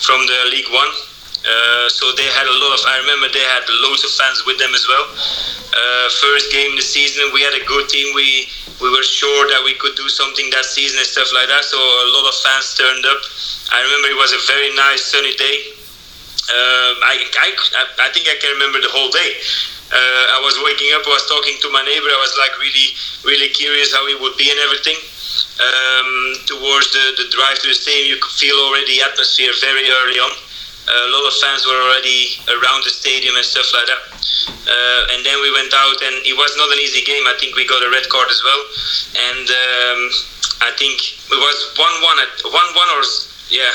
from 0.00 0.20
the 0.26 0.50
League 0.50 0.70
One, 0.72 0.88
uh, 1.42 1.88
so 1.90 2.14
they 2.14 2.26
had 2.38 2.46
a 2.46 2.56
lot 2.62 2.72
of. 2.78 2.80
I 2.86 2.98
remember 3.02 3.26
they 3.34 3.42
had 3.42 3.66
loads 3.82 4.04
of 4.06 4.10
fans 4.14 4.46
with 4.46 4.58
them 4.62 4.70
as 4.74 4.86
well. 4.86 5.06
Uh, 5.74 6.06
first 6.22 6.52
game 6.54 6.72
of 6.72 6.78
the 6.78 6.86
season, 6.86 7.30
we 7.34 7.42
had 7.42 7.54
a 7.54 7.64
good 7.66 7.88
team. 7.90 8.14
We 8.14 8.46
we 8.78 8.90
were 8.90 9.02
sure 9.02 9.46
that 9.50 9.62
we 9.62 9.74
could 9.78 9.94
do 9.94 10.08
something 10.08 10.50
that 10.50 10.66
season 10.66 10.98
and 10.98 11.06
stuff 11.06 11.30
like 11.34 11.46
that. 11.50 11.62
So 11.66 11.78
a 11.78 12.08
lot 12.14 12.26
of 12.30 12.34
fans 12.42 12.74
turned 12.74 13.06
up. 13.06 13.20
I 13.70 13.78
remember 13.82 14.10
it 14.10 14.18
was 14.18 14.34
a 14.34 14.42
very 14.50 14.74
nice 14.74 15.06
sunny 15.06 15.34
day. 15.38 15.56
Um, 16.50 16.98
I, 17.06 17.14
I, 17.38 17.48
I 18.02 18.08
think 18.10 18.26
I 18.26 18.34
can 18.42 18.58
remember 18.58 18.82
the 18.82 18.90
whole 18.90 19.08
day. 19.14 19.38
Uh, 19.92 20.36
I 20.36 20.38
was 20.42 20.58
waking 20.64 20.90
up, 20.98 21.06
I 21.06 21.14
was 21.14 21.28
talking 21.28 21.54
to 21.62 21.68
my 21.70 21.84
neighbor, 21.84 22.08
I 22.08 22.18
was 22.18 22.34
like 22.40 22.56
really, 22.58 22.96
really 23.28 23.52
curious 23.52 23.92
how 23.92 24.02
it 24.08 24.18
would 24.18 24.34
be 24.40 24.50
and 24.50 24.58
everything. 24.64 24.98
Um, 25.62 26.10
towards 26.48 26.90
the, 26.90 27.22
the 27.22 27.26
drive 27.30 27.60
to 27.62 27.68
the 27.70 27.76
stadium, 27.76 28.16
you 28.16 28.18
could 28.18 28.34
feel 28.34 28.56
already 28.56 28.98
the 28.98 29.04
atmosphere 29.04 29.52
very 29.60 29.86
early 29.86 30.18
on. 30.18 30.32
A 30.88 31.08
lot 31.14 31.24
of 31.28 31.34
fans 31.38 31.62
were 31.66 31.78
already 31.78 32.38
around 32.50 32.82
the 32.82 32.90
stadium 32.90 33.36
and 33.36 33.46
stuff 33.46 33.70
like 33.72 33.86
that. 33.86 34.02
Uh, 34.66 35.12
and 35.14 35.22
then 35.22 35.38
we 35.42 35.50
went 35.54 35.70
out, 35.74 35.98
and 36.02 36.22
it 36.26 36.34
was 36.34 36.54
not 36.58 36.70
an 36.70 36.78
easy 36.82 37.02
game. 37.06 37.22
I 37.26 37.38
think 37.38 37.54
we 37.54 37.66
got 37.66 37.82
a 37.82 37.90
red 37.90 38.06
card 38.10 38.30
as 38.30 38.42
well, 38.42 38.62
and 39.30 39.46
um, 39.46 40.00
I 40.66 40.70
think 40.78 40.98
it 41.30 41.38
was 41.38 41.58
one-one 41.78 42.18
at 42.22 42.34
one-one 42.46 42.90
or 42.98 43.02
yeah. 43.50 43.70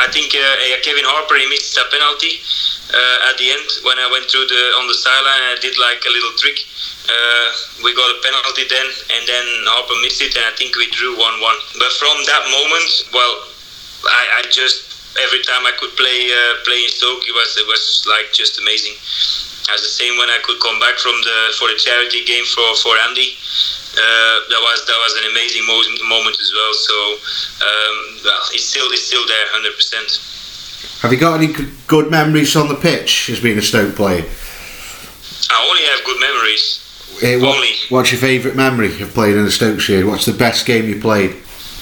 I 0.00 0.08
think 0.08 0.32
uh, 0.32 0.80
Kevin 0.80 1.04
Harper 1.04 1.36
he 1.36 1.44
missed 1.52 1.76
a 1.76 1.84
penalty 1.92 2.40
uh, 2.88 3.28
at 3.28 3.36
the 3.36 3.52
end 3.52 3.68
when 3.84 4.00
I 4.00 4.08
went 4.08 4.32
through 4.32 4.48
the 4.48 4.62
on 4.80 4.88
the 4.88 4.96
sideline. 4.96 5.44
I 5.52 5.60
did 5.60 5.76
like 5.76 6.00
a 6.08 6.12
little 6.12 6.32
trick. 6.40 6.56
Uh, 7.04 7.48
we 7.84 7.92
got 7.92 8.08
a 8.08 8.18
penalty 8.24 8.64
then, 8.64 8.88
and 9.12 9.22
then 9.28 9.46
Harper 9.68 9.96
missed 10.00 10.24
it, 10.24 10.32
and 10.36 10.44
I 10.48 10.56
think 10.56 10.76
we 10.76 10.88
drew 10.92 11.16
one-one. 11.20 11.58
But 11.76 11.92
from 12.00 12.16
that 12.32 12.44
moment, 12.48 12.90
well, 13.12 13.34
I, 14.08 14.40
I 14.40 14.48
just 14.48 14.89
every 15.18 15.42
time 15.42 15.66
I 15.66 15.72
could 15.78 15.90
play 15.96 16.30
uh, 16.30 16.62
play 16.64 16.84
in 16.84 16.90
Stoke, 16.90 17.26
it 17.26 17.32
was 17.34 17.56
it 17.58 17.66
was 17.66 18.04
like 18.06 18.32
just 18.32 18.58
amazing. 18.60 18.94
As 19.70 19.82
the 19.82 19.92
same 19.92 20.18
when 20.18 20.28
I 20.30 20.38
could 20.42 20.58
come 20.60 20.78
back 20.80 20.98
from 20.98 21.14
the 21.22 21.38
for 21.58 21.68
the 21.68 21.78
charity 21.78 22.24
game 22.24 22.44
for 22.44 22.74
for 22.82 22.96
Andy. 23.08 23.34
Uh, 23.90 23.98
that 24.50 24.60
was 24.62 24.86
that 24.86 24.98
was 25.02 25.12
an 25.18 25.30
amazing 25.34 25.66
mo- 25.66 26.06
moment 26.08 26.38
as 26.38 26.50
well. 26.54 26.72
So 26.74 26.96
um, 27.66 27.96
well, 28.24 28.42
it's 28.54 28.64
still 28.66 28.86
it's 28.92 29.06
still 29.06 29.26
there, 29.26 29.46
hundred 29.50 29.74
percent. 29.74 30.20
Have 31.02 31.12
you 31.12 31.18
got 31.18 31.40
any 31.40 31.52
good 31.86 32.10
memories 32.10 32.54
on 32.56 32.68
the 32.68 32.74
pitch 32.74 33.30
as 33.30 33.40
being 33.40 33.58
a 33.58 33.62
Stoke 33.62 33.96
player? 33.96 34.24
I 35.50 35.68
only 35.68 35.82
have 35.90 36.04
good 36.04 36.20
memories. 36.20 36.78
Eh, 37.22 37.36
what- 37.36 37.56
Only. 37.56 37.72
what's 37.88 38.12
your 38.12 38.20
favourite 38.20 38.56
memory 38.56 39.00
of 39.02 39.12
playing 39.12 39.36
in 39.36 39.44
the 39.44 39.50
Stoke 39.50 39.80
shirt? 39.80 40.06
What's 40.06 40.24
the 40.26 40.32
best 40.32 40.66
game 40.66 40.88
you 40.88 41.00
played? 41.00 41.34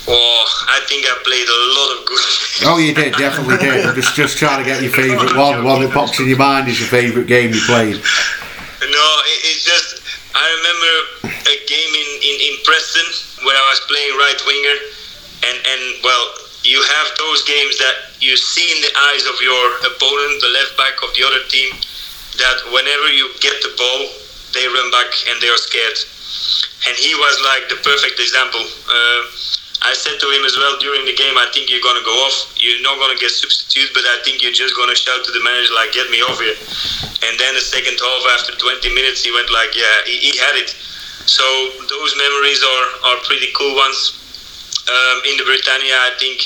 Oh, 0.09 0.42
I 0.73 0.81
think 0.88 1.05
I 1.05 1.14
played 1.21 1.44
a 1.44 1.61
lot 1.77 1.88
of 1.94 1.99
good. 2.09 2.25
Oh, 2.64 2.79
you 2.81 2.97
did, 2.97 3.12
definitely 3.21 3.61
did. 3.61 3.85
I'm 3.85 3.94
just 3.94 4.16
just 4.16 4.40
trying 4.40 4.64
to 4.64 4.64
get 4.64 4.81
your 4.81 4.90
favourite 4.90 5.37
one, 5.37 5.62
one 5.64 5.85
that 5.85 5.92
pops 5.92 6.18
in 6.18 6.27
your 6.27 6.40
mind 6.40 6.66
is 6.68 6.81
your 6.81 6.88
favourite 6.88 7.29
game 7.29 7.53
you 7.53 7.61
played. 7.68 8.01
No, 8.01 9.07
it, 9.29 9.38
it's 9.53 9.68
just 9.68 10.01
I 10.33 10.44
remember 10.59 11.37
a 11.44 11.57
game 11.68 11.92
in, 11.92 12.09
in, 12.25 12.37
in 12.40 12.55
Preston 12.64 13.05
where 13.44 13.53
I 13.53 13.66
was 13.68 13.81
playing 13.85 14.12
right 14.16 14.40
winger, 14.49 14.77
and 15.44 15.57
and 15.61 15.83
well, 16.01 16.25
you 16.64 16.81
have 16.81 17.09
those 17.21 17.44
games 17.44 17.77
that 17.79 18.16
you 18.25 18.33
see 18.37 18.64
in 18.64 18.81
the 18.81 18.92
eyes 19.12 19.29
of 19.29 19.37
your 19.44 19.64
opponent, 19.92 20.40
the 20.40 20.53
left 20.57 20.73
back 20.81 20.97
of 21.05 21.12
the 21.14 21.23
other 21.23 21.44
team, 21.53 21.77
that 22.40 22.59
whenever 22.73 23.12
you 23.12 23.29
get 23.44 23.61
the 23.61 23.77
ball, 23.77 24.01
they 24.57 24.64
run 24.73 24.88
back 24.90 25.12
and 25.29 25.37
they 25.44 25.53
are 25.53 25.61
scared. 25.61 26.01
and 26.87 26.97
he 26.97 27.14
was 27.14 27.35
like 27.44 27.68
the 27.68 27.79
perfect 27.85 28.16
example. 28.21 28.64
Uh, 28.88 29.23
I 29.82 29.94
said 29.94 30.18
to 30.18 30.28
him 30.34 30.44
as 30.44 30.56
well 30.58 30.76
during 30.78 31.06
the 31.06 31.14
game, 31.14 31.38
I 31.38 31.46
think 31.54 31.70
you're 31.70 31.84
gonna 31.84 32.02
go 32.02 32.14
off. 32.26 32.50
You're 32.58 32.82
not 32.82 32.98
gonna 32.98 33.18
get 33.18 33.30
substituted, 33.30 33.94
but 33.94 34.04
I 34.04 34.18
think 34.26 34.42
you're 34.42 34.56
just 34.56 34.74
gonna 34.74 34.96
shout 34.96 35.24
to 35.24 35.32
the 35.32 35.40
manager 35.40 35.74
like, 35.74 35.92
"Get 35.92 36.10
me 36.10 36.20
off 36.22 36.40
here." 36.40 36.58
And 37.22 37.38
then 37.38 37.54
the 37.54 37.62
second 37.62 37.98
half, 37.98 38.22
after 38.38 38.58
20 38.58 38.90
minutes, 38.90 39.22
he 39.22 39.30
went 39.30 39.50
like, 39.50 39.74
"Yeah, 39.74 39.96
he, 40.04 40.18
he 40.18 40.38
had 40.38 40.56
it." 40.56 40.74
So 41.28 41.44
those 41.86 42.16
memories 42.16 42.62
are, 42.64 42.86
are 43.12 43.18
pretty 43.28 43.52
cool 43.54 43.76
ones. 43.76 44.16
Um, 44.88 45.20
in 45.28 45.36
the 45.36 45.44
Britannia, 45.44 45.92
I 45.92 46.16
think, 46.16 46.40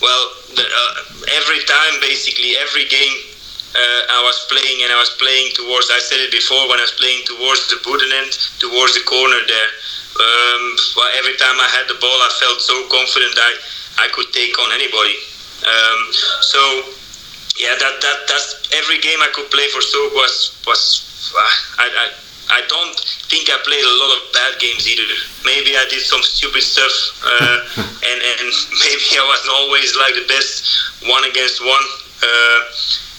well, 0.00 0.22
the, 0.54 0.62
uh, 0.62 0.94
every 1.42 1.58
time, 1.66 1.98
basically, 2.00 2.54
every 2.56 2.86
game 2.86 3.32
uh, 3.74 4.02
I 4.14 4.22
was 4.22 4.46
playing 4.46 4.86
and 4.86 4.92
I 4.92 4.98
was 5.00 5.10
playing 5.18 5.50
towards, 5.58 5.90
I 5.90 5.98
said 5.98 6.20
it 6.22 6.30
before, 6.30 6.68
when 6.68 6.78
I 6.78 6.86
was 6.86 6.94
playing 6.94 7.26
towards 7.26 7.66
the 7.72 7.82
Boothen 7.82 8.12
end, 8.12 8.30
towards 8.62 8.94
the 8.94 9.02
corner 9.02 9.42
there. 9.48 9.70
Um, 10.22 10.62
well, 10.96 11.10
every 11.18 11.34
time 11.34 11.58
I 11.58 11.66
had 11.74 11.90
the 11.90 11.98
ball, 11.98 12.18
I 12.22 12.30
felt 12.38 12.60
so 12.62 12.76
confident 12.86 13.34
I, 13.34 14.06
I 14.06 14.06
could 14.14 14.30
take 14.30 14.54
on 14.62 14.70
anybody. 14.70 15.18
Um, 15.66 16.00
so, 16.46 16.62
yeah, 17.58 17.74
that, 17.74 17.94
that 18.02 18.18
that's 18.30 18.62
every 18.74 18.98
game 18.98 19.18
I 19.18 19.30
could 19.34 19.50
play 19.50 19.66
for 19.74 19.82
Stoke 19.82 20.14
was 20.14 20.54
was 20.66 20.80
I, 21.78 21.86
I 21.86 22.06
I 22.52 22.60
don't 22.68 22.96
think 23.30 23.48
I 23.48 23.58
played 23.64 23.82
a 23.82 23.96
lot 24.02 24.10
of 24.18 24.20
bad 24.34 24.52
games 24.60 24.84
either. 24.86 25.08
Maybe 25.44 25.72
I 25.72 25.86
did 25.88 26.02
some 26.02 26.22
stupid 26.22 26.62
stuff, 26.62 26.94
uh, 27.24 27.58
and 28.10 28.18
and 28.18 28.48
maybe 28.84 29.06
I 29.18 29.24
wasn't 29.26 29.54
always 29.58 29.96
like 29.96 30.14
the 30.14 30.26
best 30.28 30.66
one 31.06 31.24
against 31.24 31.64
one. 31.64 31.86
Uh, 32.22 32.60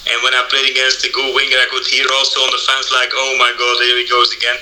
and 0.04 0.20
when 0.24 0.36
I 0.36 0.44
played 0.52 0.68
against 0.68 1.02
the 1.02 1.12
goal 1.12 1.32
winger, 1.34 1.56
I 1.56 1.68
could 1.72 1.88
hear 1.88 2.08
also 2.12 2.44
on 2.44 2.52
the 2.52 2.62
fans 2.68 2.92
like, 2.92 3.12
"Oh 3.16 3.34
my 3.40 3.52
God, 3.56 3.76
here 3.84 3.98
he 3.98 4.08
goes 4.08 4.32
again." 4.36 4.60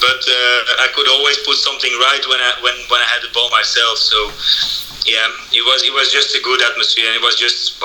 But 0.00 0.20
uh, 0.20 0.84
I 0.84 0.88
could 0.94 1.08
always 1.08 1.38
put 1.44 1.56
something 1.56 1.92
right 2.00 2.22
when 2.28 2.40
I 2.40 2.50
when 2.60 2.76
when 2.88 3.00
I 3.00 3.08
had 3.08 3.22
the 3.22 3.32
ball 3.32 3.50
myself. 3.50 3.98
So 3.98 4.18
yeah, 5.04 5.28
it 5.52 5.64
was 5.64 5.84
it 5.84 5.92
was 5.92 6.10
just 6.12 6.34
a 6.36 6.40
good 6.40 6.60
atmosphere, 6.62 7.06
and 7.08 7.16
it 7.16 7.24
was 7.24 7.36
just 7.36 7.76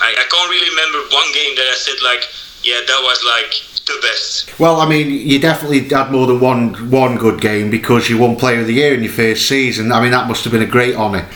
I, 0.00 0.14
I 0.14 0.24
can't 0.26 0.50
really 0.50 0.70
remember 0.70 1.02
one 1.10 1.30
game 1.34 1.54
that 1.58 1.66
I 1.66 1.76
said 1.76 1.98
like, 2.02 2.26
yeah, 2.62 2.80
that 2.82 3.00
was 3.02 3.18
like 3.26 3.67
the 3.88 4.00
best. 4.06 4.58
Well, 4.58 4.80
I 4.80 4.88
mean, 4.88 5.10
you 5.10 5.38
definitely 5.38 5.88
had 5.88 6.12
more 6.12 6.26
than 6.26 6.40
one 6.40 6.90
one 6.90 7.16
good 7.16 7.40
game 7.40 7.70
because 7.70 8.08
you 8.08 8.18
won 8.18 8.36
Player 8.36 8.60
of 8.60 8.66
the 8.66 8.74
Year 8.74 8.94
in 8.94 9.02
your 9.02 9.12
first 9.12 9.48
season. 9.48 9.92
I 9.92 10.00
mean, 10.00 10.12
that 10.12 10.28
must 10.28 10.44
have 10.44 10.52
been 10.52 10.62
a 10.62 10.66
great 10.66 10.94
honour. 10.94 11.26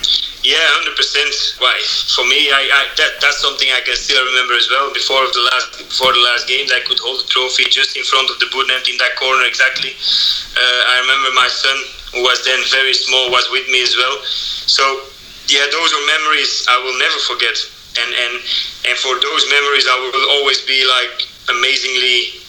Yeah, 0.43 0.59
hundred 0.75 0.99
percent. 0.99 1.31
Why? 1.63 1.71
For 2.11 2.27
me, 2.27 2.51
I, 2.51 2.63
I, 2.67 2.83
that 2.99 3.23
that's 3.23 3.39
something 3.39 3.71
I 3.71 3.79
can 3.87 3.95
still 3.95 4.19
remember 4.27 4.59
as 4.59 4.67
well. 4.67 4.91
Before 4.91 5.23
the 5.31 5.45
last 5.55 5.79
before 5.87 6.13
the 6.13 6.25
last 6.35 6.51
games, 6.51 6.75
I 6.75 6.83
could 6.83 6.99
hold 6.99 7.23
the 7.23 7.29
trophy 7.31 7.71
just 7.71 7.95
in 7.95 8.03
front 8.03 8.27
of 8.27 8.43
the 8.43 8.51
Boothen 8.51 8.83
in 8.91 8.99
that 8.99 9.15
corner 9.15 9.47
exactly. 9.47 9.95
Uh, 10.59 10.81
I 10.93 10.99
remember 11.07 11.31
my 11.39 11.47
son, 11.47 11.79
who 12.11 12.27
was 12.27 12.43
then 12.43 12.59
very 12.75 12.93
small, 12.93 13.31
was 13.31 13.47
with 13.55 13.71
me 13.71 13.87
as 13.87 13.95
well. 13.95 14.19
So 14.67 14.83
yeah, 15.47 15.63
those 15.71 15.91
are 15.95 16.05
memories 16.11 16.67
I 16.67 16.77
will 16.83 16.99
never 16.99 17.19
forget. 17.23 17.55
And 18.03 18.11
and 18.11 18.35
and 18.91 18.97
for 18.99 19.15
those 19.23 19.43
memories, 19.47 19.87
I 19.87 19.97
will 20.03 20.27
always 20.43 20.59
be 20.67 20.83
like 20.83 21.23
amazingly 21.55 22.42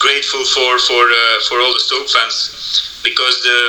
grateful 0.00 0.42
for 0.48 0.80
for 0.80 1.04
uh, 1.04 1.38
for 1.46 1.60
all 1.60 1.72
the 1.76 1.84
Stoke 1.84 2.08
fans 2.08 2.50
because 3.04 3.36
the 3.44 3.60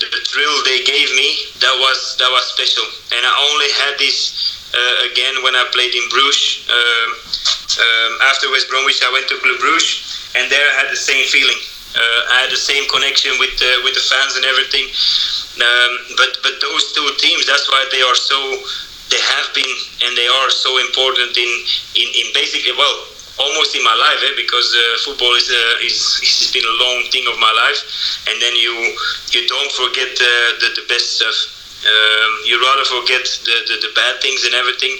the 0.00 0.20
thrill 0.26 0.56
they 0.64 0.82
gave 0.82 1.08
me 1.14 1.28
that 1.60 1.76
was 1.78 2.16
that 2.18 2.30
was 2.32 2.44
special. 2.50 2.84
And 3.14 3.22
i 3.22 3.32
only 3.52 3.70
had 3.84 3.94
this 4.00 4.32
uh, 4.74 5.12
again 5.12 5.44
when 5.44 5.54
i 5.54 5.64
played 5.70 5.94
in 5.94 6.08
bruges 6.10 6.66
um, 6.66 7.08
um, 7.78 8.12
after 8.32 8.50
west 8.50 8.66
bromwich 8.68 9.04
i 9.04 9.10
went 9.12 9.28
to 9.28 9.36
club 9.38 9.60
bruges 9.60 10.32
and 10.34 10.50
there 10.50 10.66
i 10.72 10.74
had 10.82 10.90
the 10.90 10.98
same 10.98 11.24
feeling. 11.28 11.60
Uh, 11.94 12.32
i 12.34 12.36
had 12.42 12.50
the 12.50 12.58
same 12.58 12.88
connection 12.90 13.30
with 13.38 13.54
uh, 13.62 13.68
with 13.84 13.94
the 13.94 14.02
fans 14.02 14.34
and 14.34 14.44
everything. 14.48 14.88
Um, 15.54 15.92
but 16.18 16.42
but 16.42 16.58
those 16.58 16.90
two 16.96 17.06
teams 17.22 17.46
that's 17.46 17.70
why 17.70 17.86
they 17.92 18.02
are 18.02 18.18
so 18.18 18.38
they 19.12 19.20
have 19.20 19.54
been 19.54 19.74
and 20.02 20.16
they 20.18 20.26
are 20.26 20.50
so 20.50 20.80
important 20.82 21.36
in 21.38 21.50
in, 21.94 22.08
in 22.10 22.26
basically 22.34 22.74
well 22.74 23.13
almost 23.38 23.74
in 23.74 23.82
my 23.82 23.94
life 23.94 24.20
eh, 24.22 24.34
because 24.36 24.74
uh, 24.74 24.82
football 25.04 25.34
is, 25.34 25.50
uh, 25.50 25.86
is 25.86 26.20
it's 26.22 26.52
been 26.52 26.64
a 26.64 26.76
long 26.78 27.02
thing 27.10 27.26
of 27.26 27.38
my 27.38 27.50
life. 27.50 27.80
And 28.28 28.40
then 28.40 28.54
you 28.56 28.72
you 29.34 29.46
don't 29.48 29.72
forget 29.72 30.14
uh, 30.14 30.26
the, 30.60 30.68
the 30.78 30.84
best 30.88 31.18
stuff. 31.18 31.34
Um, 31.84 32.32
you 32.46 32.56
rather 32.56 32.84
forget 32.84 33.28
the, 33.44 33.56
the, 33.68 33.76
the, 33.84 33.92
bad 33.94 34.18
things 34.22 34.46
and 34.46 34.54
everything 34.54 34.96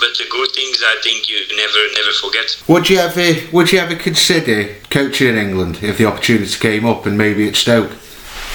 but 0.00 0.18
the 0.18 0.26
good 0.28 0.50
things 0.50 0.82
I 0.82 0.98
think 1.00 1.28
you 1.30 1.38
never 1.54 1.78
never 1.94 2.10
forget. 2.10 2.58
Would 2.66 2.90
you 2.90 2.98
ever 2.98 3.38
would 3.52 3.70
you 3.70 3.78
ever 3.78 3.94
consider 3.94 4.74
coaching 4.90 5.28
in 5.28 5.38
England 5.38 5.78
if 5.80 5.96
the 5.98 6.06
opportunity 6.06 6.58
came 6.58 6.86
up 6.86 7.06
and 7.06 7.16
maybe 7.16 7.46
at 7.46 7.54
Stoke? 7.54 7.90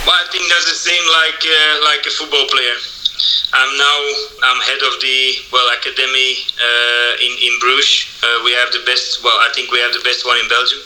Well 0.04 0.12
I 0.12 0.28
think 0.30 0.44
that's 0.52 0.68
the 0.68 0.76
same 0.76 1.06
like 1.24 1.40
uh, 1.40 1.86
like 1.88 2.04
a 2.06 2.12
football 2.12 2.48
player 2.52 2.76
I'm 3.52 3.78
now 3.78 4.00
I'm 4.44 4.62
head 4.62 4.82
of 4.86 5.02
the 5.02 5.20
well 5.52 5.68
academy 5.74 6.46
uh, 6.56 7.26
in 7.26 7.34
in 7.42 7.54
Bruges. 7.60 8.06
Uh, 8.22 8.46
we 8.46 8.54
have 8.54 8.72
the 8.72 8.84
best. 8.86 9.24
Well, 9.24 9.36
I 9.42 9.50
think 9.54 9.72
we 9.72 9.80
have 9.80 9.94
the 9.94 10.06
best 10.06 10.26
one 10.26 10.38
in 10.38 10.48
Belgium. 10.48 10.80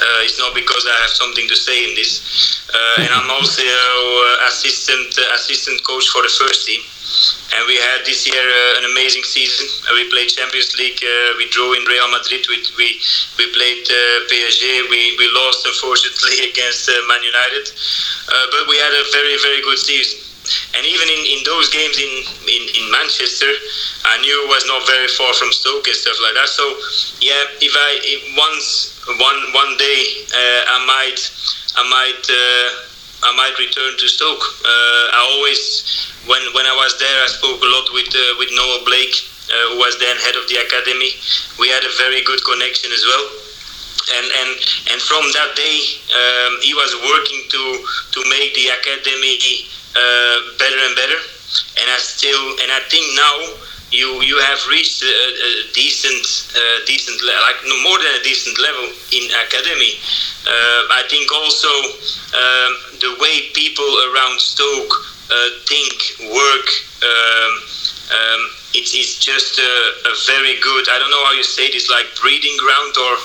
Uh, 0.00 0.24
it's 0.24 0.38
not 0.40 0.54
because 0.54 0.88
I 0.88 0.96
have 1.04 1.12
something 1.12 1.46
to 1.46 1.56
say 1.56 1.84
in 1.84 1.92
this, 1.94 2.64
uh, 2.72 3.04
and 3.04 3.12
I'm 3.12 3.28
also 3.36 3.60
uh, 3.62 4.48
assistant 4.48 5.12
uh, 5.12 5.36
assistant 5.36 5.84
coach 5.84 6.08
for 6.08 6.22
the 6.24 6.32
first 6.32 6.64
team. 6.66 6.80
And 7.52 7.66
we 7.66 7.76
had 7.76 8.06
this 8.06 8.24
year 8.24 8.46
an 8.78 8.86
amazing 8.86 9.26
season. 9.26 9.66
we 9.92 10.08
played 10.08 10.30
Champions 10.30 10.72
League. 10.78 11.02
we 11.36 11.50
drew 11.50 11.74
in 11.74 11.84
Real 11.84 12.08
Madrid. 12.08 12.46
We 12.48 12.64
we, 12.80 12.96
we 13.36 13.44
played 13.52 13.84
PSG. 14.30 14.88
We, 14.88 15.18
we 15.18 15.26
lost 15.36 15.66
unfortunately 15.66 16.48
against 16.50 16.88
Man 17.10 17.22
United, 17.22 17.66
but 18.54 18.64
we 18.70 18.78
had 18.78 18.94
a 18.94 19.04
very 19.12 19.36
very 19.42 19.60
good 19.60 19.78
season 19.78 20.29
and 20.74 20.86
even 20.86 21.08
in, 21.08 21.22
in 21.38 21.40
those 21.44 21.68
games 21.68 21.98
in, 21.98 22.12
in, 22.46 22.62
in 22.76 22.84
Manchester, 22.90 23.50
I 24.04 24.18
knew 24.20 24.34
it 24.44 24.48
was 24.48 24.66
not 24.66 24.86
very 24.86 25.08
far 25.08 25.32
from 25.34 25.52
Stoke 25.52 25.86
and 25.86 25.96
stuff 25.96 26.18
like 26.22 26.34
that. 26.34 26.48
So 26.48 26.64
yeah, 27.20 27.42
if 27.60 27.72
I 27.74 27.90
if 28.02 28.20
once 28.36 28.96
one 29.06 29.40
one 29.52 29.76
day 29.76 30.00
uh, 30.32 30.74
I 30.74 30.78
might 30.86 31.20
I 31.76 31.82
might 31.88 32.24
uh, 32.26 32.66
I 33.26 33.30
might 33.36 33.56
return 33.58 33.98
to 33.98 34.06
Stoke. 34.08 34.42
Uh, 34.64 35.04
I 35.14 35.20
always 35.36 35.84
when 36.26 36.42
when 36.54 36.66
I 36.66 36.74
was 36.74 36.98
there 36.98 37.18
I 37.22 37.28
spoke 37.28 37.60
a 37.60 37.70
lot 37.70 37.86
with 37.92 38.10
uh, 38.14 38.22
with 38.38 38.50
Noel 38.52 38.84
Blake, 38.84 39.16
uh, 39.50 39.74
who 39.74 39.78
was 39.78 39.98
then 39.98 40.16
head 40.18 40.36
of 40.36 40.48
the 40.48 40.62
academy. 40.62 41.14
We 41.58 41.68
had 41.68 41.84
a 41.84 41.92
very 41.98 42.22
good 42.24 42.40
connection 42.44 42.90
as 42.92 43.04
well 43.04 43.50
and 44.16 44.26
and 44.26 44.50
and 44.90 44.98
from 45.02 45.22
that 45.36 45.54
day 45.54 45.78
um, 46.10 46.58
he 46.62 46.74
was 46.74 46.94
working 47.04 47.42
to 47.50 47.62
to 48.10 48.20
make 48.28 48.54
the 48.54 48.72
academy 48.74 49.68
uh, 49.96 50.36
better 50.58 50.80
and 50.86 50.94
better. 50.96 51.20
And 51.80 51.86
I 51.90 51.98
still, 51.98 52.60
and 52.62 52.70
I 52.70 52.80
think 52.86 53.04
now 53.14 53.34
you 53.90 54.22
you 54.22 54.38
have 54.38 54.60
reached 54.70 55.02
a, 55.02 55.06
a 55.10 55.50
decent 55.74 56.22
uh, 56.54 56.78
decent 56.86 57.20
le- 57.22 57.42
like 57.42 57.58
no, 57.66 57.74
more 57.82 57.98
than 57.98 58.14
a 58.14 58.22
decent 58.22 58.58
level 58.58 58.86
in 59.10 59.24
academy. 59.46 59.98
Uh, 60.46 60.94
I 60.94 61.02
think 61.10 61.26
also 61.32 61.70
um, 62.38 62.70
the 63.02 63.16
way 63.18 63.50
people 63.52 63.90
around 64.10 64.40
Stoke 64.40 64.94
uh, 65.30 65.50
think, 65.66 65.94
work. 66.34 66.68
Um, 67.02 67.52
um, 68.10 68.42
it's, 68.74 68.94
it's 68.94 69.18
just 69.18 69.58
a, 69.58 69.72
a, 70.10 70.14
very 70.26 70.58
good. 70.60 70.88
I 70.90 70.98
don't 70.98 71.10
know 71.10 71.24
how 71.24 71.32
you 71.32 71.42
say 71.42 71.70
this, 71.70 71.88
like 71.88 72.06
breeding 72.20 72.56
ground 72.58 72.94
or 72.98 73.16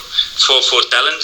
for 0.41 0.61
for 0.61 0.81
talent. 0.89 1.23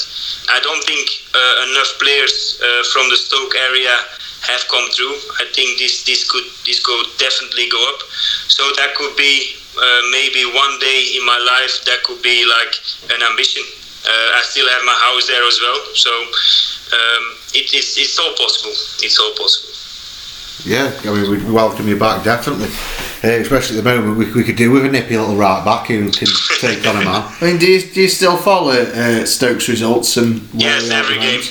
I 0.50 0.60
don't 0.62 0.84
think 0.84 1.06
uh, 1.34 1.70
enough 1.70 1.98
players 2.02 2.60
uh, 2.62 2.84
from 2.94 3.10
the 3.10 3.18
Stoke 3.18 3.56
area 3.56 3.94
have 4.42 4.68
come 4.70 4.90
through. 4.92 5.14
I 5.40 5.46
think 5.54 5.78
this 5.78 6.04
this 6.04 6.30
could 6.30 6.46
this 6.66 6.82
could 6.82 7.06
definitely 7.18 7.70
go 7.70 7.82
up. 7.94 8.02
So 8.50 8.64
that 8.78 8.96
could 8.96 9.16
be 9.16 9.56
uh, 9.78 10.02
maybe 10.12 10.46
one 10.46 10.80
day 10.80 11.14
in 11.18 11.26
my 11.26 11.38
life 11.38 11.86
that 11.86 12.04
could 12.04 12.22
be 12.22 12.46
like 12.46 12.74
an 13.14 13.22
ambition. 13.22 13.64
Uh, 14.02 14.38
I 14.38 14.42
still 14.44 14.68
have 14.68 14.84
my 14.84 14.98
house 14.98 15.28
there 15.28 15.46
as 15.46 15.60
well, 15.62 15.80
so 15.94 16.10
um, 16.10 17.24
it, 17.54 17.70
it's 17.70 17.98
it's 17.98 18.18
all 18.18 18.34
possible. 18.34 18.74
It's 19.06 19.20
all 19.20 19.34
possible. 19.38 19.70
Yeah, 20.66 20.94
I 21.06 21.14
mean 21.14 21.30
we'd 21.30 21.50
welcome 21.50 21.88
you 21.88 21.98
back 21.98 22.24
definitely. 22.24 22.70
Uh, 23.24 23.38
especially 23.38 23.78
at 23.78 23.84
the 23.84 23.90
moment, 23.90 24.18
we, 24.18 24.34
we 24.34 24.44
could 24.44 24.56
do 24.56 24.72
with 24.72 24.84
a 24.84 24.90
nippy 24.90 25.16
little 25.16 25.36
right 25.36 25.64
back 25.64 25.86
who 25.86 26.10
can 26.10 26.28
take 26.58 26.86
on 26.88 26.98
a 26.98 27.06
man. 27.06 27.32
I 27.42 27.46
mean, 27.46 27.60
do 27.60 27.68
you, 27.68 27.80
do 27.80 28.02
you 28.02 28.10
still 28.10 28.36
follow 28.36 28.72
uh, 28.72 29.26
Stokes 29.26 29.70
results 29.70 30.18
and? 30.18 30.42
Yes, 30.56 30.90
every 30.90 31.20
game. 31.20 31.42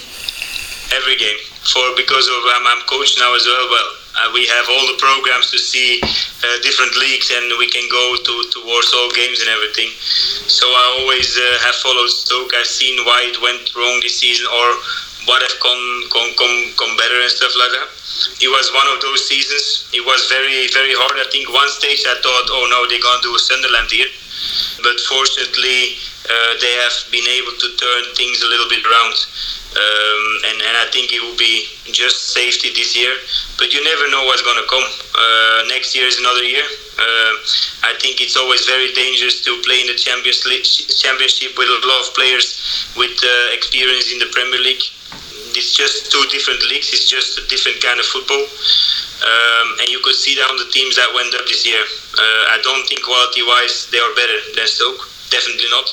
Every 0.92 1.16
game 1.16 1.49
for 1.64 1.84
because 1.96 2.26
of 2.28 2.40
um, 2.56 2.64
I'm 2.66 2.82
coach 2.88 3.16
now 3.18 3.34
as 3.36 3.44
well. 3.44 3.66
Well, 3.68 3.90
uh, 4.20 4.28
we 4.34 4.46
have 4.46 4.66
all 4.68 4.84
the 4.90 4.98
programs 4.98 5.50
to 5.52 5.58
see 5.58 6.00
uh, 6.02 6.56
different 6.62 6.96
leagues, 6.96 7.30
and 7.30 7.52
we 7.58 7.68
can 7.68 7.84
go 7.90 8.16
to 8.16 8.34
to 8.50 8.58
Warsaw 8.64 9.12
games 9.14 9.40
and 9.40 9.50
everything. 9.52 9.92
So 10.48 10.66
I 10.66 10.84
always 11.00 11.36
uh, 11.36 11.44
have 11.64 11.76
followed 11.76 12.10
Stoke. 12.10 12.52
I've 12.56 12.66
seen 12.66 13.04
why 13.04 13.28
it 13.28 13.38
went 13.40 13.70
wrong 13.76 14.00
this 14.02 14.18
season, 14.18 14.46
or 14.48 14.66
what 15.28 15.42
have 15.44 15.56
come 15.60 15.84
come 16.10 16.32
come 16.34 16.56
come 16.76 16.96
better 16.96 17.20
and 17.20 17.30
stuff 17.30 17.52
like 17.56 17.72
that. 17.76 17.88
It 18.40 18.48
was 18.48 18.68
one 18.72 18.88
of 18.90 19.00
those 19.00 19.24
seasons. 19.28 19.88
It 19.92 20.04
was 20.04 20.26
very 20.32 20.66
very 20.72 20.96
hard. 20.96 21.20
I 21.20 21.28
think 21.30 21.48
one 21.52 21.68
stage 21.68 22.02
I 22.08 22.16
thought, 22.24 22.46
oh 22.50 22.66
no, 22.72 22.88
they're 22.88 23.04
gonna 23.04 23.22
do 23.22 23.36
a 23.36 23.38
Sunderland 23.38 23.92
here. 23.92 24.08
But 24.82 24.96
fortunately 25.08 25.98
uh, 26.28 26.52
they 26.60 26.74
have 26.84 26.96
been 27.10 27.26
able 27.26 27.54
to 27.58 27.68
turn 27.76 28.02
things 28.14 28.42
a 28.42 28.48
little 28.48 28.68
bit 28.68 28.84
around. 28.86 29.16
Um, 29.70 30.22
and, 30.50 30.58
and 30.66 30.74
I 30.82 30.90
think 30.90 31.14
it 31.14 31.22
will 31.22 31.38
be 31.38 31.70
just 31.94 32.34
safety 32.34 32.74
this 32.74 32.98
year, 32.98 33.14
but 33.54 33.70
you 33.70 33.78
never 33.86 34.10
know 34.10 34.26
what's 34.26 34.42
going 34.42 34.58
to 34.58 34.66
come. 34.66 34.82
Uh, 35.14 35.62
next 35.70 35.94
year 35.94 36.10
is 36.10 36.18
another 36.18 36.42
year. 36.42 36.66
Uh, 36.98 37.32
I 37.86 37.94
think 38.02 38.20
it's 38.20 38.36
always 38.36 38.66
very 38.66 38.92
dangerous 38.92 39.40
to 39.46 39.62
play 39.62 39.80
in 39.80 39.86
the 39.86 39.94
Champions 39.94 40.42
League, 40.44 40.66
Championship 40.66 41.54
with 41.56 41.70
a 41.70 41.78
lot 41.86 42.02
of 42.02 42.14
players 42.18 42.90
with 42.98 43.14
uh, 43.22 43.54
experience 43.54 44.10
in 44.10 44.18
the 44.18 44.26
Premier 44.34 44.58
League. 44.58 44.82
It's 45.54 45.74
just 45.74 46.10
two 46.10 46.24
different 46.30 46.62
leagues. 46.70 46.90
It's 46.90 47.08
just 47.08 47.38
a 47.38 47.46
different 47.46 47.82
kind 47.82 47.98
of 47.98 48.06
football. 48.06 48.42
Um, 49.20 49.76
and 49.80 49.88
you 49.88 50.00
could 50.00 50.16
see 50.16 50.34
down 50.34 50.56
the 50.56 50.68
teams 50.72 50.96
that 50.96 51.12
went 51.14 51.34
up 51.34 51.44
this 51.46 51.66
year. 51.66 51.80
Uh, 51.80 52.56
I 52.56 52.58
don't 52.64 52.86
think 52.88 53.04
quality-wise 53.04 53.92
they 53.92 54.00
are 54.00 54.14
better 54.16 54.38
than 54.56 54.66
Stoke 54.66 55.10
definitely 55.30 55.70
not. 55.70 55.86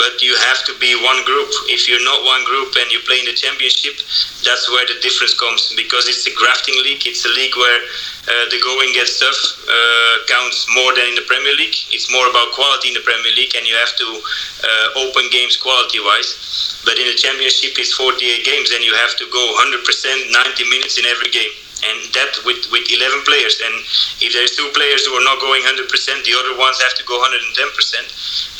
But 0.00 0.18
you 0.24 0.34
have 0.48 0.64
to 0.66 0.72
be 0.80 0.96
one 0.98 1.20
group. 1.28 1.52
If 1.68 1.86
you're 1.86 2.02
not 2.02 2.24
one 2.24 2.42
group 2.48 2.74
and 2.80 2.90
you 2.90 2.98
play 3.04 3.20
in 3.20 3.28
the 3.28 3.36
championship, 3.36 4.00
that's 4.42 4.66
where 4.72 4.88
the 4.88 4.98
difference 5.04 5.36
comes 5.38 5.72
because 5.76 6.08
it's 6.08 6.26
a 6.26 6.34
grafting 6.34 6.74
league. 6.82 7.04
It's 7.06 7.24
a 7.28 7.32
league 7.36 7.54
where 7.54 7.80
uh, 8.26 8.48
the 8.50 8.58
going 8.64 8.90
gets 8.96 9.20
tough 9.20 9.38
uh, 9.68 10.14
counts 10.26 10.66
more 10.74 10.96
than 10.96 11.12
in 11.12 11.14
the 11.14 11.28
Premier 11.28 11.54
League. 11.54 11.76
It's 11.92 12.10
more 12.10 12.26
about 12.26 12.56
quality 12.56 12.90
in 12.90 12.96
the 12.96 13.04
Premier 13.04 13.32
League, 13.36 13.54
and 13.54 13.68
you 13.68 13.76
have 13.76 13.94
to 14.00 14.08
uh, 14.08 15.04
open 15.06 15.28
games 15.30 15.60
quality-wise. 15.60 16.82
But 16.84 16.98
in 16.98 17.06
the 17.06 17.14
championship, 17.14 17.78
it's 17.78 17.92
48 17.94 18.18
games, 18.42 18.72
and 18.72 18.82
you 18.82 18.96
have 18.96 19.14
to 19.20 19.28
go 19.30 19.42
100%, 19.62 19.86
90 20.32 20.70
minutes 20.70 20.98
in 20.98 21.06
every 21.06 21.30
game 21.30 21.52
and 21.82 21.98
that 22.14 22.38
with, 22.46 22.70
with 22.70 22.86
11 22.86 23.26
players. 23.26 23.58
And 23.62 23.74
if 24.22 24.30
there's 24.32 24.54
two 24.54 24.70
players 24.74 25.06
who 25.06 25.14
are 25.18 25.26
not 25.26 25.40
going 25.42 25.62
100%, 25.62 25.82
the 26.22 26.34
other 26.38 26.54
ones 26.58 26.80
have 26.82 26.94
to 26.94 27.04
go 27.04 27.18
110%. 27.18 27.98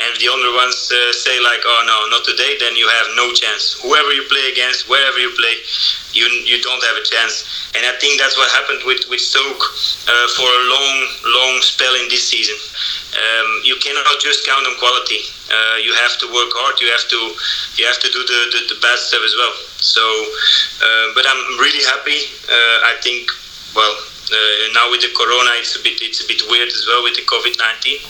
And 0.03 0.07
if 0.11 0.19
the 0.19 0.29
other 0.29 0.53
ones 0.59 0.91
uh, 0.91 1.13
say 1.13 1.39
like, 1.39 1.63
oh 1.65 1.83
no, 1.87 2.11
not 2.11 2.25
today, 2.27 2.59
then 2.59 2.75
you 2.75 2.89
have 2.89 3.07
no 3.15 3.31
chance. 3.33 3.79
Whoever 3.83 4.13
you 4.13 4.27
play 4.27 4.51
against, 4.51 4.89
wherever 4.89 5.19
you 5.19 5.31
play, 5.39 5.55
you 6.13 6.29
you 6.45 6.61
don't 6.63 6.83
have 6.85 6.97
a 6.97 7.05
chance. 7.05 7.45
And 7.75 7.83
I 7.89 7.97
think 7.97 8.21
that's 8.21 8.37
what 8.37 8.49
happened 8.53 8.85
with 8.85 9.09
with 9.09 9.21
Stoke 9.21 9.65
uh, 10.09 10.27
for 10.37 10.49
a 10.49 10.63
long 10.69 10.97
long 11.25 11.55
spell 11.65 11.95
in 11.97 12.09
this 12.09 12.29
season. 12.29 12.57
Um, 13.13 13.49
you 13.65 13.77
cannot 13.81 14.07
just 14.21 14.47
count 14.47 14.65
on 14.67 14.77
quality. 14.77 15.21
Uh, 15.49 15.77
you 15.81 15.93
have 15.93 16.17
to 16.21 16.27
work 16.33 16.53
hard. 16.57 16.81
You 16.81 16.89
have 16.93 17.07
to 17.09 17.21
you 17.81 17.85
have 17.89 18.01
to 18.01 18.09
do 18.09 18.21
the, 18.25 18.41
the, 18.53 18.61
the 18.75 18.79
bad 18.81 18.99
stuff 19.01 19.25
as 19.25 19.35
well. 19.37 19.55
So, 19.81 20.05
uh, 20.05 21.07
but 21.17 21.25
I'm 21.29 21.43
really 21.59 21.85
happy. 21.85 22.29
Uh, 22.49 22.93
I 22.93 22.97
think 23.03 23.31
well. 23.75 23.97
Uh, 24.33 24.73
now 24.73 24.89
with 24.89 25.03
the 25.03 25.13
corona, 25.13 25.51
it's 25.61 25.77
a 25.77 25.83
bit 25.83 26.01
it's 26.01 26.25
a 26.25 26.27
bit 26.27 26.41
weird 26.49 26.69
as 26.69 26.87
well 26.89 27.03
with 27.03 27.13
the 27.13 27.27
COVID 27.29 27.53
nineteen. 27.59 28.01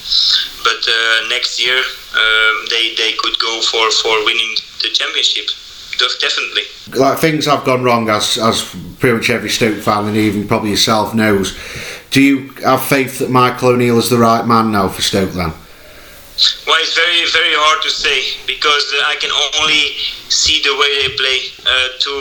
But 0.62 0.78
uh, 0.86 1.26
next 1.26 1.58
year, 1.58 1.74
um, 1.74 2.54
they 2.70 2.94
they 2.94 3.18
could 3.18 3.34
go 3.40 3.58
for 3.62 3.90
for 3.90 4.22
winning 4.22 4.54
the 4.82 4.90
championship 4.94 5.50
definitely. 5.98 6.62
Like 6.98 7.18
things 7.18 7.46
have 7.46 7.64
gone 7.64 7.82
wrong, 7.82 8.08
as 8.08 8.38
as 8.38 8.62
pretty 8.98 9.16
much 9.16 9.30
every 9.30 9.50
Stoke 9.50 9.78
fan 9.78 10.06
and 10.06 10.16
even 10.16 10.46
probably 10.48 10.70
yourself 10.70 11.14
knows. 11.14 11.58
Do 12.10 12.20
you 12.20 12.50
have 12.64 12.82
faith 12.82 13.18
that 13.20 13.30
Michael 13.30 13.70
O'Neill 13.70 13.98
is 13.98 14.10
the 14.10 14.18
right 14.18 14.46
man 14.46 14.72
now 14.72 14.88
for 14.88 15.02
Stoke 15.02 15.32
then? 15.32 15.52
Well, 16.66 16.80
it's 16.80 16.94
very 16.94 17.24
very 17.30 17.54
hard 17.54 17.82
to 17.82 17.90
say 17.90 18.36
because 18.46 18.84
I 19.06 19.16
can 19.16 19.30
only 19.60 19.96
see 20.28 20.60
the 20.62 20.74
way 20.76 20.90
they 21.02 21.14
play 21.16 21.38
uh, 21.64 21.88
to 21.98 22.14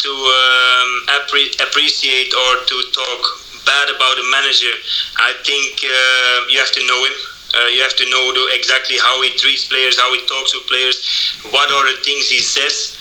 to 0.00 0.10
um, 0.10 0.90
appre- 1.20 1.54
appreciate 1.60 2.32
or 2.34 2.52
to 2.66 2.76
talk 2.92 3.20
bad 3.64 3.88
about 3.94 4.16
a 4.18 4.26
manager. 4.32 4.74
I 5.16 5.32
think 5.44 5.80
uh, 5.84 6.48
you 6.48 6.58
have 6.58 6.72
to 6.72 6.82
know 6.86 7.00
him 7.04 7.29
uh, 7.54 7.68
you 7.68 7.82
have 7.82 7.96
to 7.96 8.06
know 8.10 8.32
exactly 8.54 8.96
how 8.98 9.20
he 9.22 9.30
treats 9.36 9.66
players, 9.66 9.98
how 9.98 10.12
he 10.14 10.20
talks 10.26 10.52
to 10.52 10.60
players, 10.70 11.02
what 11.50 11.70
are 11.70 11.86
the 11.90 11.98
things 12.02 12.28
he 12.28 12.38
says, 12.38 12.94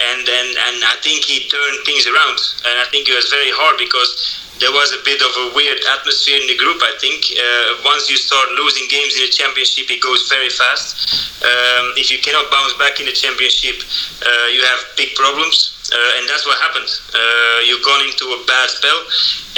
and 0.00 0.22
and, 0.28 0.48
and 0.68 0.76
I 0.84 0.96
think 1.00 1.24
he 1.24 1.48
turned 1.48 1.78
things 1.84 2.06
around. 2.06 2.38
And 2.68 2.74
I 2.80 2.86
think 2.90 3.08
it 3.08 3.14
was 3.14 3.28
very 3.30 3.50
hard 3.52 3.78
because 3.78 4.44
there 4.60 4.70
was 4.70 4.94
a 4.94 5.02
bit 5.04 5.20
of 5.20 5.32
a 5.34 5.46
weird 5.54 5.80
atmosphere 5.98 6.38
in 6.38 6.46
the 6.46 6.56
group. 6.56 6.78
I 6.78 6.94
think 7.00 7.26
uh, 7.34 7.82
once 7.84 8.08
you 8.08 8.16
start 8.16 8.48
losing 8.54 8.86
games 8.88 9.16
in 9.18 9.26
the 9.26 9.32
championship, 9.32 9.90
it 9.90 10.00
goes 10.00 10.28
very 10.30 10.48
fast. 10.48 11.42
Um, 11.42 11.98
if 11.98 12.10
you 12.10 12.18
cannot 12.22 12.50
bounce 12.50 12.74
back 12.78 13.00
in 13.00 13.06
the 13.06 13.12
championship, 13.12 13.82
uh, 14.22 14.46
you 14.54 14.62
have 14.62 14.80
big 14.96 15.14
problems. 15.14 15.73
Uh, 15.92 16.16
and 16.16 16.24
that's 16.28 16.46
what 16.46 16.56
happened. 16.58 16.88
Uh, 17.12 17.60
you've 17.68 17.84
gone 17.84 18.00
into 18.08 18.24
a 18.32 18.40
bad 18.48 18.68
spell, 18.72 19.00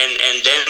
and 0.02 0.10
and 0.10 0.36
then 0.42 0.66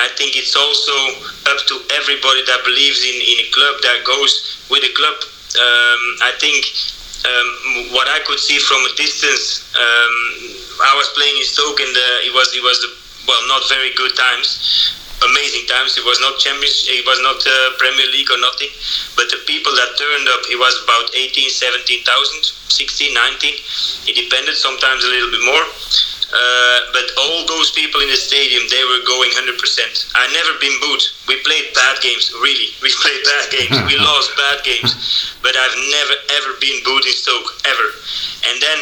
I 0.00 0.08
think 0.16 0.32
it's 0.36 0.56
also 0.56 0.96
up 1.44 1.60
to 1.68 1.76
everybody 1.92 2.40
that 2.48 2.64
believes 2.64 3.04
in, 3.04 3.16
in 3.20 3.36
a 3.44 3.48
club 3.52 3.84
that 3.84 4.00
goes 4.04 4.64
with 4.72 4.80
a 4.80 4.92
club. 4.96 5.16
Um, 5.60 6.02
I 6.24 6.32
think 6.40 6.64
um, 7.28 7.48
what 7.92 8.08
I 8.08 8.24
could 8.24 8.40
see 8.40 8.58
from 8.58 8.80
a 8.80 8.92
distance, 8.96 9.68
um, 9.76 10.16
I 10.88 10.96
was 10.96 11.12
playing 11.12 11.36
in 11.36 11.44
Stoke, 11.44 11.80
and 11.84 11.92
uh, 11.92 12.26
it 12.26 12.32
was 12.32 12.48
it 12.56 12.64
was 12.64 12.80
well 13.28 13.44
not 13.46 13.68
very 13.68 13.92
good 13.92 14.16
times 14.16 15.03
amazing 15.30 15.66
times. 15.66 15.96
It 15.96 16.04
was 16.04 16.20
not 16.20 16.38
Champions, 16.38 16.86
it 16.88 17.04
was 17.06 17.20
not 17.24 17.40
uh, 17.40 17.76
Premier 17.80 18.06
League 18.12 18.30
or 18.30 18.40
nothing. 18.40 18.70
But 19.16 19.30
the 19.30 19.40
people 19.48 19.72
that 19.76 19.96
turned 19.96 20.28
up, 20.28 20.44
it 20.50 20.58
was 20.58 20.74
about 20.84 21.10
18, 21.14 21.50
17,000, 21.50 22.04
16, 22.68 23.14
19. 23.14 24.10
It 24.10 24.14
depended, 24.16 24.54
sometimes 24.56 25.04
a 25.04 25.10
little 25.10 25.30
bit 25.30 25.44
more. 25.44 25.64
Uh, 26.34 26.78
but 26.90 27.06
all 27.14 27.46
those 27.46 27.70
people 27.78 28.02
in 28.02 28.10
the 28.10 28.18
stadium, 28.18 28.66
they 28.66 28.82
were 28.90 29.06
going 29.06 29.30
100%. 29.38 29.54
I 30.18 30.26
never 30.34 30.58
been 30.58 30.74
booed. 30.82 31.04
We 31.30 31.38
played 31.46 31.70
bad 31.74 32.02
games, 32.02 32.34
really. 32.42 32.74
We 32.82 32.90
played 32.90 33.22
bad 33.22 33.46
games. 33.54 33.74
we 33.86 33.94
lost 34.10 34.34
bad 34.34 34.64
games. 34.66 34.92
But 35.42 35.54
I've 35.54 35.78
never, 35.78 36.16
ever 36.42 36.50
been 36.58 36.82
booed 36.82 37.06
in 37.06 37.14
Stoke, 37.14 37.54
ever. 37.64 37.88
And 38.50 38.58
then 38.58 38.78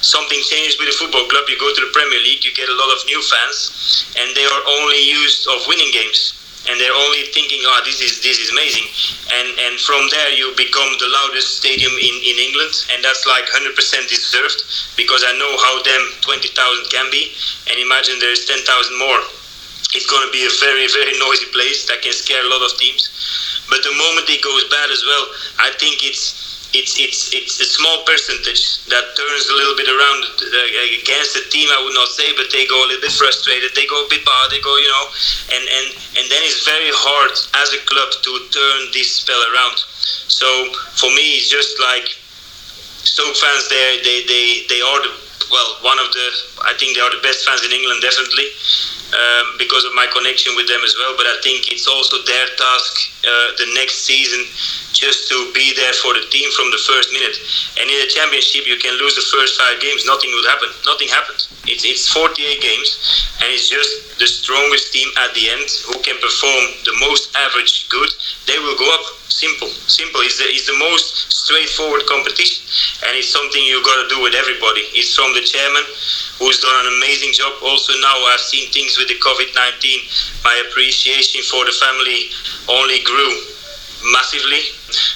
something 0.00 0.40
changes 0.48 0.78
with 0.78 0.88
the 0.88 0.96
football 0.96 1.26
club. 1.28 1.44
You 1.48 1.58
go 1.58 1.72
to 1.72 1.80
the 1.80 1.92
Premier 1.92 2.20
League, 2.20 2.44
you 2.44 2.52
get 2.52 2.68
a 2.68 2.76
lot 2.76 2.90
of 2.96 3.04
new 3.06 3.20
fans, 3.22 4.06
and 4.18 4.34
they 4.36 4.44
are 4.44 4.62
only 4.80 5.00
used 5.00 5.46
of 5.48 5.66
winning 5.68 5.92
games, 5.92 6.34
and 6.68 6.80
they're 6.80 6.94
only 6.94 7.24
thinking, 7.32 7.60
"Oh, 7.64 7.80
this 7.84 8.00
is 8.00 8.20
this 8.20 8.38
is 8.38 8.50
amazing," 8.50 8.88
and 9.32 9.48
and 9.60 9.80
from 9.80 10.08
there 10.08 10.30
you 10.30 10.52
become 10.56 10.96
the 10.98 11.08
loudest 11.08 11.58
stadium 11.58 11.92
in 11.92 12.14
in 12.20 12.36
England, 12.38 12.74
and 12.92 13.04
that's 13.04 13.24
like 13.26 13.48
100% 13.48 14.08
deserved 14.08 14.64
because 14.96 15.24
I 15.24 15.32
know 15.36 15.52
how 15.56 15.82
them 15.82 16.02
20,000 16.20 16.90
can 16.90 17.10
be, 17.10 17.32
and 17.68 17.78
imagine 17.78 18.18
there's 18.18 18.44
10,000 18.44 18.64
more. 18.96 19.20
It's 19.92 20.06
going 20.06 20.24
to 20.24 20.32
be 20.32 20.44
a 20.46 20.54
very 20.60 20.86
very 20.88 21.18
noisy 21.18 21.46
place 21.52 21.84
that 21.86 22.02
can 22.02 22.12
scare 22.12 22.44
a 22.44 22.48
lot 22.48 22.62
of 22.62 22.76
teams. 22.78 23.10
But 23.68 23.82
the 23.82 23.92
moment 23.92 24.28
it 24.28 24.42
goes 24.42 24.64
bad 24.64 24.90
as 24.90 25.02
well, 25.06 25.24
I 25.58 25.70
think 25.78 26.04
it's 26.04 26.39
it's 26.72 26.94
it's 26.98 27.34
it's 27.34 27.58
a 27.58 27.66
small 27.66 28.06
percentage 28.06 28.86
that 28.86 29.02
turns 29.18 29.44
a 29.50 29.54
little 29.54 29.74
bit 29.74 29.90
around 29.90 30.20
uh, 30.22 31.02
against 31.02 31.34
the 31.34 31.42
team. 31.50 31.66
I 31.70 31.82
would 31.82 31.94
not 31.94 32.08
say, 32.14 32.30
but 32.38 32.46
they 32.54 32.66
go 32.66 32.78
a 32.78 32.86
little 32.86 33.02
bit 33.02 33.14
frustrated. 33.14 33.74
They 33.74 33.86
go 33.90 34.06
a 34.06 34.08
bit 34.08 34.22
bad. 34.22 34.50
They 34.54 34.62
go, 34.62 34.74
you 34.78 34.86
know, 34.86 35.06
and 35.58 35.64
and 35.66 35.86
and 36.18 36.24
then 36.30 36.42
it's 36.46 36.62
very 36.62 36.90
hard 36.94 37.34
as 37.58 37.68
a 37.74 37.80
club 37.90 38.10
to 38.22 38.30
turn 38.54 38.80
this 38.94 39.10
spell 39.10 39.40
around. 39.50 39.82
So 40.30 40.46
for 40.94 41.10
me, 41.10 41.42
it's 41.42 41.50
just 41.50 41.74
like 41.82 42.06
Stoke 43.02 43.34
fans. 43.34 43.66
They 43.68 43.98
they 44.04 44.18
they 44.30 44.44
they 44.70 44.80
are 44.84 45.00
the 45.02 45.12
well 45.50 45.70
one 45.82 45.98
of 45.98 46.12
the 46.14 46.26
I 46.62 46.76
think 46.78 46.94
they 46.94 47.02
are 47.02 47.10
the 47.10 47.22
best 47.24 47.42
fans 47.42 47.66
in 47.66 47.72
England 47.74 47.98
definitely 48.04 48.46
um, 49.10 49.58
because 49.58 49.82
of 49.82 49.92
my 49.98 50.06
connection 50.12 50.54
with 50.54 50.68
them 50.68 50.84
as 50.86 50.94
well. 50.94 51.16
But 51.16 51.26
I 51.26 51.40
think 51.42 51.72
it's 51.72 51.88
also 51.88 52.22
their 52.22 52.46
task 52.54 52.92
uh, 53.26 53.58
the 53.58 53.68
next 53.74 54.06
season 54.06 54.46
just 55.00 55.32
to 55.32 55.48
be 55.56 55.72
there 55.80 55.96
for 56.04 56.12
the 56.12 56.20
team 56.28 56.44
from 56.52 56.68
the 56.68 56.82
first 56.84 57.08
minute. 57.16 57.40
And 57.80 57.88
in 57.88 57.98
the 58.04 58.10
championship, 58.12 58.68
you 58.68 58.76
can 58.76 58.92
lose 59.00 59.16
the 59.16 59.24
first 59.32 59.56
five 59.56 59.80
games, 59.80 60.04
nothing 60.04 60.28
would 60.36 60.44
happen. 60.44 60.68
Nothing 60.84 61.08
happened. 61.08 61.40
It's, 61.64 61.88
it's 61.88 62.12
48 62.12 62.36
games, 62.60 63.00
and 63.40 63.48
it's 63.48 63.72
just 63.72 64.20
the 64.20 64.28
strongest 64.28 64.92
team 64.92 65.08
at 65.24 65.32
the 65.32 65.48
end 65.48 65.64
who 65.88 65.96
can 66.04 66.20
perform 66.20 66.62
the 66.84 66.92
most 67.00 67.32
average 67.32 67.88
good. 67.88 68.12
They 68.44 68.60
will 68.60 68.76
go 68.76 68.84
up. 68.92 69.16
Simple, 69.30 69.72
simple. 69.88 70.20
It's 70.20 70.36
the, 70.36 70.44
it's 70.52 70.68
the 70.68 70.76
most 70.76 71.32
straightforward 71.32 72.04
competition, 72.04 72.60
and 73.08 73.16
it's 73.16 73.32
something 73.32 73.62
you've 73.62 73.86
got 73.86 74.04
to 74.04 74.08
do 74.12 74.20
with 74.20 74.34
everybody. 74.36 74.84
It's 74.92 75.16
from 75.16 75.32
the 75.32 75.40
chairman, 75.40 75.86
who's 76.36 76.60
done 76.60 76.76
an 76.84 76.92
amazing 77.00 77.32
job. 77.32 77.56
Also 77.62 77.96
now 78.04 78.16
I've 78.34 78.42
seen 78.42 78.68
things 78.68 78.98
with 79.00 79.08
the 79.08 79.16
COVID-19. 79.16 80.44
My 80.44 80.56
appreciation 80.68 81.40
for 81.48 81.64
the 81.64 81.72
family 81.72 82.34
only 82.68 83.00
grew 83.00 83.32
massively. 84.12 84.60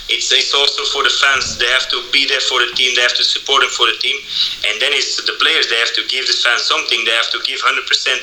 It's, 0.09 0.31
it's 0.33 0.55
also 0.55 0.85
for 0.95 1.03
the 1.03 1.11
fans. 1.11 1.59
They 1.59 1.69
have 1.71 1.89
to 1.91 1.99
be 2.11 2.27
there 2.27 2.43
for 2.47 2.61
the 2.63 2.71
team. 2.75 2.95
They 2.95 3.03
have 3.03 3.17
to 3.19 3.27
support 3.27 3.63
them 3.63 3.73
for 3.75 3.87
the 3.87 3.99
team. 3.99 4.17
And 4.71 4.81
then 4.81 4.95
it's 4.95 5.19
the 5.21 5.37
players. 5.41 5.67
They 5.69 5.79
have 5.81 5.95
to 5.99 6.05
give 6.09 6.27
the 6.27 6.37
fans 6.37 6.65
something. 6.65 7.01
They 7.05 7.15
have 7.15 7.31
to 7.35 7.41
give 7.45 7.61
100% 7.61 7.81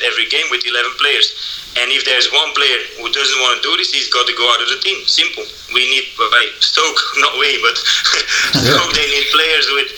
every 0.08 0.28
game 0.32 0.47
with 0.49 0.64
11 0.64 0.97
players. 0.97 1.34
And 1.80 1.88
if 1.91 2.04
there's 2.04 2.28
one 2.32 2.52
player 2.52 2.80
who 2.99 3.08
doesn't 3.12 3.39
want 3.39 3.60
to 3.60 3.64
do 3.64 3.74
this, 3.80 3.95
he's 3.95 4.12
got 4.12 4.28
to 4.28 4.36
go 4.36 4.45
out 4.52 4.60
of 4.60 4.68
the 4.68 4.80
team. 4.84 4.99
Simple. 5.08 5.47
We 5.72 5.88
need 5.88 6.12
Stoke, 6.60 6.99
not 7.24 7.39
we, 7.39 7.60
but 7.64 7.76
Stoke. 8.60 8.91
They 8.95 9.08
need 9.08 9.28
players 9.32 9.66
with, 9.72 9.89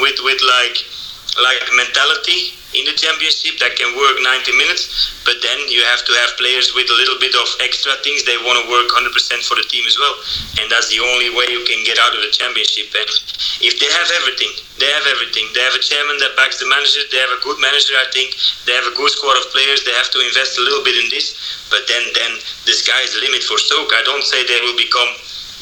with, 0.00 0.18
with 0.24 0.40
like 0.44 0.76
like 1.40 1.64
mentality 1.72 2.52
in 2.72 2.88
the 2.88 2.96
championship 2.96 3.60
that 3.60 3.76
can 3.76 3.92
work 3.96 4.16
90 4.20 4.52
minutes, 4.56 5.12
but 5.28 5.36
then 5.44 5.58
you 5.68 5.84
have 5.92 6.00
to 6.08 6.12
have 6.24 6.36
players 6.40 6.72
with 6.72 6.88
a 6.88 6.96
little 6.96 7.20
bit 7.20 7.36
of 7.36 7.48
extra 7.60 7.92
things. 8.00 8.24
They 8.24 8.36
want 8.40 8.60
to 8.60 8.66
work 8.68 8.88
100% 8.88 9.12
for 9.44 9.60
the 9.60 9.66
team 9.68 9.84
as 9.84 9.96
well, 10.00 10.16
and 10.60 10.72
that's 10.72 10.88
the 10.88 11.00
only 11.00 11.28
way 11.32 11.52
you 11.52 11.62
can 11.68 11.84
get 11.84 12.00
out 12.00 12.16
of 12.16 12.24
the 12.24 12.32
championship. 12.32 12.88
And 12.96 13.08
if 13.60 13.76
they 13.76 13.90
have 13.92 14.08
everything, 14.24 14.52
they 14.80 14.88
have 14.88 15.06
everything. 15.12 15.46
They 15.52 15.62
have 15.62 15.76
a 15.76 15.84
chairman 15.84 16.16
that 16.24 16.34
backs 16.34 16.58
the 16.58 16.66
manager. 16.66 17.04
They 17.12 17.20
have 17.20 17.34
a 17.36 17.40
good 17.44 17.60
manager, 17.60 17.94
I 18.00 18.08
think. 18.10 18.34
They 18.64 18.72
have 18.72 18.88
a 18.88 18.96
good 18.96 19.12
squad 19.12 19.36
of 19.36 19.46
players. 19.52 19.84
They 19.84 19.94
have 19.94 20.10
to 20.10 20.20
invest 20.24 20.56
a 20.58 20.64
little 20.64 20.82
bit 20.82 20.96
in 20.96 21.12
this, 21.12 21.36
but 21.68 21.84
then 21.86 22.02
then 22.16 22.40
the 22.64 22.74
sky 22.74 22.98
is 23.04 23.12
the 23.14 23.22
limit 23.22 23.44
for 23.44 23.60
Stoke. 23.60 23.92
I 23.92 24.02
don't 24.02 24.24
say 24.24 24.42
they 24.48 24.60
will 24.64 24.76
become 24.76 25.12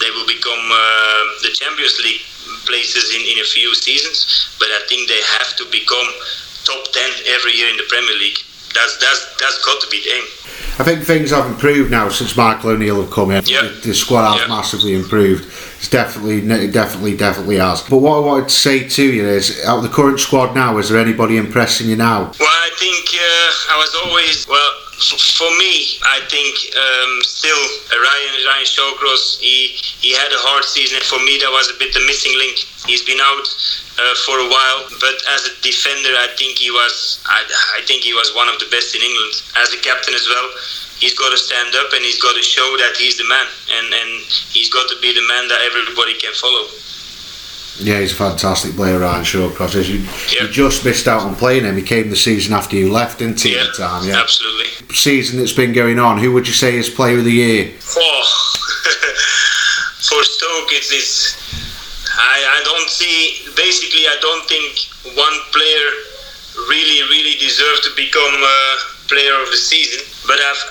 they 0.00 0.08
will 0.14 0.24
become 0.24 0.64
uh, 0.72 1.22
the 1.44 1.52
Champions 1.52 2.00
League 2.00 2.24
places 2.64 3.12
in, 3.12 3.20
in 3.20 3.36
a 3.42 3.46
few 3.46 3.74
seasons, 3.74 4.48
but 4.58 4.68
I 4.72 4.80
think 4.88 5.08
they 5.08 5.20
have 5.38 5.56
to 5.61 5.64
become 5.68 6.08
top 6.64 6.84
10 6.92 7.11
every 7.34 7.52
year 7.52 7.68
in 7.70 7.76
the 7.76 7.84
Premier 7.88 8.14
League. 8.18 8.38
That's 8.72 8.98
that's 8.98 9.34
that's 9.40 9.64
got 9.64 9.80
to 9.82 9.88
be 9.90 10.00
the 10.04 10.11
aim. 10.14 10.24
I 10.78 10.84
think 10.84 11.04
things 11.04 11.30
have 11.30 11.46
improved 11.46 11.90
now 11.90 12.08
since 12.08 12.36
Michael 12.36 12.70
O'Neill 12.70 13.02
have 13.02 13.11
come 13.11 13.30
in. 13.32 13.44
Yeah. 13.44 13.62
The, 13.62 13.88
the 13.88 13.94
squad 13.94 14.32
has 14.32 14.40
Yeah. 14.42 14.46
massively 14.54 14.94
improved. 14.94 15.44
It's 15.78 15.88
definitely, 15.88 16.40
definitely, 16.70 17.16
definitely 17.16 17.56
has. 17.56 17.82
But 17.82 17.98
what 17.98 18.16
I 18.16 18.20
wanted 18.20 18.48
to 18.48 18.54
say 18.54 18.88
to 18.88 19.02
you 19.02 19.26
is, 19.26 19.62
out 19.64 19.78
of 19.78 19.82
the 19.82 19.88
current 19.90 20.20
squad 20.20 20.54
now, 20.54 20.78
is 20.78 20.88
there 20.88 20.98
anybody 21.00 21.36
impressing 21.36 21.88
you 21.88 21.96
now? 21.96 22.30
Well, 22.38 22.48
I 22.48 22.70
think 22.78 23.08
uh, 23.12 23.74
I 23.74 23.76
was 23.76 23.94
always 24.06 24.46
well. 24.48 24.70
For 25.01 25.48
me, 25.57 25.96
I 26.05 26.20
think 26.28 26.53
um, 26.76 27.24
still 27.24 27.57
uh, 27.88 27.96
Ryan 27.96 28.44
Ryan 28.44 28.68
Shawcross. 28.68 29.40
He 29.40 29.80
he 30.05 30.12
had 30.12 30.28
a 30.28 30.40
hard 30.44 30.64
season, 30.68 31.01
and 31.01 31.07
for 31.09 31.16
me 31.24 31.40
that 31.40 31.48
was 31.48 31.72
a 31.72 31.76
bit 31.80 31.96
the 31.96 32.05
missing 32.05 32.36
link. 32.36 32.68
He's 32.84 33.01
been 33.01 33.16
out 33.16 33.48
uh, 33.96 34.14
for 34.28 34.36
a 34.36 34.44
while, 34.44 34.80
but 35.01 35.16
as 35.32 35.48
a 35.48 35.57
defender, 35.64 36.12
I 36.20 36.28
think 36.36 36.61
he 36.61 36.68
was. 36.68 37.16
I, 37.24 37.40
I 37.76 37.80
think 37.88 38.05
he 38.05 38.12
was 38.12 38.36
one 38.36 38.53
of 38.53 38.61
the 38.61 38.68
best 38.68 38.92
in 38.92 39.01
England 39.01 39.40
as 39.57 39.72
a 39.72 39.80
captain 39.80 40.12
as 40.12 40.28
well. 40.28 40.53
He's 41.01 41.16
got 41.16 41.32
to 41.32 41.40
stand 41.40 41.72
up 41.80 41.96
and 41.96 42.05
he's 42.05 42.20
got 42.20 42.36
to 42.36 42.44
show 42.44 42.68
that 42.84 42.92
he's 43.01 43.16
the 43.16 43.24
man, 43.24 43.48
and 43.72 43.88
and 43.88 44.11
he's 44.53 44.68
got 44.68 44.84
to 44.92 45.01
be 45.01 45.16
the 45.16 45.24
man 45.24 45.48
that 45.48 45.64
everybody 45.64 46.12
can 46.20 46.36
follow. 46.36 46.68
Yeah, 47.78 48.00
he's 48.00 48.12
a 48.12 48.16
fantastic 48.16 48.74
player, 48.76 48.98
Ryan 48.98 49.24
Shawcross. 49.24 49.74
You, 49.88 50.00
Yeah. 50.34 50.46
you 50.46 50.52
just 50.52 50.84
missed 50.84 51.08
out 51.08 51.22
on 51.22 51.34
playing 51.34 51.64
him. 51.64 51.76
He 51.76 51.82
came 51.82 52.10
the 52.10 52.16
season 52.16 52.52
after 52.52 52.76
you 52.76 52.90
left, 52.92 53.18
didn't 53.20 53.40
he, 53.40 53.54
the 53.54 53.72
time? 53.76 54.06
Yeah. 54.06 54.20
absolutely. 54.20 54.66
Season 54.94 55.38
that's 55.38 55.52
been 55.52 55.72
going 55.72 55.98
on, 55.98 56.18
who 56.18 56.32
would 56.32 56.46
you 56.46 56.52
say 56.54 56.76
is 56.76 56.90
player 56.90 57.18
of 57.18 57.24
the 57.24 57.32
year? 57.32 57.72
Oh, 57.96 58.22
for 60.02 60.22
Stoke, 60.24 60.72
it's, 60.72 60.92
it's 60.92 61.36
I, 62.18 62.60
I 62.60 62.62
don't 62.64 62.90
see. 62.90 63.46
Basically, 63.56 64.04
I 64.06 64.16
don't 64.20 64.46
think 64.48 65.16
one 65.16 65.36
player 65.52 65.88
really, 66.68 67.02
really 67.08 67.38
deserves 67.38 67.80
to 67.88 67.90
become 67.96 68.34
uh, 68.42 68.76
player 69.11 69.34
of 69.42 69.50
the 69.50 69.58
season. 69.58 70.06
But 70.24 70.38
I've, 70.38 70.62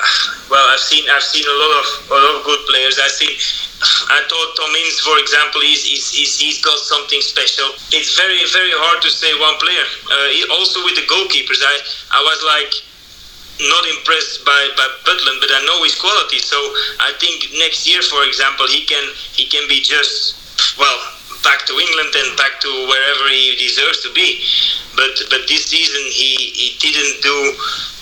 well, 0.50 0.64
I've 0.72 0.80
seen, 0.80 1.04
I've 1.12 1.24
seen 1.24 1.44
a 1.44 1.58
lot 1.60 1.74
of, 1.84 1.88
a 2.10 2.20
lot 2.24 2.36
of 2.40 2.42
good 2.48 2.64
players. 2.72 2.98
I 2.98 3.12
see. 3.12 3.36
I 4.12 4.20
thought 4.28 4.50
Tom 4.60 4.72
for 5.04 5.20
example, 5.20 5.62
he's, 5.62 5.84
he's, 5.84 6.12
he's, 6.12 6.40
he's 6.40 6.60
got 6.64 6.80
something 6.80 7.22
special. 7.22 7.68
It's 7.92 8.16
very, 8.16 8.40
very 8.52 8.76
hard 8.76 9.04
to 9.04 9.10
say 9.12 9.32
one 9.40 9.56
player. 9.60 9.86
Uh, 10.08 10.56
also 10.56 10.84
with 10.84 10.96
the 10.96 11.08
goalkeepers, 11.08 11.64
I, 11.64 11.76
I 12.16 12.20
was 12.24 12.40
like, 12.44 12.74
not 13.60 13.84
impressed 13.92 14.44
by, 14.48 14.72
by 14.76 14.88
Butland, 15.04 15.44
but 15.44 15.52
I 15.52 15.60
know 15.68 15.84
his 15.84 15.96
quality. 15.96 16.40
So 16.40 16.56
I 17.04 17.12
think 17.20 17.44
next 17.60 17.84
year, 17.84 18.02
for 18.02 18.24
example, 18.24 18.68
he 18.68 18.88
can 18.88 19.04
he 19.36 19.52
can 19.52 19.68
be 19.68 19.84
just 19.84 20.40
well 20.80 21.00
back 21.44 21.66
to 21.68 21.74
England 21.76 22.12
and 22.16 22.38
back 22.38 22.60
to 22.64 22.70
wherever 22.88 23.28
he 23.28 23.56
deserves 23.60 24.04
to 24.04 24.14
be. 24.14 24.44
But 25.00 25.16
but 25.32 25.48
this 25.48 25.64
season 25.72 26.04
he, 26.12 26.36
he 26.52 26.76
didn't 26.76 27.24
do 27.24 27.38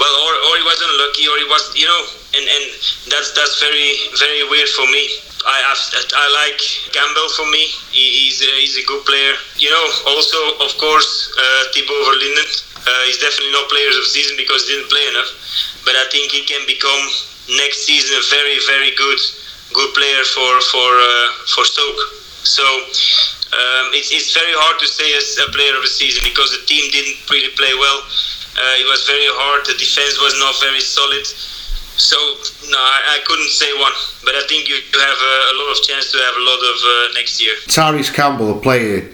well, 0.02 0.16
or, 0.26 0.34
or 0.50 0.54
he 0.58 0.66
wasn't 0.66 0.98
lucky, 0.98 1.30
or 1.30 1.38
he 1.38 1.46
was 1.46 1.70
you 1.78 1.86
know, 1.86 2.02
and, 2.34 2.42
and 2.42 2.66
that's 3.14 3.38
that's 3.38 3.62
very 3.62 4.02
very 4.18 4.42
weird 4.50 4.66
for 4.74 4.90
me. 4.90 5.06
I 5.46 5.58
I've, 5.70 5.84
I 6.18 6.26
like 6.42 6.58
Campbell 6.90 7.30
for 7.38 7.46
me. 7.54 7.70
He, 7.94 8.26
he's 8.26 8.42
a, 8.42 8.50
he's 8.58 8.82
a 8.82 8.86
good 8.90 9.06
player. 9.06 9.38
You 9.62 9.70
know, 9.70 9.86
also 10.10 10.58
of 10.66 10.74
course 10.82 11.30
uh, 11.38 11.62
Thibaut 11.78 12.02
Verlinden. 12.10 12.50
Uh, 12.82 13.02
he's 13.06 13.22
definitely 13.22 13.54
not 13.54 13.70
player 13.70 13.94
of 13.94 14.02
the 14.02 14.10
season 14.10 14.34
because 14.34 14.66
he 14.66 14.74
didn't 14.74 14.90
play 14.90 15.06
enough. 15.14 15.30
But 15.86 16.02
I 16.02 16.10
think 16.10 16.34
he 16.34 16.50
can 16.50 16.66
become 16.66 17.04
next 17.62 17.86
season 17.86 18.18
a 18.18 18.26
very, 18.34 18.58
very 18.66 18.92
good, 18.98 19.22
good 19.78 19.94
player 19.94 20.24
for 20.34 20.52
for 20.74 20.90
uh, 20.98 21.28
for 21.54 21.62
Stoke. 21.62 22.02
So 22.42 22.66
um, 23.54 23.96
it's 23.96 24.12
it's 24.12 24.34
very 24.36 24.52
hard 24.60 24.80
to 24.80 24.88
say 24.88 25.08
as 25.16 25.40
a 25.40 25.48
player 25.56 25.76
of 25.76 25.84
the 25.84 25.92
season 25.92 26.24
because 26.28 26.52
the 26.52 26.64
team 26.68 26.92
didn't 26.92 27.24
really 27.32 27.52
play 27.56 27.72
well. 27.80 28.00
Uh, 28.58 28.82
it 28.82 28.88
was 28.90 29.06
very 29.08 29.30
hard. 29.40 29.64
The 29.66 29.78
defense 29.78 30.20
was 30.20 30.36
not 30.40 30.58
very 30.60 30.82
solid. 30.82 31.26
So 31.98 32.18
no, 32.70 32.78
I, 32.78 33.18
I 33.18 33.26
couldn't 33.26 33.50
say 33.50 33.72
one. 33.80 33.94
But 34.26 34.36
I 34.36 34.44
think 34.48 34.68
you, 34.68 34.76
you 34.76 35.00
have 35.00 35.22
a, 35.22 35.36
a 35.52 35.56
lot 35.64 35.72
of 35.72 35.78
chance 35.84 36.12
to 36.12 36.18
have 36.20 36.36
a 36.36 36.44
lot 36.44 36.62
of 36.62 36.78
uh, 36.84 37.14
next 37.16 37.42
year. 37.42 37.54
Tyrese 37.72 38.14
Campbell, 38.14 38.58
a 38.58 38.60
player, 38.60 39.08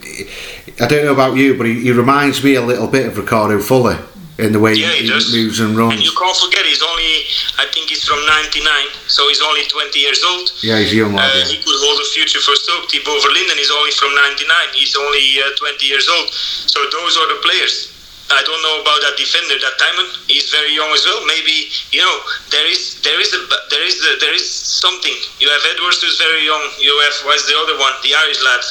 I 0.81 0.87
don't 0.87 1.05
know 1.05 1.13
about 1.13 1.37
you, 1.37 1.55
but 1.55 1.67
he, 1.67 1.81
he 1.81 1.91
reminds 1.91 2.43
me 2.43 2.55
a 2.55 2.61
little 2.61 2.87
bit 2.87 3.05
of 3.05 3.17
Ricardo 3.17 3.59
Fuller 3.59 4.01
in 4.41 4.51
the 4.51 4.59
way 4.59 4.73
Yeah, 4.73 4.89
he, 4.97 5.05
he 5.05 5.09
does. 5.09 5.29
moves 5.33 5.59
and 5.61 5.77
runs. 5.77 5.93
And 5.93 6.01
you 6.01 6.09
can't 6.17 6.37
forget 6.37 6.65
he's 6.65 6.81
only, 6.81 7.25
I 7.61 7.69
think 7.69 7.89
he's 7.89 8.01
from 8.03 8.17
'99, 8.25 8.65
so 9.05 9.27
he's 9.29 9.41
only 9.41 9.61
20 9.69 9.93
years 9.99 10.21
old. 10.25 10.49
yeah, 10.65 10.79
he's 10.81 10.93
young 10.93 11.13
lad. 11.13 11.29
Uh, 11.29 11.37
yeah. 11.37 11.45
he 11.53 11.57
could 11.61 11.77
hold 11.85 12.01
a 12.01 12.07
future 12.17 12.41
for 12.41 12.55
Stoke. 12.57 12.89
Thibaut 12.89 13.21
Verlinden 13.21 13.59
is 13.61 13.69
only 13.69 13.91
from 13.93 14.09
'99. 14.15 14.49
He's 14.73 14.95
only 14.97 15.21
uh, 15.41 15.53
20 15.57 15.85
years 15.85 16.07
old. 16.09 16.29
So 16.33 16.81
those 16.89 17.13
are 17.17 17.27
the 17.29 17.39
players. 17.45 17.93
I 18.31 18.41
don't 18.41 18.63
know 18.65 18.81
about 18.81 18.97
that 19.05 19.13
defender, 19.19 19.53
that 19.61 19.75
Timon. 19.77 20.07
He's 20.25 20.49
very 20.49 20.73
young 20.73 20.89
as 20.89 21.05
well. 21.05 21.21
Maybe 21.29 21.69
you 21.93 22.01
know 22.01 22.15
there 22.49 22.65
is 22.65 22.97
there 23.05 23.19
is 23.21 23.29
a 23.35 23.39
there 23.69 23.85
is 23.85 23.99
a, 24.01 24.17
there 24.17 24.33
is 24.33 24.47
something. 24.49 25.13
You 25.37 25.49
have 25.53 25.61
Edwards 25.75 26.01
who's 26.01 26.17
very 26.17 26.41
young. 26.41 26.63
You 26.81 26.89
have 27.05 27.13
what's 27.29 27.45
the 27.45 27.53
other 27.53 27.77
one? 27.77 27.93
The 28.01 28.15
Irish 28.15 28.41
lad. 28.41 28.63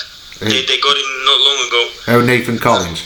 They, 0.42 0.66
they 0.66 0.80
got 0.82 0.96
him 0.98 1.10
not 1.22 1.38
long 1.38 1.58
ago. 1.68 1.82
Oh, 2.08 2.20
Nathan 2.26 2.58
Collins. 2.58 2.98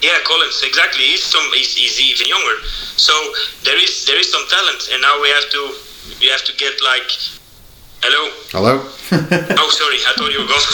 Yeah, 0.00 0.16
Collins, 0.24 0.62
exactly. 0.64 1.04
He's 1.04 1.22
some. 1.22 1.44
He's, 1.52 1.76
he's 1.76 2.00
even 2.00 2.26
younger. 2.28 2.56
So 2.96 3.12
there 3.64 3.76
is 3.76 4.06
there 4.06 4.18
is 4.18 4.32
some 4.32 4.46
talent, 4.48 4.88
and 4.92 5.02
now 5.02 5.20
we 5.20 5.28
have 5.28 5.50
to 5.50 5.74
we 6.20 6.28
have 6.28 6.42
to 6.44 6.52
get 6.56 6.80
like. 6.82 7.10
Hello. 8.00 8.32
Hello? 8.48 8.80
Oh, 8.80 9.68
sorry. 9.68 10.00
I 10.08 10.16
thought 10.16 10.32
you 10.32 10.40
were 10.40 10.48
gone. 10.48 10.64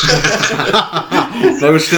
no, 1.61 1.75
we're 1.75 1.83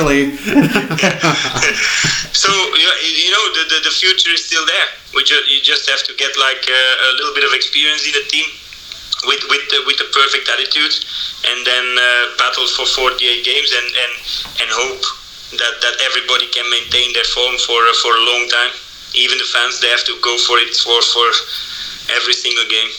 so 2.32 2.48
you, 2.48 2.88
you 3.04 3.28
know 3.28 3.44
the, 3.52 3.68
the 3.68 3.84
the 3.84 3.92
future 3.92 4.32
is 4.32 4.48
still 4.48 4.64
there. 4.64 4.88
We 5.12 5.20
ju- 5.28 5.44
you 5.44 5.60
just 5.60 5.84
have 5.92 6.00
to 6.08 6.16
get 6.16 6.32
like 6.40 6.64
uh, 6.64 7.12
a 7.12 7.20
little 7.20 7.36
bit 7.36 7.44
of 7.44 7.52
experience 7.52 8.08
in 8.08 8.16
the 8.16 8.24
team 8.32 8.48
with 9.28 9.44
with 9.52 9.68
the, 9.68 9.84
with 9.84 10.00
the 10.00 10.08
perfect 10.16 10.48
attitude, 10.48 10.96
and 11.44 11.60
then 11.60 11.84
uh, 12.00 12.32
battle 12.40 12.64
for 12.72 12.88
48 12.88 13.20
games 13.44 13.68
and 13.76 13.84
and 13.84 14.12
and 14.64 14.68
hope 14.72 15.04
that 15.52 15.74
that 15.80 15.96
everybody 16.04 16.46
can 16.48 16.68
maintain 16.70 17.12
their 17.12 17.24
form 17.24 17.56
for 17.64 17.80
uh, 17.80 17.94
for 18.02 18.12
a 18.12 18.22
long 18.24 18.48
time. 18.48 18.72
Even 19.14 19.38
the 19.38 19.48
fans, 19.48 19.80
they 19.80 19.88
have 19.88 20.04
to 20.04 20.16
go 20.20 20.36
for 20.38 20.58
it 20.58 20.74
for 20.76 21.00
for 21.00 21.26
every 22.12 22.34
single 22.34 22.64
game. 22.68 22.90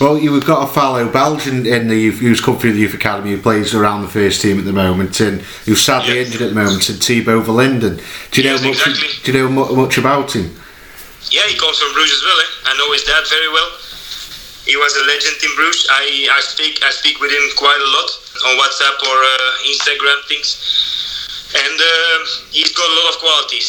Well, 0.00 0.18
you've 0.18 0.44
got 0.44 0.68
a 0.68 0.72
fellow 0.72 1.08
Belgian 1.08 1.66
in 1.66 1.86
the 1.86 1.96
youth, 1.96 2.18
who's 2.18 2.40
come 2.40 2.58
through 2.58 2.72
the 2.72 2.80
youth 2.80 2.94
academy 2.94 3.30
who 3.30 3.40
plays 3.40 3.74
around 3.74 4.02
the 4.02 4.08
first 4.08 4.42
team 4.42 4.58
at 4.58 4.64
the 4.64 4.72
moment 4.72 5.20
and 5.20 5.40
who's 5.64 5.80
sadly 5.80 6.18
injured 6.18 6.42
at 6.42 6.48
the 6.50 6.54
moment, 6.54 6.88
and 6.88 6.98
Thibaut 6.98 7.46
Verlinden. 7.46 8.02
Do 8.32 8.42
you 8.42 8.48
know 8.50 8.58
much? 8.60 8.84
exactly. 8.84 9.08
Do 9.22 9.32
you 9.32 9.38
know 9.38 9.48
mu- 9.48 9.76
much 9.76 9.96
about 9.96 10.34
him? 10.34 10.50
Yeah, 11.30 11.46
he 11.46 11.56
comes 11.56 11.78
from 11.78 11.94
Bruges 11.94 12.18
as 12.18 12.24
well. 12.26 12.38
Eh? 12.42 12.50
I 12.68 12.72
know 12.76 12.92
his 12.92 13.04
dad 13.04 13.22
very 13.30 13.48
well. 13.48 13.70
He 14.66 14.76
was 14.76 14.92
a 14.96 15.04
legend 15.06 15.38
in 15.40 15.54
Bruges. 15.54 15.86
I, 15.88 16.26
I 16.32 16.40
speak 16.42 16.82
I 16.82 16.90
speak 16.90 17.20
with 17.20 17.30
him 17.30 17.44
quite 17.56 17.78
a 17.78 17.90
lot 17.94 18.10
on 18.50 18.58
WhatsApp 18.58 18.98
or 18.98 19.16
uh, 19.16 19.70
Instagram 19.70 20.18
things, 20.26 20.58
and 21.54 21.76
um 21.78 22.20
he's 22.50 22.72
got 22.72 22.88
a 22.88 22.94
lot 22.98 23.14
of 23.14 23.16
qualities. 23.20 23.68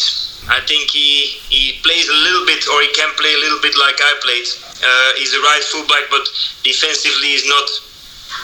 I 0.49 0.61
think 0.69 0.89
he 0.89 1.41
he 1.49 1.79
plays 1.81 2.07
a 2.09 2.19
little 2.25 2.45
bit, 2.45 2.61
or 2.69 2.81
he 2.81 2.89
can 2.93 3.09
play 3.17 3.33
a 3.33 3.41
little 3.41 3.61
bit 3.61 3.75
like 3.77 3.97
I 3.97 4.13
played. 4.21 4.47
Uh, 4.77 5.11
he's 5.17 5.33
a 5.33 5.41
right 5.41 5.63
fullback, 5.63 6.05
but 6.09 6.25
defensively 6.61 7.33
he's 7.33 7.47
not 7.47 7.65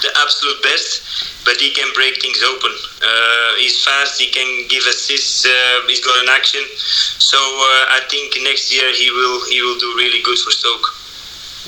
the 0.02 0.10
absolute 0.18 0.62
best, 0.64 1.46
but 1.46 1.58
he 1.62 1.70
can 1.72 1.86
break 1.94 2.22
things 2.22 2.42
open. 2.42 2.72
Uh, 3.04 3.56
he's 3.62 3.84
fast. 3.84 4.20
He 4.20 4.32
can 4.32 4.68
give 4.68 4.84
assists. 4.88 5.46
Uh, 5.46 5.86
he's 5.86 6.04
got 6.04 6.18
an 6.24 6.30
action. 6.30 6.62
So 6.76 7.38
uh, 7.38 7.98
I 7.98 8.02
think 8.10 8.34
next 8.42 8.74
year 8.74 8.90
he 8.94 9.12
will 9.12 9.46
he 9.46 9.62
will 9.62 9.78
do 9.78 9.94
really 9.98 10.22
good 10.24 10.40
for 10.40 10.52
Stoke. 10.52 10.88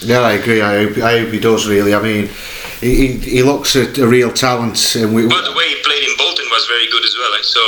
Yeah, 0.01 0.21
I 0.21 0.33
agree. 0.33 0.61
I 0.61 0.83
hope, 0.83 0.97
I 0.97 1.19
hope 1.19 1.29
he 1.31 1.39
does 1.39 1.67
really. 1.67 1.93
I 1.93 2.01
mean, 2.01 2.29
he, 2.81 3.13
he, 3.17 3.41
looks 3.41 3.75
a, 3.75 3.87
a 4.01 4.07
real 4.07 4.33
talent, 4.33 4.95
and 4.95 5.15
we, 5.15 5.27
But 5.27 5.45
the 5.45 5.55
way 5.55 5.69
he 5.69 5.81
played 5.81 6.03
in 6.03 6.17
Bolton 6.17 6.32
was 6.53 6.65
very 6.67 6.87
good 6.87 7.03
as 7.03 7.15
well. 7.17 7.33
Eh? 7.33 7.41
So 7.43 7.61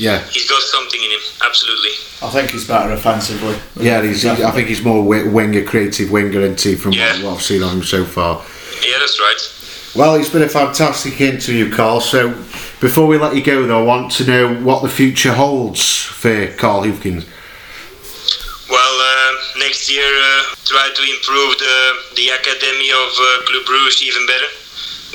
yeah, 0.00 0.22
he's 0.30 0.48
got 0.48 0.62
something 0.62 1.00
in 1.02 1.10
him. 1.10 1.20
Absolutely. 1.44 1.90
I 2.22 2.30
think 2.30 2.50
he's 2.50 2.66
better 2.66 2.92
offensively. 2.92 3.56
yeah. 3.76 4.02
He's, 4.02 4.22
he, 4.22 4.30
I 4.30 4.50
think 4.52 4.68
he's 4.68 4.82
more 4.82 5.02
wi- 5.02 5.28
winger, 5.32 5.64
creative 5.64 6.10
winger, 6.10 6.42
and 6.44 6.56
not 6.56 6.60
he, 6.62 6.74
from 6.76 6.92
Yeah. 6.92 7.14
what, 7.16 7.24
what 7.24 7.34
I've 7.36 7.42
seen 7.42 7.62
of 7.62 7.72
him 7.72 7.82
so 7.82 8.04
far. 8.04 8.42
Yeah, 8.86 8.98
that's 8.98 9.18
right. 9.20 9.40
Well, 9.96 10.14
it's 10.14 10.30
been 10.30 10.42
a 10.42 10.48
fantastic 10.48 11.20
interview, 11.20 11.72
Carl. 11.72 12.00
So, 12.00 12.28
before 12.80 13.06
we 13.08 13.18
let 13.18 13.34
you 13.34 13.42
go, 13.42 13.66
though, 13.66 13.80
I 13.82 13.84
want 13.84 14.12
to 14.12 14.24
know 14.26 14.54
what 14.62 14.82
the 14.82 14.88
future 14.88 15.32
holds 15.32 15.82
for 16.04 16.46
Carl 16.54 16.82
Hoefkens. 16.84 17.26
Well, 18.70 18.94
uh, 19.00 19.58
next 19.58 19.90
year 19.90 20.04
uh, 20.04 20.42
try 20.64 20.90
to 20.94 21.02
improve 21.02 21.58
the 21.58 21.76
the 22.16 22.28
academy 22.36 22.90
of 22.90 23.10
uh, 23.16 23.42
Club 23.48 23.64
Brugge 23.64 24.02
even 24.02 24.26
better. 24.26 24.50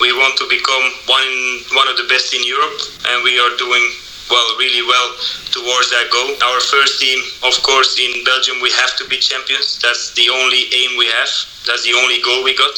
We 0.01 0.11
want 0.13 0.37
to 0.41 0.45
become 0.49 0.85
one 1.05 1.33
one 1.77 1.87
of 1.87 1.97
the 1.97 2.07
best 2.09 2.33
in 2.33 2.43
Europe, 2.43 2.77
and 3.13 3.23
we 3.23 3.37
are 3.37 3.53
doing 3.57 3.85
well, 4.29 4.49
really 4.57 4.81
well 4.81 5.09
towards 5.51 5.89
that 5.91 6.09
goal. 6.09 6.33
Our 6.49 6.59
first 6.61 6.99
team, 6.99 7.19
of 7.43 7.53
course, 7.61 7.99
in 7.99 8.23
Belgium, 8.23 8.61
we 8.61 8.71
have 8.71 8.95
to 8.97 9.05
be 9.07 9.17
champions. 9.17 9.77
That's 9.79 10.13
the 10.13 10.29
only 10.29 10.65
aim 10.73 10.97
we 10.97 11.05
have. 11.07 11.29
That's 11.67 11.83
the 11.83 11.93
only 11.93 12.21
goal 12.21 12.43
we 12.43 12.55
got. 12.55 12.75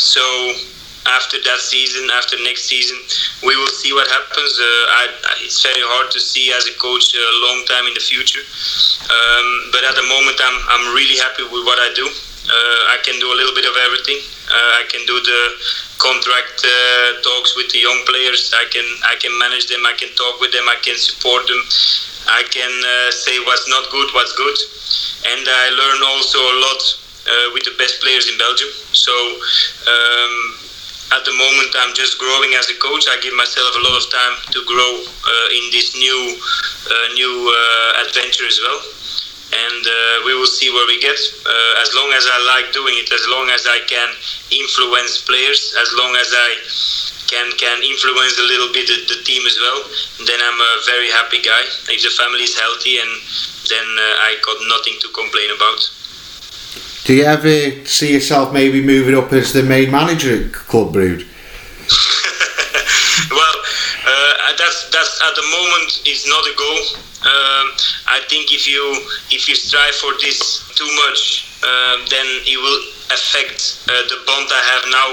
So 0.00 0.22
after 1.06 1.36
that 1.42 1.60
season, 1.60 2.08
after 2.14 2.36
next 2.44 2.64
season, 2.68 2.96
we 3.44 3.56
will 3.56 3.72
see 3.72 3.92
what 3.92 4.08
happens. 4.08 4.52
Uh, 4.56 4.64
I, 4.64 5.02
it's 5.44 5.60
very 5.62 5.82
hard 5.82 6.10
to 6.12 6.20
see 6.20 6.52
as 6.52 6.66
a 6.68 6.74
coach 6.78 7.12
a 7.14 7.24
long 7.50 7.64
time 7.66 7.86
in 7.86 7.94
the 7.94 8.04
future. 8.04 8.44
Um, 9.10 9.48
but 9.72 9.82
at 9.84 9.96
the 9.96 10.06
moment, 10.06 10.38
I'm, 10.40 10.58
I'm 10.68 10.84
really 10.94 11.16
happy 11.18 11.44
with 11.44 11.64
what 11.66 11.78
I 11.80 11.92
do. 11.96 12.06
Uh, 12.06 12.94
I 12.94 12.98
can 13.04 13.18
do 13.20 13.28
a 13.32 13.36
little 13.36 13.54
bit 13.54 13.64
of 13.64 13.76
everything. 13.76 14.20
Uh, 14.50 14.82
I 14.82 14.84
can 14.90 15.06
do 15.06 15.14
the 15.14 15.42
contract 15.98 16.66
uh, 16.66 17.22
talks 17.22 17.54
with 17.56 17.70
the 17.70 17.78
young 17.78 18.02
players. 18.06 18.52
I 18.54 18.66
can 18.70 18.86
I 19.06 19.14
can 19.16 19.32
manage 19.38 19.66
them. 19.66 19.86
I 19.86 19.94
can 19.94 20.10
talk 20.18 20.40
with 20.40 20.52
them. 20.52 20.66
I 20.68 20.76
can 20.82 20.98
support 20.98 21.46
them. 21.46 21.62
I 22.28 22.42
can 22.50 22.72
uh, 22.84 23.10
say 23.10 23.38
what's 23.46 23.68
not 23.68 23.90
good, 23.90 24.10
what's 24.12 24.34
good, 24.34 24.58
and 25.32 25.42
I 25.46 25.64
learn 25.70 26.00
also 26.14 26.38
a 26.38 26.56
lot 26.66 26.82
with 27.54 27.62
the 27.62 27.74
best 27.78 28.00
players 28.02 28.28
in 28.28 28.36
Belgium. 28.38 28.70
So. 28.92 29.14
Um, 29.86 30.60
at 31.10 31.24
the 31.24 31.32
moment, 31.34 31.74
I'm 31.74 31.92
just 31.92 32.20
growing 32.20 32.54
as 32.54 32.70
a 32.70 32.78
coach. 32.78 33.02
I 33.10 33.18
give 33.18 33.34
myself 33.34 33.74
a 33.74 33.82
lot 33.82 33.98
of 33.98 34.06
time 34.14 34.34
to 34.54 34.62
grow 34.64 34.92
uh, 35.02 35.58
in 35.58 35.66
this 35.74 35.98
new, 35.98 36.38
uh, 36.86 37.12
new 37.14 37.50
uh, 37.50 38.06
adventure 38.06 38.46
as 38.46 38.60
well 38.62 38.99
and 39.52 39.82
uh, 39.82 40.22
we 40.26 40.34
will 40.34 40.46
see 40.46 40.70
where 40.70 40.86
we 40.86 41.00
get. 41.00 41.18
Uh, 41.46 41.82
as 41.82 41.90
long 41.94 42.10
as 42.14 42.26
I 42.26 42.38
like 42.54 42.72
doing 42.72 42.94
it, 42.98 43.10
as 43.10 43.26
long 43.26 43.50
as 43.50 43.66
I 43.66 43.82
can 43.86 44.08
influence 44.50 45.22
players, 45.26 45.74
as 45.80 45.90
long 45.98 46.14
as 46.14 46.30
I 46.30 46.50
can 47.26 47.50
can 47.58 47.82
influence 47.82 48.38
a 48.38 48.46
little 48.46 48.72
bit 48.72 48.86
the, 48.86 48.98
the 49.10 49.22
team 49.22 49.42
as 49.46 49.58
well, 49.58 49.80
then 50.26 50.38
I'm 50.38 50.60
a 50.60 50.72
very 50.86 51.10
happy 51.10 51.42
guy. 51.42 51.62
If 51.90 52.02
the 52.02 52.14
family 52.14 52.46
is 52.46 52.58
healthy, 52.58 52.98
and 52.98 53.10
then 53.70 53.86
uh, 53.98 54.26
I 54.26 54.38
got 54.42 54.58
nothing 54.66 54.98
to 55.02 55.08
complain 55.14 55.50
about. 55.54 55.80
Do 57.04 57.14
you 57.14 57.24
ever 57.24 57.86
see 57.86 58.12
yourself 58.12 58.52
maybe 58.52 58.82
moving 58.82 59.16
up 59.16 59.32
as 59.32 59.52
the 59.52 59.62
main 59.62 59.90
manager 59.90 60.46
at 60.46 60.52
Club 60.52 60.94
Brugge? 60.94 61.26
uh, 64.50 64.56
that's 64.58 64.90
that's 64.90 65.14
at 65.22 65.34
the 65.38 65.46
moment 65.46 66.02
it's 66.04 66.26
not 66.26 66.42
a 66.42 66.54
goal. 66.58 66.82
Um, 67.20 67.66
I 68.10 68.18
think 68.26 68.50
if 68.50 68.66
you 68.66 68.82
if 69.30 69.46
you 69.46 69.54
strive 69.54 69.94
for 70.02 70.10
this 70.18 70.66
too 70.74 70.88
much, 71.06 71.46
um, 71.62 72.02
then 72.10 72.26
it 72.48 72.58
will 72.58 72.80
affect 73.14 73.84
uh, 73.86 73.94
the 74.10 74.18
bond 74.26 74.48
I 74.50 74.62
have 74.74 74.84
now 74.90 75.08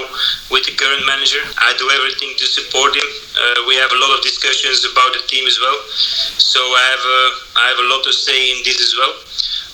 with 0.50 0.66
the 0.66 0.74
current 0.74 1.04
manager. 1.06 1.42
I 1.58 1.76
do 1.78 1.86
everything 2.00 2.34
to 2.34 2.46
support 2.46 2.96
him. 2.96 3.08
Uh, 3.36 3.68
we 3.70 3.76
have 3.78 3.92
a 3.92 4.00
lot 4.00 4.16
of 4.18 4.24
discussions 4.26 4.82
about 4.90 5.14
the 5.14 5.22
team 5.30 5.46
as 5.46 5.58
well, 5.60 5.78
so 6.40 6.58
I 6.58 6.84
have 6.90 7.04
a, 7.04 7.22
I 7.62 7.64
have 7.70 7.80
a 7.84 7.88
lot 7.94 8.02
to 8.08 8.12
say 8.12 8.58
in 8.58 8.64
this 8.64 8.82
as 8.82 8.96
well. 8.98 9.14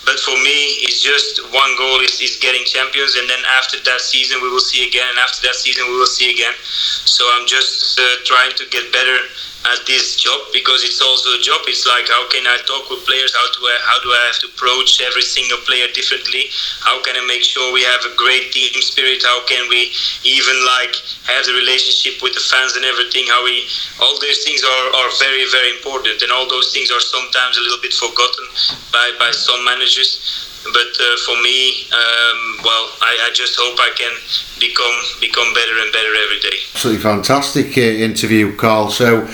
But 0.05 0.21
for 0.21 0.37
me, 0.45 0.85
it's 0.85 1.01
just 1.01 1.41
one 1.49 1.73
goal 1.81 2.05
is, 2.05 2.21
is 2.21 2.37
getting 2.37 2.65
champions, 2.69 3.17
and 3.17 3.25
then 3.25 3.41
after 3.57 3.81
that 3.89 4.01
season 4.05 4.43
we 4.43 4.51
will 4.53 4.61
see 4.61 4.85
again, 4.85 5.09
and 5.09 5.19
after 5.19 5.41
that 5.49 5.57
season 5.57 5.89
we 5.89 5.97
will 5.97 6.11
see 6.11 6.29
again. 6.29 6.53
So 6.61 7.25
I'm 7.33 7.47
just 7.47 7.99
uh, 7.99 8.05
trying 8.25 8.53
to 8.59 8.67
get 8.69 8.93
better 8.93 9.17
at 9.65 9.81
this 9.87 10.17
job 10.21 10.41
because 10.53 10.85
it's 10.85 11.01
also 11.01 11.33
a 11.33 11.41
job. 11.41 11.65
It's 11.65 11.89
like 11.89 12.09
how 12.09 12.29
can 12.29 12.45
I 12.45 12.61
talk 12.69 12.91
with 12.93 13.05
players? 13.09 13.33
How 13.33 13.49
do 13.57 13.61
I 13.65 13.77
how 13.81 13.99
do 14.05 14.09
I 14.13 14.21
have 14.29 14.39
to 14.45 14.49
approach 14.53 15.01
every 15.01 15.25
single 15.25 15.59
player 15.65 15.89
differently? 15.93 16.53
How 16.85 17.01
can 17.01 17.17
I 17.17 17.25
make 17.25 17.43
sure 17.43 17.73
we 17.73 17.83
have 17.83 18.05
a 18.05 18.13
great 18.17 18.53
team 18.53 18.77
spirit? 18.85 19.25
How 19.25 19.41
can 19.49 19.69
we 19.73 19.93
even 20.25 20.57
like 20.79 20.95
have 21.33 21.49
the 21.49 21.57
relationship 21.57 22.21
with 22.21 22.37
the 22.37 22.45
fans 22.45 22.77
and 22.77 22.85
everything? 22.85 23.25
How 23.29 23.41
we 23.45 23.65
all 24.01 24.21
these 24.21 24.45
things 24.45 24.61
are, 24.61 24.87
are 25.01 25.11
very 25.17 25.49
very 25.49 25.73
important, 25.73 26.21
and 26.21 26.29
all 26.29 26.49
those 26.49 26.73
things 26.73 26.93
are 26.93 27.01
sometimes 27.01 27.57
a 27.57 27.63
little 27.65 27.81
bit 27.81 27.97
forgotten 27.97 28.45
by 28.93 29.17
by 29.17 29.33
some 29.33 29.65
managers 29.65 30.53
but 30.65 30.97
uh, 30.97 31.17
for 31.27 31.37
me, 31.43 31.85
um, 31.93 32.65
well, 32.65 32.89
I, 33.03 33.29
I, 33.29 33.31
just 33.35 33.55
hope 33.59 33.79
I 33.79 33.93
can 33.93 34.17
become 34.59 34.97
become 35.21 35.53
better 35.53 35.77
and 35.77 35.93
better 35.93 36.09
every 36.25 36.41
day. 36.41 36.57
Absolutely 36.73 37.03
fantastic 37.03 37.77
uh, 37.77 37.83
interview, 37.83 38.57
Carl. 38.57 38.89
So 38.89 39.29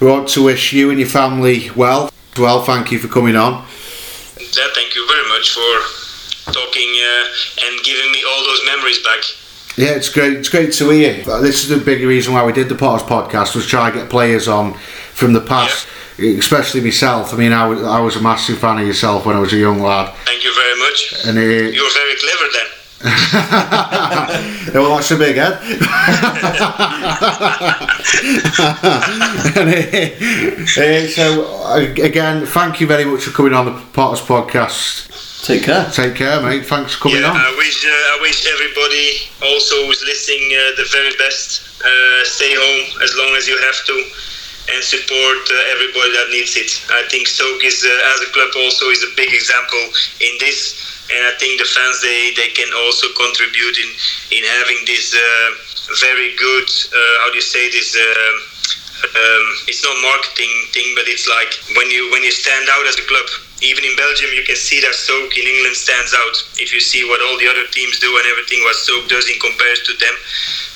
we 0.00 0.06
want 0.06 0.28
to 0.30 0.44
wish 0.44 0.72
you 0.72 0.90
and 0.90 0.98
your 0.98 1.08
family 1.08 1.70
well. 1.76 2.10
Well, 2.38 2.62
thank 2.62 2.92
you 2.92 2.98
for 2.98 3.08
coming 3.08 3.36
on. 3.36 3.64
Yeah, 4.38 4.68
thank 4.74 4.94
you 4.94 5.06
very 5.06 5.28
much 5.28 5.50
for 5.54 6.52
talking 6.52 6.88
uh, 6.96 7.66
and 7.66 7.84
giving 7.84 8.10
me 8.12 8.24
all 8.28 8.44
those 8.44 8.62
memories 8.66 9.02
back. 9.02 9.20
Yeah, 9.76 9.90
it's 9.90 10.08
great. 10.08 10.34
It's 10.34 10.48
great 10.48 10.72
to 10.74 10.90
hear. 10.90 11.22
This 11.40 11.62
is 11.62 11.68
the 11.68 11.84
big 11.84 12.02
reason 12.02 12.34
why 12.34 12.44
we 12.44 12.52
did 12.52 12.68
the 12.68 12.74
Potters 12.74 13.06
podcast 13.06 13.54
was 13.54 13.66
try 13.66 13.90
to 13.90 13.98
get 13.98 14.10
players 14.10 14.48
on 14.48 14.74
from 15.14 15.32
the 15.32 15.40
past. 15.40 15.86
Yeah 15.86 15.94
especially 16.18 16.80
myself. 16.80 17.32
I 17.32 17.36
mean, 17.36 17.52
I 17.52 17.66
was, 17.66 17.82
I 17.82 18.00
was 18.00 18.16
a 18.16 18.20
massive 18.20 18.58
fan 18.58 18.78
of 18.78 18.86
yourself 18.86 19.24
when 19.24 19.36
I 19.36 19.40
was 19.40 19.52
a 19.52 19.56
young 19.56 19.80
lad. 19.80 20.14
Thank 20.24 20.42
you 20.44 20.54
very 20.54 20.78
much. 20.80 21.14
And 21.26 21.38
uh, 21.38 21.40
you 21.40 21.82
were 21.82 21.94
very 21.94 22.16
clever 22.16 22.52
then. 22.52 22.77
Well, 24.74 24.96
that's 24.96 25.10
a 25.12 25.16
big 25.16 25.36
head. 25.36 25.54
uh, 30.76 31.06
so, 31.06 31.72
again, 32.02 32.44
thank 32.46 32.80
you 32.80 32.88
very 32.88 33.04
much 33.04 33.22
for 33.22 33.30
coming 33.30 33.54
on 33.54 33.66
the 33.66 33.72
Potters 33.92 34.20
podcast. 34.20 35.46
Take 35.46 35.62
care. 35.62 35.88
Take 35.92 36.16
care, 36.16 36.42
mate. 36.42 36.66
Thanks 36.66 36.94
for 36.96 37.02
coming 37.08 37.22
yeah, 37.22 37.30
on. 37.30 37.36
I 37.36 37.54
wish 37.56 37.86
uh, 37.86 37.88
I 37.88 38.18
wish 38.20 38.44
everybody 38.52 39.30
also 39.42 39.86
who's 39.86 40.02
listening 40.02 40.50
uh, 40.50 40.74
the 40.76 40.88
very 40.90 41.14
best. 41.18 41.62
Uh, 41.78 42.24
stay 42.24 42.50
home 42.50 43.02
as 43.04 43.14
long 43.14 43.36
as 43.36 43.46
you 43.46 43.56
have 43.56 43.86
to 43.86 43.94
and 44.74 44.84
support 44.84 45.40
uh, 45.48 45.72
everybody 45.72 46.12
that 46.12 46.28
needs 46.30 46.56
it. 46.56 46.68
I 46.90 47.06
think 47.08 47.26
Stoke 47.26 47.64
is, 47.64 47.84
uh, 47.84 48.12
as 48.12 48.20
a 48.20 48.30
club, 48.32 48.50
also 48.64 48.90
is 48.90 49.02
a 49.02 49.12
big 49.16 49.32
example 49.32 49.80
in 50.20 50.36
this, 50.40 50.76
and 51.10 51.20
I 51.24 51.32
think 51.40 51.60
the 51.60 51.68
fans 51.68 52.00
they, 52.02 52.32
they 52.36 52.50
can 52.52 52.68
also 52.84 53.08
contribute 53.16 53.76
in 53.78 53.90
in 54.38 54.42
having 54.60 54.84
this 54.84 55.14
uh, 55.16 55.48
very 56.00 56.36
good 56.36 56.68
how 57.20 57.30
do 57.30 57.36
you 57.36 57.44
say 57.44 57.68
this. 57.70 57.96
Um, 58.98 59.46
it's 59.70 59.84
not 59.86 59.94
marketing 60.02 60.50
thing, 60.74 60.90
but 60.98 61.06
it's 61.06 61.30
like 61.30 61.54
when 61.78 61.86
you 61.90 62.10
when 62.10 62.26
you 62.26 62.34
stand 62.34 62.66
out 62.68 62.86
as 62.86 62.98
a 62.98 63.06
club. 63.06 63.26
Even 63.58 63.82
in 63.82 63.94
Belgium, 63.98 64.30
you 64.38 64.46
can 64.46 64.54
see 64.54 64.78
that 64.82 64.94
Stoke 64.94 65.34
in 65.34 65.42
England 65.42 65.74
stands 65.74 66.14
out. 66.14 66.36
If 66.62 66.70
you 66.70 66.78
see 66.78 67.02
what 67.10 67.18
all 67.18 67.34
the 67.42 67.50
other 67.50 67.66
teams 67.74 67.98
do 67.98 68.06
and 68.06 68.26
everything 68.30 68.62
what 68.62 68.74
Stoke 68.78 69.10
does 69.10 69.26
in 69.26 69.38
comparison 69.42 69.82
to 69.90 69.94
them, 69.98 70.14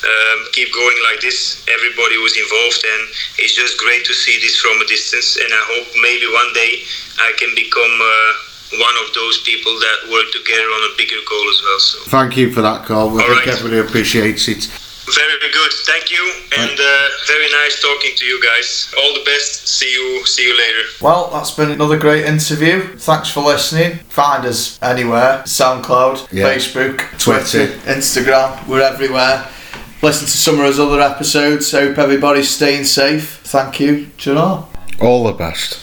um, 0.02 0.38
keep 0.50 0.74
going 0.74 0.98
like 1.06 1.22
this. 1.22 1.62
Everybody 1.70 2.18
was 2.18 2.34
involved, 2.34 2.82
and 2.82 3.02
it's 3.38 3.54
just 3.54 3.78
great 3.78 4.02
to 4.06 4.14
see 4.14 4.38
this 4.42 4.58
from 4.58 4.82
a 4.82 4.86
distance. 4.86 5.38
And 5.38 5.50
I 5.54 5.62
hope 5.70 5.86
maybe 6.02 6.26
one 6.30 6.50
day 6.54 6.82
I 7.22 7.34
can 7.38 7.54
become. 7.54 7.94
Uh, 7.98 8.51
one 8.78 8.96
of 9.04 9.12
those 9.14 9.40
people 9.42 9.72
that 9.78 10.08
work 10.10 10.30
together 10.32 10.62
on 10.62 10.92
a 10.92 10.96
bigger 10.96 11.20
goal 11.28 11.46
as 11.50 11.60
well. 11.62 11.80
So. 11.80 11.98
Thank 12.10 12.36
you 12.36 12.52
for 12.52 12.62
that, 12.62 12.84
Carl. 12.86 13.08
I 13.08 13.12
All 13.12 13.18
think 13.18 13.46
right. 13.46 13.48
everybody 13.48 13.78
appreciates 13.78 14.48
it. 14.48 14.64
Very 15.04 15.50
good. 15.52 15.72
Thank 15.84 16.10
you, 16.10 16.32
and 16.58 16.78
uh, 16.78 17.08
very 17.26 17.50
nice 17.50 17.82
talking 17.82 18.12
to 18.16 18.24
you 18.24 18.40
guys. 18.42 18.92
All 18.96 19.12
the 19.14 19.24
best. 19.24 19.66
See 19.66 19.92
you. 19.92 20.24
See 20.24 20.44
you 20.46 20.56
later. 20.56 20.88
Well, 21.02 21.28
that's 21.32 21.50
been 21.50 21.72
another 21.72 21.98
great 21.98 22.24
interview. 22.24 22.96
Thanks 22.96 23.28
for 23.28 23.42
listening. 23.42 23.98
Find 24.08 24.46
us 24.46 24.80
anywhere: 24.80 25.42
SoundCloud, 25.44 26.32
Yeah. 26.32 26.44
Facebook, 26.54 26.98
Twitter. 27.18 27.66
Twitter, 27.66 27.90
Instagram. 27.90 28.66
We're 28.68 28.80
everywhere. 28.80 29.48
Listen 30.02 30.26
to 30.26 30.36
some 30.38 30.54
of 30.54 30.60
those 30.60 30.78
other 30.80 31.00
episodes. 31.00 31.72
Hope 31.72 31.98
everybody's 31.98 32.48
staying 32.50 32.84
safe. 32.84 33.40
Thank 33.44 33.80
you. 33.80 34.06
Ta-ra. 34.18 34.64
All 35.00 35.24
the 35.24 35.32
best. 35.32 35.80